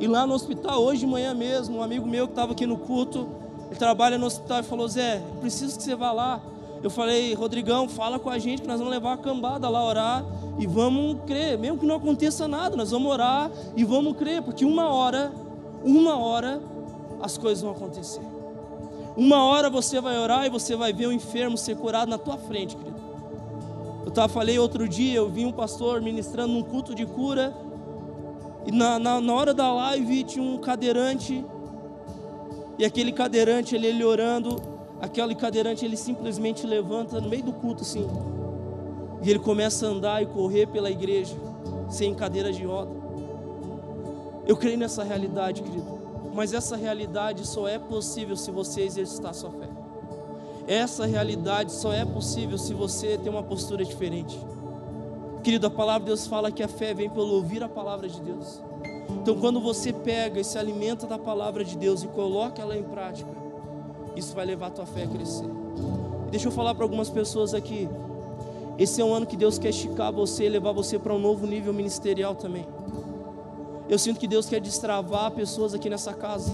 E 0.00 0.06
lá 0.06 0.26
no 0.26 0.34
hospital, 0.34 0.82
hoje 0.82 1.00
de 1.00 1.06
manhã 1.06 1.34
mesmo, 1.34 1.78
um 1.78 1.82
amigo 1.82 2.06
meu 2.06 2.26
que 2.26 2.32
estava 2.32 2.52
aqui 2.52 2.66
no 2.66 2.78
culto, 2.78 3.28
ele 3.70 3.78
trabalha 3.78 4.18
no 4.18 4.26
hospital 4.26 4.60
e 4.60 4.62
falou: 4.62 4.88
Zé, 4.88 5.22
preciso 5.40 5.76
que 5.76 5.82
você 5.82 5.94
vá 5.94 6.12
lá. 6.12 6.40
Eu 6.82 6.90
falei, 6.90 7.34
Rodrigão, 7.34 7.88
fala 7.88 8.18
com 8.18 8.30
a 8.30 8.38
gente 8.38 8.62
que 8.62 8.68
nós 8.68 8.78
vamos 8.78 8.92
levar 8.92 9.14
a 9.14 9.16
cambada 9.16 9.68
lá 9.68 9.84
orar 9.84 10.24
e 10.58 10.66
vamos 10.66 11.18
crer, 11.26 11.58
mesmo 11.58 11.78
que 11.78 11.86
não 11.86 11.96
aconteça 11.96 12.46
nada, 12.46 12.76
nós 12.76 12.92
vamos 12.92 13.10
orar 13.10 13.50
e 13.76 13.84
vamos 13.84 14.16
crer, 14.16 14.42
porque 14.42 14.64
uma 14.64 14.88
hora, 14.88 15.32
uma 15.84 16.16
hora, 16.16 16.60
as 17.20 17.36
coisas 17.36 17.62
vão 17.62 17.72
acontecer. 17.72 18.22
Uma 19.16 19.44
hora 19.44 19.68
você 19.68 20.00
vai 20.00 20.16
orar 20.18 20.46
e 20.46 20.50
você 20.50 20.76
vai 20.76 20.92
ver 20.92 21.06
o 21.08 21.12
enfermo 21.12 21.58
ser 21.58 21.76
curado 21.76 22.08
na 22.08 22.18
tua 22.18 22.36
frente, 22.36 22.76
querido. 22.76 22.98
Eu 24.06 24.12
tava, 24.12 24.28
falei 24.28 24.58
outro 24.58 24.88
dia, 24.88 25.16
eu 25.16 25.28
vi 25.28 25.44
um 25.44 25.52
pastor 25.52 26.00
ministrando 26.00 26.52
num 26.52 26.62
culto 26.62 26.94
de 26.94 27.04
cura, 27.04 27.52
e 28.64 28.70
na, 28.70 28.98
na, 28.98 29.20
na 29.20 29.32
hora 29.32 29.52
da 29.52 29.72
live 29.72 30.22
tinha 30.24 30.44
um 30.44 30.58
cadeirante 30.58 31.44
e 32.78 32.84
aquele 32.84 33.10
cadeirante, 33.10 33.74
ele, 33.74 33.88
ele 33.88 34.04
orando, 34.04 34.56
aquele 35.00 35.34
cadeirante, 35.34 35.84
ele 35.84 35.96
simplesmente 35.96 36.66
levanta 36.66 37.20
no 37.20 37.28
meio 37.28 37.42
do 37.42 37.52
culto 37.52 37.82
assim. 37.82 38.08
E 39.22 39.28
ele 39.28 39.40
começa 39.40 39.86
a 39.86 39.90
andar 39.90 40.22
e 40.22 40.26
correr 40.26 40.66
pela 40.66 40.88
igreja, 40.88 41.34
sem 41.88 42.14
cadeira 42.14 42.52
de 42.52 42.64
roda. 42.64 42.92
Eu 44.46 44.56
creio 44.56 44.78
nessa 44.78 45.02
realidade, 45.02 45.62
querido. 45.62 45.98
Mas 46.32 46.54
essa 46.54 46.76
realidade 46.76 47.44
só 47.44 47.66
é 47.66 47.78
possível 47.78 48.36
se 48.36 48.52
você 48.52 48.82
exercitar 48.82 49.34
sua 49.34 49.50
fé. 49.50 49.68
Essa 50.68 51.04
realidade 51.04 51.72
só 51.72 51.92
é 51.92 52.04
possível 52.04 52.56
se 52.56 52.72
você 52.72 53.18
ter 53.18 53.28
uma 53.28 53.42
postura 53.42 53.84
diferente. 53.84 54.38
Querido, 55.42 55.66
a 55.66 55.70
palavra 55.70 56.00
de 56.00 56.06
Deus 56.06 56.26
fala 56.26 56.52
que 56.52 56.62
a 56.62 56.68
fé 56.68 56.94
vem 56.94 57.10
pelo 57.10 57.34
ouvir 57.34 57.64
a 57.64 57.68
palavra 57.68 58.08
de 58.08 58.20
Deus. 58.20 58.62
Então, 59.10 59.38
quando 59.38 59.60
você 59.60 59.92
pega 59.92 60.40
e 60.40 60.44
se 60.44 60.58
alimenta 60.58 61.06
da 61.06 61.18
palavra 61.18 61.64
de 61.64 61.76
Deus 61.76 62.02
e 62.02 62.08
coloca 62.08 62.62
ela 62.62 62.76
em 62.76 62.82
prática, 62.82 63.30
isso 64.16 64.34
vai 64.34 64.44
levar 64.46 64.68
a 64.68 64.70
tua 64.70 64.86
fé 64.86 65.04
a 65.04 65.06
crescer. 65.06 65.48
E 66.26 66.30
deixa 66.30 66.48
eu 66.48 66.52
falar 66.52 66.74
para 66.74 66.84
algumas 66.84 67.08
pessoas 67.08 67.54
aqui. 67.54 67.88
Esse 68.78 69.00
é 69.00 69.04
um 69.04 69.12
ano 69.12 69.26
que 69.26 69.36
Deus 69.36 69.58
quer 69.58 69.70
esticar 69.70 70.12
você 70.12 70.44
e 70.44 70.48
levar 70.48 70.72
você 70.72 70.98
para 70.98 71.12
um 71.12 71.18
novo 71.18 71.46
nível 71.46 71.72
ministerial 71.72 72.34
também. 72.34 72.66
Eu 73.88 73.98
sinto 73.98 74.20
que 74.20 74.28
Deus 74.28 74.46
quer 74.46 74.60
destravar 74.60 75.30
pessoas 75.30 75.72
aqui 75.72 75.88
nessa 75.88 76.12
casa. 76.12 76.52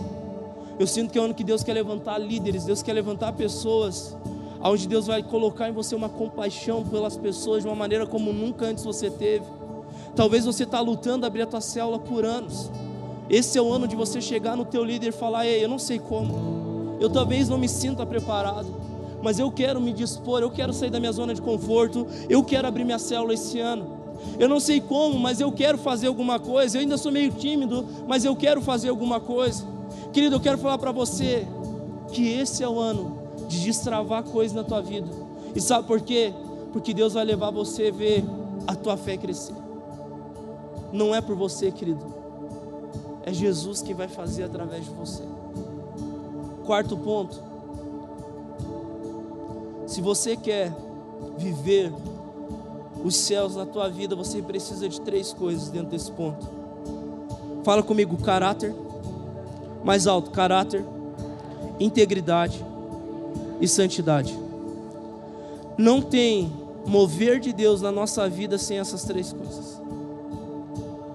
Eu 0.79 0.87
sinto 0.87 1.11
que 1.11 1.19
é 1.19 1.21
um 1.21 1.27
ano 1.27 1.35
que 1.35 1.45
Deus 1.45 1.63
quer 1.63 1.73
levantar 1.73 2.19
líderes, 2.19 2.65
Deus 2.65 2.83
quer 2.83 2.93
levantar 2.93 3.33
pessoas, 3.33 4.17
onde 4.61 4.89
Deus 4.89 5.07
vai 5.07 5.23
colocar 5.23 5.69
em 5.69 5.73
você 5.73 5.95
uma 5.95 6.09
compaixão 6.09 6.85
pelas 6.85 7.17
pessoas 7.17 7.63
de 7.63 7.69
uma 7.69 7.77
maneira 7.77 8.07
como 8.07 8.33
nunca 8.33 8.67
antes 8.67 8.85
você 8.85 9.11
teve. 9.11 9.45
Talvez 10.17 10.45
você 10.45 10.63
está 10.63 10.81
lutando 10.81 11.27
abrir 11.27 11.43
a 11.43 11.47
tua 11.47 11.61
célula 11.61 11.99
por 11.99 12.25
anos. 12.25 12.71
Esse 13.29 13.59
é 13.59 13.63
o 13.63 13.73
ano 13.73 13.89
de 13.89 13.97
você 13.97 14.21
chegar 14.21 14.57
no 14.57 14.65
teu 14.65 14.85
líder 14.85 15.09
e 15.09 15.13
falar: 15.13 15.47
Ei, 15.47 15.65
eu 15.65 15.69
não 15.69 15.79
sei 15.79 15.99
como. 15.99 16.97
Eu 17.01 17.11
talvez 17.11 17.49
não 17.49 17.59
me 17.59 17.69
sinta 17.69 18.07
preparado, 18.07 18.69
mas 19.23 19.39
eu 19.39 19.51
quero 19.51 19.81
me 19.81 19.93
dispor, 19.93 20.41
eu 20.41 20.51
quero 20.51 20.73
sair 20.73 20.91
da 20.91 21.01
minha 21.01 21.13
zona 21.13 21.35
de 21.35 21.43
conforto, 21.43 22.07
eu 22.29 22.43
quero 22.45 22.69
abrir 22.69 22.85
minha 22.85 22.99
célula 22.99 23.35
esse 23.35 23.59
ano. 23.59 24.05
Eu 24.39 24.49
não 24.49 24.61
sei 24.61 24.81
como, 24.81 25.19
mas 25.19 25.41
eu 25.41 25.51
quero 25.51 25.77
fazer 25.77 26.07
alguma 26.07 26.39
coisa. 26.39 26.77
Eu 26.77 26.83
ainda 26.83 26.97
sou 26.97 27.11
meio 27.11 27.33
tímido, 27.33 27.85
mas 28.07 28.25
eu 28.25 28.37
quero 28.37 28.63
fazer 28.63 28.91
alguma 28.91 29.19
coisa. 29.19 29.65
Querido, 30.13 30.37
eu 30.37 30.41
quero 30.41 30.59
falar 30.59 30.79
para 30.79 30.93
você 30.93 31.47
que 32.13 32.29
esse 32.29 32.63
é 32.63 32.69
o 32.69 32.79
ano 32.79 33.19
de 33.49 33.61
destravar 33.61 34.23
coisas 34.23 34.55
na 34.55 34.63
tua 34.63 34.81
vida. 34.81 35.09
E 35.55 35.61
sabe 35.61 35.87
por 35.87 36.01
quê? 36.01 36.33
Porque 36.73 36.95
Deus 36.95 37.15
vai 37.15 37.25
levar 37.25 37.51
você 37.51 37.89
a 37.89 37.93
ver 37.93 38.25
a 38.67 38.75
tua 38.75 38.97
fé 38.97 39.17
crescer 39.17 39.64
não 40.95 41.13
é 41.13 41.21
por 41.21 41.35
você, 41.35 41.73
querido. 41.73 42.05
É 43.25 43.33
Jesus 43.33 43.83
que 43.83 43.93
vai 43.93 44.07
fazer 44.07 44.45
através 44.45 44.85
de 44.85 44.91
você. 44.91 45.25
Quarto 46.65 46.97
ponto. 46.97 47.43
Se 49.89 50.01
você 50.01 50.37
quer 50.37 50.73
viver 51.37 51.93
os 53.05 53.17
céus 53.17 53.57
na 53.57 53.67
tua 53.67 53.89
vida, 53.89 54.15
você 54.15 54.41
precisa 54.41 54.89
de 54.89 55.01
três 55.01 55.33
coisas 55.33 55.69
dentro 55.69 55.89
desse 55.89 56.13
ponto. 56.13 56.47
Fala 57.65 57.83
comigo: 57.83 58.17
caráter, 58.19 58.73
mais 59.83 60.07
alto, 60.07 60.31
caráter, 60.31 60.85
integridade 61.81 62.65
e 63.61 63.67
santidade. 63.67 64.39
Não 65.77 66.01
tem 66.01 66.53
mover 66.87 67.41
de 67.41 67.53
Deus 67.53 67.83
na 67.83 67.91
nossa 67.91 68.29
vida 68.29 68.59
sem 68.59 68.79
essas 68.79 69.03
três 69.03 69.33
coisas. 69.33 69.74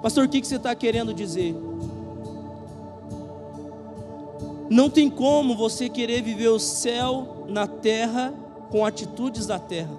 Pastor, 0.01 0.25
o 0.25 0.29
que 0.29 0.43
você 0.43 0.55
está 0.55 0.73
querendo 0.73 1.13
dizer? 1.13 1.55
Não 4.69 4.89
tem 4.89 5.09
como 5.09 5.55
você 5.55 5.89
querer 5.89 6.21
viver 6.21 6.49
o 6.49 6.59
céu 6.59 7.45
na 7.47 7.67
terra 7.67 8.33
com 8.69 8.85
atitudes 8.85 9.45
da 9.45 9.57
terra. 9.57 9.91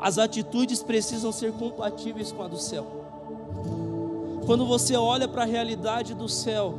As 0.00 0.16
atitudes 0.16 0.82
precisam 0.82 1.32
ser 1.32 1.52
compatíveis 1.52 2.30
com 2.30 2.42
a 2.42 2.48
do 2.48 2.56
céu. 2.56 2.86
Quando 4.46 4.64
você 4.64 4.96
olha 4.96 5.26
para 5.26 5.42
a 5.42 5.46
realidade 5.46 6.14
do 6.14 6.28
céu, 6.28 6.78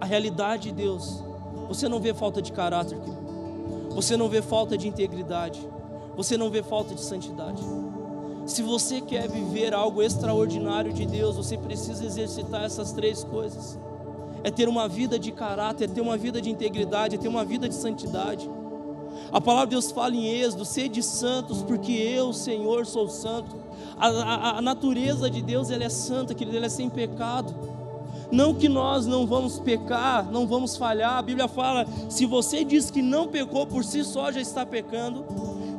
a 0.00 0.04
realidade 0.04 0.64
de 0.64 0.72
Deus, 0.72 1.22
você 1.68 1.88
não 1.88 2.00
vê 2.00 2.12
falta 2.12 2.42
de 2.42 2.52
caráter, 2.52 2.98
você 3.90 4.16
não 4.16 4.28
vê 4.28 4.42
falta 4.42 4.76
de 4.76 4.88
integridade, 4.88 5.66
você 6.16 6.36
não 6.36 6.50
vê 6.50 6.62
falta 6.62 6.94
de 6.94 7.00
santidade. 7.00 7.62
Se 8.58 8.62
você 8.64 9.00
quer 9.00 9.28
viver 9.28 9.72
algo 9.72 10.02
extraordinário 10.02 10.92
de 10.92 11.06
Deus, 11.06 11.36
você 11.36 11.56
precisa 11.56 12.04
exercitar 12.04 12.64
essas 12.64 12.90
três 12.90 13.22
coisas: 13.22 13.78
é 14.42 14.50
ter 14.50 14.68
uma 14.68 14.88
vida 14.88 15.16
de 15.16 15.30
caráter, 15.30 15.84
é 15.84 15.86
ter 15.86 16.00
uma 16.00 16.16
vida 16.16 16.42
de 16.42 16.50
integridade, 16.50 17.14
é 17.14 17.18
ter 17.18 17.28
uma 17.28 17.44
vida 17.44 17.68
de 17.68 17.76
santidade. 17.76 18.50
A 19.30 19.40
palavra 19.40 19.68
de 19.68 19.76
Deus 19.76 19.92
fala 19.92 20.12
em 20.16 20.26
Êxodo: 20.26 20.64
sede 20.64 21.04
santos, 21.04 21.62
porque 21.62 21.92
eu, 21.92 22.32
Senhor, 22.32 22.84
sou 22.84 23.08
santo. 23.08 23.54
A, 23.96 24.08
a, 24.08 24.58
a 24.58 24.60
natureza 24.60 25.30
de 25.30 25.40
Deus 25.40 25.70
ela 25.70 25.84
é 25.84 25.88
santa, 25.88 26.34
querido, 26.34 26.56
ela 26.56 26.66
é 26.66 26.68
sem 26.68 26.90
pecado. 26.90 27.54
Não 28.28 28.52
que 28.52 28.68
nós 28.68 29.06
não 29.06 29.24
vamos 29.24 29.60
pecar, 29.60 30.28
não 30.32 30.48
vamos 30.48 30.76
falhar. 30.76 31.16
A 31.16 31.22
Bíblia 31.22 31.46
fala: 31.46 31.86
se 32.08 32.26
você 32.26 32.64
diz 32.64 32.90
que 32.90 33.02
não 33.02 33.28
pecou 33.28 33.68
por 33.68 33.84
si 33.84 34.02
só, 34.02 34.32
já 34.32 34.40
está 34.40 34.66
pecando. 34.66 35.24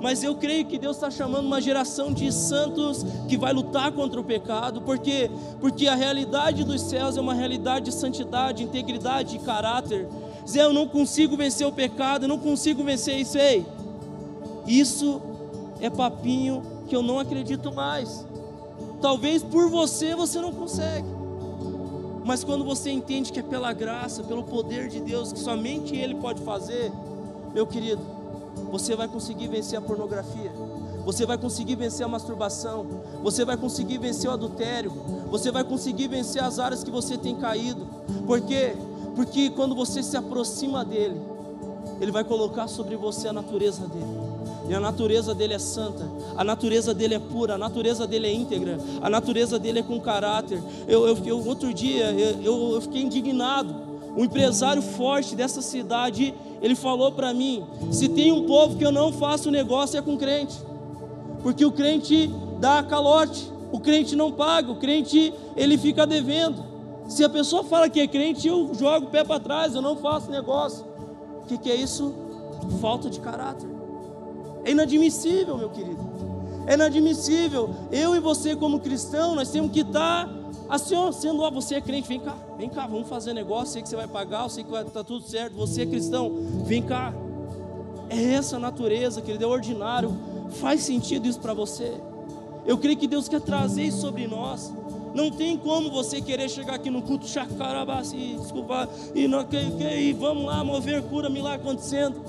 Mas 0.02 0.24
eu 0.24 0.36
creio 0.36 0.66
que 0.66 0.78
Deus 0.78 0.96
está 0.96 1.12
chamando 1.12 1.46
uma 1.46 1.60
geração 1.60 2.14
de 2.14 2.32
santos 2.32 3.06
que 3.28 3.38
vai 3.38 3.52
lutar 3.52 3.92
contra 3.92 4.20
o 4.20 4.24
pecado, 4.24 4.82
porque 4.82 5.30
porque 5.60 5.88
a 5.88 5.96
realidade 5.96 6.64
dos 6.64 6.82
céus 6.82 7.18
é 7.18 7.22
uma 7.22 7.34
realidade 7.34 7.86
de 7.86 7.94
santidade, 7.94 8.64
integridade 8.64 9.36
e 9.36 9.40
caráter. 9.40 10.08
Zé, 10.48 10.64
eu 10.64 10.74
não 10.74 10.88
consigo 10.88 11.36
vencer 11.36 11.68
o 11.68 11.72
pecado, 11.72 12.24
eu 12.24 12.30
não 12.30 12.40
consigo 12.40 12.84
vencer 12.84 13.20
isso 13.20 13.38
aí. 13.38 13.66
Isso 14.66 15.22
é 15.82 15.90
papinho 15.90 16.64
que 16.88 16.96
eu 16.96 17.04
não 17.04 17.20
acredito 17.20 17.74
mais. 17.74 18.26
Talvez 19.02 19.44
por 19.44 19.70
você 19.70 20.16
você 20.16 20.40
não 20.40 20.52
consegue. 20.52 21.08
Mas 22.26 22.44
quando 22.44 22.64
você 22.64 22.92
entende 22.92 23.32
que 23.32 23.40
é 23.40 23.44
pela 23.44 23.74
graça, 23.74 24.24
pelo 24.24 24.44
poder 24.44 24.88
de 24.88 25.00
Deus, 25.00 25.34
que 25.34 25.40
somente 25.40 25.96
Ele 25.96 26.16
pode 26.16 26.42
fazer, 26.42 26.92
meu 27.54 27.66
querido, 27.66 28.19
você 28.72 28.96
vai 28.96 29.08
conseguir 29.08 29.48
vencer 29.48 29.78
a 29.78 29.82
pornografia, 29.82 30.52
você 31.06 31.26
vai 31.26 31.38
conseguir 31.38 31.76
vencer 31.76 32.06
a 32.06 32.10
masturbação, 32.10 32.86
você 33.24 33.44
vai 33.44 33.58
conseguir 33.58 33.98
vencer 33.98 34.30
o 34.30 34.34
adultério, 34.34 34.92
você 35.30 35.52
vai 35.52 35.64
conseguir 35.64 36.08
vencer 36.08 36.44
as 36.44 36.60
áreas 36.60 36.84
que 36.84 36.92
você 36.92 37.18
tem 37.18 37.36
caído. 37.36 37.88
Por 38.26 38.42
quê? 38.42 38.76
Porque 39.16 39.50
quando 39.50 39.76
você 39.76 40.04
se 40.04 40.16
aproxima 40.16 40.86
dele, 40.86 41.20
ele 42.00 42.12
vai 42.12 42.24
colocar 42.24 42.68
sobre 42.68 42.96
você 42.96 43.28
a 43.28 43.34
natureza 43.34 43.88
dele. 43.88 44.30
E 44.70 44.74
a 44.74 44.80
natureza 44.80 45.34
dele 45.34 45.56
é 45.56 45.60
santa, 45.60 46.08
a 46.38 46.44
natureza 46.44 46.94
dele 46.94 47.16
é 47.16 47.20
pura, 47.20 47.56
a 47.56 47.58
natureza 47.58 48.06
dele 48.06 48.28
é 48.28 48.34
íntegra, 48.34 48.78
a 49.02 49.10
natureza 49.10 49.58
dele 49.58 49.80
é 49.80 49.84
com 49.84 50.00
caráter. 50.00 50.62
Eu, 50.88 51.08
eu, 51.08 51.18
eu 51.26 51.48
outro 51.48 51.74
dia 51.74 52.12
eu, 52.12 52.74
eu 52.74 52.82
fiquei 52.82 53.02
indignado. 53.02 53.90
Um 54.16 54.26
empresário 54.26 54.82
forte 54.82 55.36
dessa 55.36 55.62
cidade, 55.62 56.34
ele 56.62 56.76
falou 56.76 57.12
para 57.12 57.34
mim: 57.34 57.66
se 57.92 58.10
tem 58.10 58.32
um 58.32 58.46
povo 58.46 58.78
que 58.78 58.86
eu 58.86 58.92
não 58.92 59.12
faço 59.12 59.52
negócio 59.52 59.98
é 59.98 60.02
com 60.02 60.18
crente, 60.18 60.56
porque 61.42 61.66
o 61.66 61.72
crente 61.72 62.30
dá 62.60 62.84
calote, 62.84 63.52
o 63.72 63.80
crente 63.80 64.16
não 64.16 64.32
paga, 64.32 64.72
o 64.72 64.76
crente 64.76 65.34
ele 65.56 65.78
fica 65.78 66.06
devendo. 66.06 66.64
Se 67.08 67.24
a 67.24 67.30
pessoa 67.30 67.64
fala 67.64 67.90
que 67.90 68.00
é 68.00 68.08
crente, 68.08 68.48
eu 68.48 68.72
jogo 68.74 69.08
o 69.08 69.10
pé 69.10 69.24
para 69.24 69.40
trás, 69.40 69.74
eu 69.74 69.82
não 69.82 69.96
faço 69.96 70.30
negócio. 70.30 70.86
O 71.44 71.48
que, 71.48 71.58
que 71.58 71.72
é 71.72 71.76
isso? 71.76 72.14
Falta 72.80 73.10
de 73.10 73.20
caráter. 73.20 73.68
É 74.64 74.72
inadmissível, 74.72 75.58
meu 75.58 75.70
querido. 75.70 76.08
É 76.68 76.76
inadmissível. 76.76 77.72
Eu 77.92 78.16
e 78.16 78.20
você, 78.20 78.56
como 78.56 78.80
cristão, 78.80 79.34
nós 79.34 79.50
temos 79.50 79.72
que 79.72 79.80
estar 79.80 80.30
assim, 80.70 80.96
ó, 80.96 81.12
sendo, 81.12 81.42
ó, 81.42 81.52
você 81.52 81.76
é 81.76 81.82
crente, 81.82 82.08
vem 82.08 82.20
cá, 82.20 82.36
vem 82.58 82.70
cá, 82.70 82.86
vamos 82.88 83.08
fazer 83.08 83.34
negócio. 83.34 83.74
Sei 83.74 83.82
que 83.82 83.90
você 83.90 83.96
vai 83.96 84.08
pagar, 84.08 84.44
eu 84.44 84.50
sei 84.50 84.64
que 84.64 84.70
estar 84.70 84.86
tá 84.92 85.04
tudo 85.04 85.26
certo. 85.26 85.56
Você 85.56 85.82
é 85.82 85.86
cristão, 85.86 86.32
vem 86.66 86.82
cá. 86.82 87.14
É 88.10 88.34
essa 88.34 88.58
natureza, 88.58 89.22
querido, 89.22 89.44
é 89.44 89.48
ordinário. 89.48 90.16
Faz 90.60 90.82
sentido 90.82 91.28
isso 91.28 91.40
para 91.40 91.54
você? 91.54 91.94
Eu 92.66 92.78
creio 92.78 92.98
que 92.98 93.08
Deus 93.08 93.28
quer 93.28 93.42
trazer 93.42 93.84
isso 93.84 94.02
sobre 94.02 94.28
nós. 94.28 94.74
Não 95.14 95.32
tem 95.32 95.58
como 95.58 95.90
você 95.90 96.22
querer 96.22 96.50
chegar 96.50 96.76
aqui 96.76 96.90
no 96.90 97.02
culto, 97.02 97.28
chacarabassi, 97.28 98.36
desculpa, 98.40 98.88
e, 99.16 99.28
não, 99.28 99.44
que, 99.44 99.72
que, 99.72 99.84
e 99.84 100.14
vamos 100.14 100.46
lá, 100.46 100.64
mover 100.64 101.02
cura, 101.04 101.30
milagre 101.30 101.68
acontecendo 101.68 102.22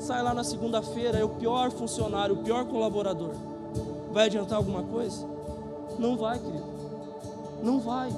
sai 0.00 0.22
lá 0.22 0.32
na 0.32 0.42
segunda-feira, 0.42 1.18
é 1.18 1.24
o 1.24 1.28
pior 1.28 1.70
funcionário, 1.70 2.34
o 2.34 2.38
pior 2.38 2.64
colaborador. 2.64 3.34
Vai 4.12 4.26
adiantar 4.26 4.58
alguma 4.58 4.82
coisa? 4.82 5.26
Não 5.98 6.16
vai, 6.16 6.38
querido. 6.38 6.69
Não 7.62 7.80
vai. 7.80 8.10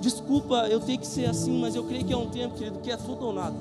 Desculpa, 0.00 0.66
eu 0.68 0.80
tenho 0.80 0.98
que 0.98 1.06
ser 1.06 1.26
assim, 1.26 1.58
mas 1.60 1.74
eu 1.74 1.84
creio 1.84 2.04
que 2.04 2.12
é 2.12 2.16
um 2.16 2.28
tempo, 2.28 2.54
querido, 2.56 2.78
que 2.80 2.90
é 2.90 2.96
tudo 2.96 3.26
ou 3.26 3.32
nada. 3.32 3.56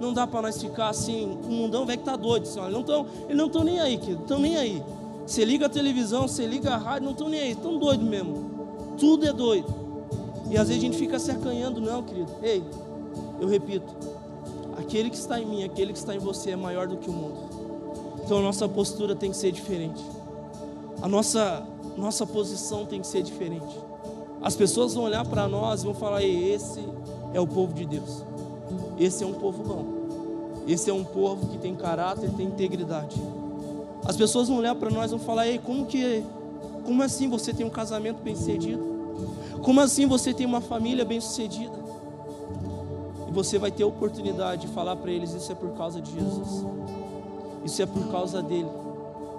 Não 0.00 0.12
dá 0.12 0.26
para 0.26 0.42
nós 0.42 0.60
ficar 0.60 0.88
assim, 0.88 1.38
o 1.44 1.50
mundão 1.50 1.86
velho 1.86 1.98
que 1.98 2.04
tá 2.04 2.16
doido, 2.16 2.44
assim, 2.44 2.60
eles 2.60 3.36
não 3.36 3.46
estão 3.46 3.64
nem 3.64 3.80
aí, 3.80 3.98
querido, 3.98 4.22
estão 4.22 4.38
nem 4.38 4.56
aí. 4.56 4.82
Você 5.26 5.44
liga 5.44 5.66
a 5.66 5.68
televisão, 5.68 6.26
você 6.28 6.46
liga 6.46 6.74
a 6.74 6.76
rádio, 6.76 7.04
não 7.04 7.12
estão 7.12 7.28
nem 7.28 7.40
aí, 7.40 7.52
estão 7.52 7.78
doidos 7.78 8.06
mesmo. 8.06 8.50
Tudo 8.98 9.26
é 9.26 9.32
doido. 9.32 9.72
E 10.50 10.58
às 10.58 10.68
vezes 10.68 10.82
a 10.82 10.86
gente 10.86 10.98
fica 10.98 11.18
se 11.18 11.30
acanhando, 11.30 11.80
não, 11.80 12.02
querido. 12.02 12.30
Ei, 12.42 12.62
eu 13.40 13.48
repito, 13.48 13.94
aquele 14.78 15.10
que 15.10 15.16
está 15.16 15.40
em 15.40 15.46
mim, 15.46 15.64
aquele 15.64 15.92
que 15.92 15.98
está 15.98 16.14
em 16.14 16.18
você 16.18 16.50
é 16.50 16.56
maior 16.56 16.86
do 16.86 16.96
que 16.96 17.08
o 17.08 17.12
mundo. 17.12 17.38
Então 18.22 18.38
a 18.38 18.42
nossa 18.42 18.68
postura 18.68 19.14
tem 19.14 19.30
que 19.30 19.36
ser 19.36 19.52
diferente. 19.52 20.02
A 21.00 21.08
nossa 21.08 21.66
nossa 21.96 22.26
posição 22.26 22.84
tem 22.86 23.00
que 23.00 23.06
ser 23.06 23.22
diferente. 23.22 23.78
As 24.42 24.54
pessoas 24.54 24.94
vão 24.94 25.04
olhar 25.04 25.24
para 25.24 25.48
nós 25.48 25.82
e 25.82 25.84
vão 25.84 25.94
falar: 25.94 26.22
esse 26.22 26.80
é 27.32 27.40
o 27.40 27.46
povo 27.46 27.72
de 27.72 27.86
Deus. 27.86 28.24
Esse 28.98 29.24
é 29.24 29.26
um 29.26 29.34
povo 29.34 29.62
bom. 29.62 29.84
Esse 30.66 30.90
é 30.90 30.94
um 30.94 31.04
povo 31.04 31.46
que 31.48 31.58
tem 31.58 31.74
caráter, 31.74 32.30
tem 32.30 32.46
integridade. 32.46 33.20
As 34.04 34.16
pessoas 34.16 34.48
vão 34.48 34.58
olhar 34.58 34.74
para 34.74 34.90
nós 34.90 35.10
e 35.10 35.16
vão 35.16 35.24
falar: 35.24 35.46
Ei, 35.46 35.58
como 35.58 35.86
que, 35.86 36.24
como 36.84 37.02
assim 37.02 37.28
você 37.28 37.52
tem 37.52 37.64
um 37.64 37.70
casamento 37.70 38.22
bem 38.22 38.34
sucedido? 38.34 38.94
Como 39.62 39.80
assim 39.80 40.06
você 40.06 40.34
tem 40.34 40.46
uma 40.46 40.60
família 40.60 41.04
bem 41.04 41.20
sucedida? 41.20 41.84
você 43.34 43.58
vai 43.58 43.70
ter 43.72 43.82
a 43.82 43.86
oportunidade 43.86 44.66
de 44.66 44.72
falar 44.72 44.96
para 44.96 45.10
eles: 45.10 45.34
Isso 45.34 45.50
é 45.50 45.54
por 45.54 45.70
causa 45.70 46.00
de 46.00 46.12
Jesus, 46.12 46.64
isso 47.64 47.82
é 47.82 47.86
por 47.86 48.10
causa 48.10 48.40
dele, 48.40 48.70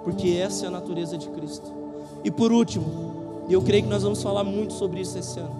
porque 0.04 0.28
essa 0.30 0.66
é 0.66 0.68
a 0.68 0.70
natureza 0.70 1.16
de 1.16 1.28
Cristo. 1.30 1.85
E 2.26 2.30
por 2.32 2.50
último, 2.50 3.46
eu 3.48 3.62
creio 3.62 3.84
que 3.84 3.88
nós 3.88 4.02
vamos 4.02 4.20
falar 4.20 4.42
muito 4.42 4.72
sobre 4.72 5.00
isso 5.00 5.16
esse 5.16 5.38
ano. 5.38 5.54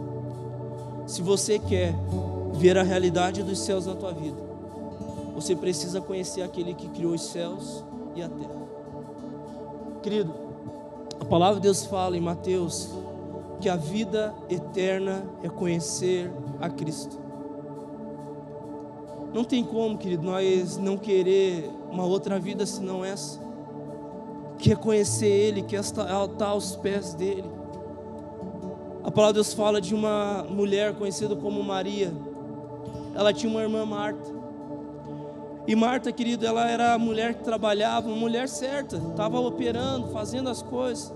Se 1.07 1.23
você 1.23 1.61
quer 1.61 1.95
ver 2.55 2.77
a 2.77 2.83
realidade 2.83 3.41
dos 3.45 3.61
céus 3.61 3.87
na 3.87 3.95
tua 3.95 4.13
vida, 4.13 4.37
você 5.33 5.55
precisa 5.55 6.01
conhecer 6.01 6.43
aquele 6.43 6.75
que 6.75 6.89
criou 6.89 7.15
os 7.15 7.23
céus 7.23 7.85
e 8.17 8.23
a 8.23 8.29
terra. 8.29 8.67
Querido, 10.03 10.35
a 11.21 11.25
palavra 11.25 11.61
de 11.61 11.63
Deus 11.63 11.87
fala 11.87 12.17
em 12.17 12.21
Mateus 12.21 12.91
que 13.61 13.69
a 13.69 13.77
vida 13.77 14.35
eterna 14.51 15.25
é 15.45 15.49
conhecer 15.49 16.33
a 16.61 16.69
Cristo. 16.69 17.17
Não 19.33 19.45
tem 19.45 19.63
como, 19.63 19.97
querido, 19.97 20.25
nós 20.25 20.79
não 20.79 20.97
querer 20.97 21.71
uma 21.93 22.05
outra 22.05 22.41
vida 22.41 22.67
senão 22.67 23.05
essa. 23.05 23.46
Quer 24.59 24.77
conhecer 24.77 25.27
Ele, 25.27 25.63
quer 25.63 25.81
estar 25.81 26.11
aos 26.41 26.77
pés 26.77 27.15
dEle. 27.15 27.45
A 29.05 29.11
palavra 29.11 29.35
de 29.35 29.37
Deus 29.39 29.53
fala 29.53 29.81
de 29.81 29.95
uma 29.95 30.45
mulher 30.49 30.95
conhecida 30.95 31.37
como 31.37 31.63
Maria. 31.63 32.13
Ela 33.15 33.33
tinha 33.33 33.51
uma 33.51 33.63
irmã 33.63 33.85
Marta. 33.85 34.35
E 35.67 35.75
Marta, 35.75 36.13
querido, 36.13 36.47
ela 36.47 36.69
era 36.69 36.95
a 36.95 36.99
mulher 36.99 37.35
que 37.35 37.45
trabalhava, 37.45 38.09
uma 38.09 38.17
mulher 38.17 38.49
certa, 38.49 38.97
estava 38.97 39.41
operando, 39.41 40.09
fazendo 40.09 40.49
as 40.49 40.63
coisas. 40.63 41.13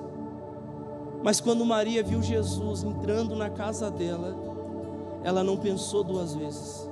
Mas 1.23 1.41
quando 1.41 1.65
Maria 1.65 2.03
viu 2.03 2.23
Jesus 2.23 2.83
entrando 2.83 3.37
na 3.37 3.51
casa 3.51 3.91
dela, 3.91 4.35
ela 5.23 5.45
não 5.45 5.57
pensou 5.57 6.03
duas 6.03 6.35
vezes 6.35 6.91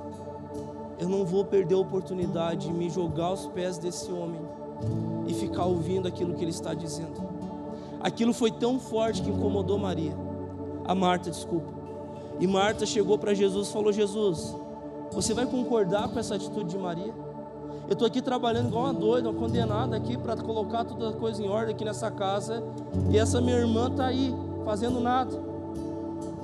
eu 0.99 1.07
não 1.07 1.25
vou 1.25 1.45
perder 1.45 1.75
a 1.75 1.79
oportunidade 1.79 2.67
de 2.67 2.73
me 2.73 2.89
jogar 2.89 3.27
aos 3.27 3.47
pés 3.47 3.77
desse 3.77 4.11
homem 4.11 4.41
e 5.27 5.33
ficar 5.33 5.65
ouvindo 5.65 6.07
aquilo 6.07 6.33
que 6.33 6.43
ele 6.43 6.51
está 6.51 6.73
dizendo. 6.73 7.29
Aquilo 8.01 8.33
foi 8.33 8.51
tão 8.51 8.79
forte 8.79 9.21
que 9.21 9.29
incomodou 9.29 9.77
Maria, 9.77 10.15
a 10.85 10.95
Marta, 10.95 11.29
desculpa. 11.29 11.71
E 12.39 12.47
Marta 12.47 12.85
chegou 12.85 13.17
para 13.17 13.33
Jesus 13.33 13.67
e 13.67 13.73
falou: 13.73 13.91
Jesus, 13.91 14.55
você 15.11 15.33
vai 15.33 15.45
concordar 15.45 16.07
com 16.09 16.17
essa 16.17 16.35
atitude 16.35 16.69
de 16.69 16.77
Maria? 16.77 17.13
Eu 17.87 17.93
estou 17.93 18.07
aqui 18.07 18.21
trabalhando 18.21 18.67
igual 18.67 18.85
uma 18.85 18.93
doida, 18.93 19.29
uma 19.29 19.39
condenada 19.39 19.97
aqui 19.97 20.15
para 20.15 20.37
colocar 20.37 20.85
toda 20.85 21.09
a 21.09 21.13
coisa 21.13 21.43
em 21.43 21.49
ordem 21.49 21.73
aqui 21.73 21.83
nessa 21.83 22.11
casa, 22.11 22.63
e 23.09 23.17
essa 23.17 23.41
minha 23.41 23.57
irmã 23.57 23.87
está 23.87 24.05
aí, 24.05 24.33
fazendo 24.63 24.99
nada. 24.99 25.35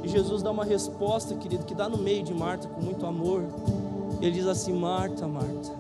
E 0.04 0.08
Jesus 0.08 0.42
dá 0.42 0.52
uma 0.52 0.66
resposta, 0.66 1.36
querido, 1.36 1.64
que 1.64 1.76
dá 1.76 1.88
no 1.88 1.98
meio 1.98 2.24
de 2.24 2.34
Marta 2.34 2.68
com 2.68 2.82
muito 2.82 3.06
amor. 3.06 3.44
Ele 4.20 4.32
diz 4.32 4.48
assim: 4.48 4.74
Marta, 4.74 5.28
Marta, 5.28 5.72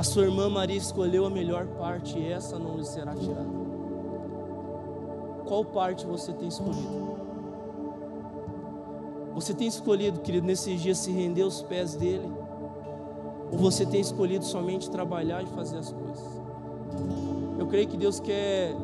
a 0.00 0.02
sua 0.02 0.22
irmã 0.22 0.48
Maria 0.48 0.78
escolheu 0.78 1.26
a 1.26 1.30
melhor 1.30 1.66
parte 1.66 2.18
e 2.18 2.32
essa 2.32 2.58
não 2.58 2.78
lhe 2.78 2.86
será 2.86 3.14
tirada. 3.14 3.50
Qual 5.46 5.62
parte 5.62 6.06
você 6.06 6.32
tem 6.32 6.48
escolhido? 6.48 7.18
Você 9.34 9.52
tem 9.52 9.68
escolhido, 9.68 10.20
querido, 10.20 10.46
nesses 10.46 10.80
dias 10.80 10.96
se 10.96 11.10
render 11.10 11.42
aos 11.42 11.60
pés 11.60 11.96
dele? 11.96 12.32
Ou 13.52 13.58
você 13.58 13.84
tem 13.84 14.00
escolhido 14.00 14.42
somente 14.42 14.90
trabalhar 14.90 15.42
e 15.42 15.46
fazer 15.48 15.76
as 15.76 15.92
coisas? 15.92 16.40
Eu 17.58 17.66
creio 17.66 17.86
que 17.86 17.98
Deus 17.98 18.20
quer. 18.20 18.74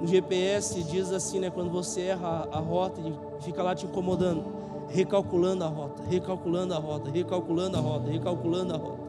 No 0.00 0.06
GPS 0.06 0.80
diz 0.84 1.10
assim, 1.10 1.40
né? 1.40 1.50
Quando 1.50 1.72
você 1.72 2.02
erra 2.02 2.48
a 2.52 2.60
rota 2.60 3.00
e 3.00 3.42
fica 3.42 3.64
lá 3.64 3.74
te 3.74 3.84
incomodando 3.84 4.44
recalculando 4.86 5.64
a 5.64 5.68
rota, 5.68 6.02
recalculando 6.08 6.74
a 6.74 6.78
rota, 6.78 7.10
recalculando 7.10 7.76
a 7.76 7.80
rota, 7.80 8.10
recalculando 8.10 8.74
a 8.74 8.76
rota. 8.76 9.03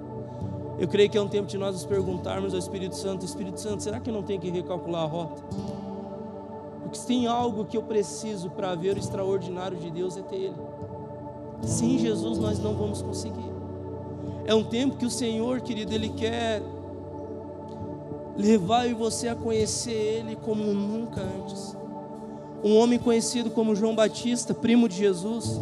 Eu 0.78 0.88
creio 0.88 1.10
que 1.10 1.18
é 1.18 1.22
um 1.22 1.28
tempo 1.28 1.48
de 1.48 1.58
nós 1.58 1.74
nos 1.74 1.86
perguntarmos 1.86 2.54
ao 2.54 2.60
Espírito 2.60 2.96
Santo: 2.96 3.26
Espírito 3.26 3.60
Santo, 3.60 3.84
será 3.84 4.00
que 4.00 4.10
eu 4.10 4.14
não 4.14 4.24
tenho 4.24 4.40
que 4.40 4.50
recalcular 4.50 5.04
a 5.04 5.06
rota? 5.06 5.42
Porque 6.82 6.98
se 6.98 7.08
tem 7.08 7.28
algo 7.28 7.66
que 7.66 7.78
eu 7.78 7.84
preciso 7.84 8.50
para 8.50 8.76
ver 8.76 8.96
o 8.96 9.00
extraordinário 9.00 9.78
de 9.78 9.90
Deus 9.90 10.18
é 10.18 10.22
ter 10.22 10.36
Ele. 10.36 10.62
Sem 11.64 11.98
Jesus 11.98 12.38
nós 12.38 12.60
não 12.60 12.76
vamos 12.76 13.02
conseguir. 13.02 13.54
É 14.46 14.54
um 14.54 14.64
tempo 14.64 14.98
que 14.98 15.06
o 15.06 15.10
Senhor, 15.10 15.62
querido, 15.62 15.94
Ele 15.94 16.10
quer 16.10 16.62
levar 18.38 18.94
você 18.94 19.28
a 19.30 19.36
conhecer 19.36 19.92
Ele 19.92 20.36
como 20.36 20.64
nunca 20.64 21.22
antes 21.22 21.76
um 22.66 22.78
homem 22.78 22.98
conhecido 22.98 23.52
como 23.52 23.76
João 23.76 23.94
Batista, 23.94 24.52
primo 24.52 24.90
de 24.90 24.96
Jesus. 24.96 25.62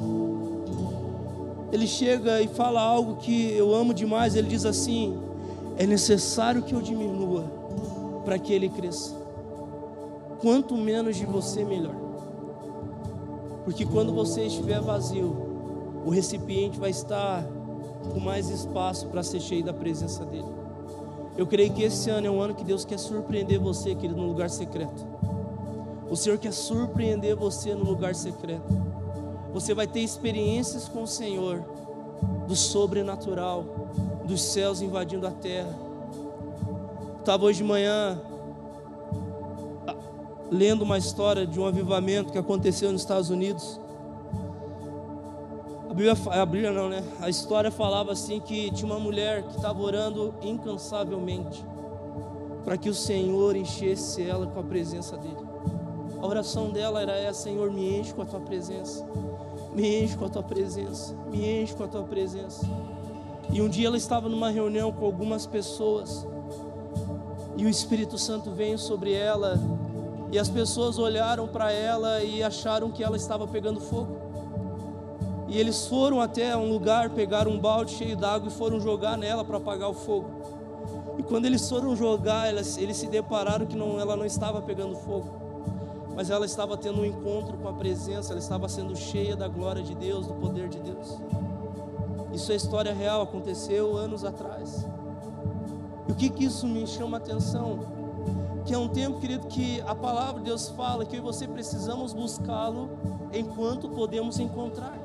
Ele 1.73 1.87
chega 1.87 2.39
e 2.39 2.47
fala 2.47 2.79
algo 2.79 3.15
que 3.15 3.51
eu 3.53 3.73
amo 3.73 3.95
demais. 3.95 4.35
Ele 4.35 4.47
diz 4.47 4.63
assim: 4.63 5.17
É 5.75 5.87
necessário 5.87 6.61
que 6.61 6.75
eu 6.75 6.79
diminua 6.79 7.45
para 8.23 8.37
que 8.37 8.53
ele 8.53 8.69
cresça. 8.69 9.15
Quanto 10.39 10.77
menos 10.77 11.15
de 11.15 11.25
você, 11.25 11.63
melhor. 11.63 11.95
Porque 13.65 13.87
quando 13.87 14.13
você 14.13 14.45
estiver 14.45 14.79
vazio, 14.81 15.35
o 16.05 16.11
recipiente 16.11 16.79
vai 16.79 16.91
estar 16.91 17.43
com 18.13 18.19
mais 18.19 18.49
espaço 18.49 19.07
para 19.07 19.23
ser 19.23 19.39
cheio 19.39 19.63
da 19.63 19.73
presença 19.73 20.23
dele. 20.25 20.53
Eu 21.35 21.47
creio 21.47 21.73
que 21.73 21.81
esse 21.81 22.07
ano 22.11 22.27
é 22.27 22.29
um 22.29 22.39
ano 22.39 22.53
que 22.53 22.63
Deus 22.63 22.85
quer 22.85 22.99
surpreender 22.99 23.59
você, 23.59 23.95
querido, 23.95 24.21
no 24.21 24.27
lugar 24.27 24.51
secreto. 24.51 25.07
O 26.07 26.15
Senhor 26.15 26.37
quer 26.37 26.53
surpreender 26.53 27.35
você 27.35 27.73
no 27.73 27.83
lugar 27.83 28.13
secreto. 28.13 28.82
Você 29.53 29.73
vai 29.73 29.87
ter 29.87 29.99
experiências 29.99 30.89
com 30.89 31.03
o 31.03 31.07
Senhor, 31.07 31.63
do 32.47 32.55
sobrenatural, 32.55 33.63
dos 34.25 34.41
céus 34.41 34.81
invadindo 34.81 35.27
a 35.27 35.31
terra. 35.31 35.77
Estava 37.19 37.45
hoje 37.45 37.59
de 37.59 37.63
manhã 37.63 38.19
lendo 40.51 40.83
uma 40.83 40.97
história 40.97 41.47
de 41.47 41.59
um 41.59 41.65
avivamento 41.65 42.31
que 42.31 42.37
aconteceu 42.37 42.91
nos 42.91 43.01
Estados 43.01 43.29
Unidos. 43.29 43.79
A 45.89 45.93
Bíblia, 45.93 46.13
a 46.31 46.45
Bíblia 46.45 46.71
não, 46.71 46.89
né? 46.89 47.03
A 47.21 47.29
história 47.29 47.71
falava 47.71 48.11
assim 48.11 48.39
que 48.39 48.71
tinha 48.71 48.91
uma 48.91 48.99
mulher 48.99 49.43
que 49.43 49.55
estava 49.55 49.81
orando 49.81 50.33
incansavelmente 50.41 51.63
para 52.63 52.77
que 52.77 52.89
o 52.89 52.93
Senhor 52.93 53.55
enchesse 53.55 54.27
ela 54.27 54.47
com 54.47 54.59
a 54.59 54.63
presença 54.63 55.17
dele. 55.17 55.37
A 56.21 56.25
oração 56.25 56.69
dela 56.69 57.01
era 57.01 57.17
essa: 57.17 57.43
Senhor, 57.43 57.71
me 57.71 57.99
enche 57.99 58.13
com 58.13 58.21
a 58.21 58.25
tua 58.25 58.39
presença, 58.39 59.05
me 59.75 60.03
enche 60.03 60.15
com 60.15 60.25
a 60.25 60.29
tua 60.29 60.43
presença, 60.43 61.15
me 61.31 61.61
enche 61.61 61.73
com 61.73 61.83
a 61.83 61.87
tua 61.87 62.03
presença. 62.03 62.65
E 63.51 63.61
um 63.61 63.67
dia 63.67 63.87
ela 63.87 63.97
estava 63.97 64.29
numa 64.29 64.49
reunião 64.49 64.91
com 64.91 65.05
algumas 65.05 65.45
pessoas, 65.45 66.25
e 67.57 67.65
o 67.65 67.69
Espírito 67.69 68.17
Santo 68.17 68.51
veio 68.51 68.77
sobre 68.77 69.13
ela, 69.13 69.59
e 70.31 70.39
as 70.39 70.49
pessoas 70.49 70.97
olharam 70.97 71.47
para 71.47 71.71
ela 71.71 72.23
e 72.23 72.41
acharam 72.41 72.89
que 72.89 73.03
ela 73.03 73.15
estava 73.15 73.47
pegando 73.47 73.79
fogo. 73.79 74.17
E 75.47 75.59
eles 75.59 75.85
foram 75.85 76.19
até 76.19 76.57
um 76.57 76.71
lugar, 76.71 77.11
pegaram 77.11 77.51
um 77.51 77.59
balde 77.59 77.91
cheio 77.91 78.17
d'água 78.17 78.49
e 78.49 78.51
foram 78.51 78.79
jogar 78.79 79.15
nela 79.15 79.45
para 79.45 79.57
apagar 79.57 79.89
o 79.89 79.93
fogo. 79.93 80.27
E 81.19 81.21
quando 81.21 81.45
eles 81.45 81.69
foram 81.69 81.95
jogar, 81.95 82.49
eles, 82.49 82.65
se 82.67 83.05
depararam 83.05 83.67
que 83.67 83.75
não, 83.75 83.99
ela 83.99 84.15
não 84.15 84.25
estava 84.25 84.59
pegando 84.61 84.95
fogo, 84.95 85.42
mas 86.15 86.29
ela 86.29 86.45
estava 86.45 86.77
tendo 86.77 87.01
um 87.01 87.05
encontro 87.05 87.57
com 87.57 87.67
a 87.67 87.73
presença, 87.73 88.33
ela 88.33 88.39
estava 88.39 88.69
sendo 88.69 88.95
cheia 88.95 89.35
da 89.35 89.47
glória 89.47 89.81
de 89.81 89.95
Deus, 89.95 90.27
do 90.27 90.33
poder 90.33 90.69
de 90.69 90.79
Deus. 90.79 91.17
Isso 92.31 92.51
é 92.51 92.55
história 92.55 92.93
real, 92.93 93.21
aconteceu 93.21 93.95
anos 93.95 94.23
atrás. 94.23 94.85
E 96.07 96.11
o 96.11 96.15
que, 96.15 96.29
que 96.29 96.45
isso 96.45 96.67
me 96.67 96.85
chama 96.85 97.17
a 97.17 97.19
atenção? 97.19 97.79
Que 98.65 98.73
é 98.73 98.77
um 98.77 98.87
tempo, 98.87 99.19
querido, 99.19 99.47
que 99.47 99.81
a 99.81 99.93
palavra 99.93 100.39
de 100.39 100.45
Deus 100.45 100.69
fala 100.69 101.05
que 101.05 101.15
eu 101.15 101.19
e 101.19 101.21
você 101.21 101.47
precisamos 101.47 102.13
buscá-lo 102.13 102.89
enquanto 103.31 103.89
podemos 103.89 104.39
encontrar. 104.39 104.97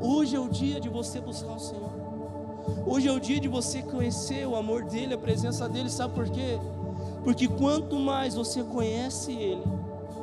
Hoje 0.00 0.36
é 0.36 0.40
o 0.40 0.48
dia 0.48 0.80
de 0.80 0.88
você 0.88 1.20
buscar 1.20 1.52
o 1.52 1.60
Senhor. 1.60 1.90
Hoje 2.86 3.08
é 3.08 3.12
o 3.12 3.20
dia 3.20 3.40
de 3.40 3.48
você 3.48 3.82
conhecer 3.82 4.46
o 4.46 4.56
amor 4.56 4.84
dele, 4.84 5.14
a 5.14 5.18
presença 5.18 5.68
dele, 5.68 5.88
sabe 5.88 6.14
por 6.14 6.28
quê? 6.28 6.58
Porque 7.24 7.46
quanto 7.46 7.96
mais 7.98 8.34
você 8.34 8.62
conhece 8.62 9.32
ele, 9.32 9.62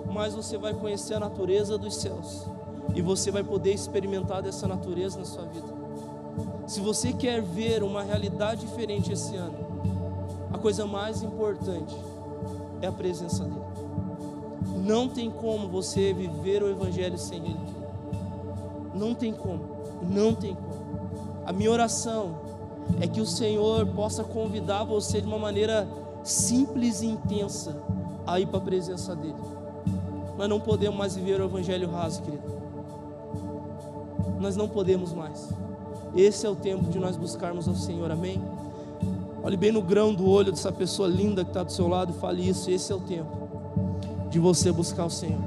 mais 0.10 0.34
você 0.34 0.58
vai 0.58 0.74
conhecer 0.74 1.14
a 1.14 1.20
natureza 1.20 1.78
dos 1.78 1.96
céus 1.96 2.46
e 2.96 3.02
você 3.02 3.32
vai 3.32 3.44
poder 3.44 3.74
experimentar 3.74 4.42
dessa 4.42 4.68
natureza 4.68 5.20
na 5.20 5.26
sua 5.26 5.46
vida. 5.46 5.68
Se 6.68 6.80
você 6.80 7.14
quer 7.14 7.42
ver 7.42 7.84
uma 7.84 8.04
realidade 8.04 8.62
diferente 8.62 9.12
esse 9.12 9.36
ano, 9.36 9.58
a 10.52 10.58
coisa 10.58 10.86
mais 10.86 11.24
importante 11.24 11.96
é 12.82 12.88
a 12.88 12.92
presença 12.92 13.44
dele. 13.44 13.70
Não 14.86 15.08
tem 15.08 15.30
como 15.30 15.68
você 15.68 16.14
viver 16.14 16.64
o 16.64 16.70
evangelho 16.70 17.18
sem 17.18 17.40
ele. 17.40 17.60
Não 18.94 19.14
tem 19.14 19.34
como, 19.34 19.64
não 20.02 20.34
tem 20.34 20.56
como. 20.56 20.70
A 21.46 21.52
minha 21.52 21.72
oração 21.72 22.36
é 23.00 23.08
que 23.08 23.22
o 23.22 23.26
Senhor 23.26 23.86
possa 23.88 24.24
convidar 24.24 24.84
você 24.84 25.22
de 25.22 25.28
uma 25.28 25.40
maneira 25.40 25.88
simples 26.24 27.02
e 27.02 27.08
intensa 27.08 27.82
a 28.26 28.40
ir 28.40 28.48
para 28.48 28.60
a 28.60 28.62
presença 28.62 29.16
dEle. 29.16 29.36
Nós 30.40 30.48
não 30.48 30.58
podemos 30.58 30.98
mais 30.98 31.16
viver 31.18 31.42
o 31.42 31.44
Evangelho 31.44 31.92
raso, 31.92 32.22
querido. 32.22 32.44
Nós 34.40 34.56
não 34.56 34.70
podemos 34.70 35.12
mais. 35.12 35.50
Esse 36.16 36.46
é 36.46 36.50
o 36.50 36.56
tempo 36.56 36.90
de 36.90 36.98
nós 36.98 37.18
buscarmos 37.18 37.68
ao 37.68 37.76
Senhor, 37.76 38.10
amém? 38.10 38.42
Olhe 39.44 39.58
bem 39.58 39.70
no 39.70 39.82
grão 39.82 40.14
do 40.14 40.26
olho 40.30 40.54
dessa 40.54 40.72
pessoa 40.72 41.10
linda 41.10 41.44
que 41.44 41.50
está 41.50 41.62
do 41.62 41.74
seu 41.74 41.90
lado 41.90 42.14
e 42.16 42.22
fale 42.22 42.48
isso. 42.48 42.72
Esse 42.72 42.90
é 42.90 42.96
o 42.96 43.02
tempo 43.02 43.50
de 44.30 44.40
você 44.40 44.72
buscar 44.72 45.04
o 45.04 45.10
Senhor. 45.10 45.44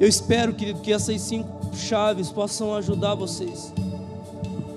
Eu 0.00 0.08
espero, 0.08 0.52
querido, 0.52 0.80
que 0.80 0.92
essas 0.92 1.20
cinco 1.20 1.48
chaves 1.76 2.28
possam 2.28 2.74
ajudar 2.74 3.14
vocês. 3.14 3.72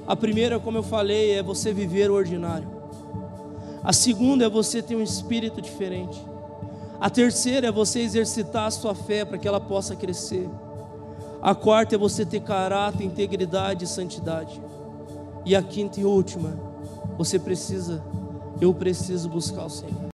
A 0.05 0.15
primeira, 0.15 0.59
como 0.59 0.77
eu 0.77 0.83
falei, 0.83 1.31
é 1.31 1.41
você 1.41 1.73
viver 1.73 2.11
o 2.11 2.13
ordinário. 2.13 2.67
A 3.83 3.91
segunda 3.91 4.45
é 4.45 4.49
você 4.49 4.83
ter 4.83 4.95
um 4.95 5.01
espírito 5.01 5.59
diferente. 5.59 6.29
A 7.01 7.09
terceira 7.09 7.67
é 7.67 7.71
você 7.71 7.99
exercitar 8.01 8.67
a 8.67 8.71
sua 8.71 8.93
fé 8.93 9.25
para 9.25 9.39
que 9.39 9.47
ela 9.47 9.59
possa 9.59 9.95
crescer. 9.95 10.47
A 11.41 11.55
quarta 11.55 11.95
é 11.95 11.97
você 11.97 12.23
ter 12.23 12.41
caráter, 12.41 13.03
integridade 13.03 13.85
e 13.85 13.87
santidade. 13.87 14.61
E 15.43 15.55
a 15.55 15.63
quinta 15.63 15.99
e 15.99 16.05
última, 16.05 16.51
você 17.17 17.39
precisa, 17.39 18.03
eu 18.61 18.71
preciso 18.71 19.27
buscar 19.29 19.65
o 19.65 19.69
Senhor. 19.71 20.10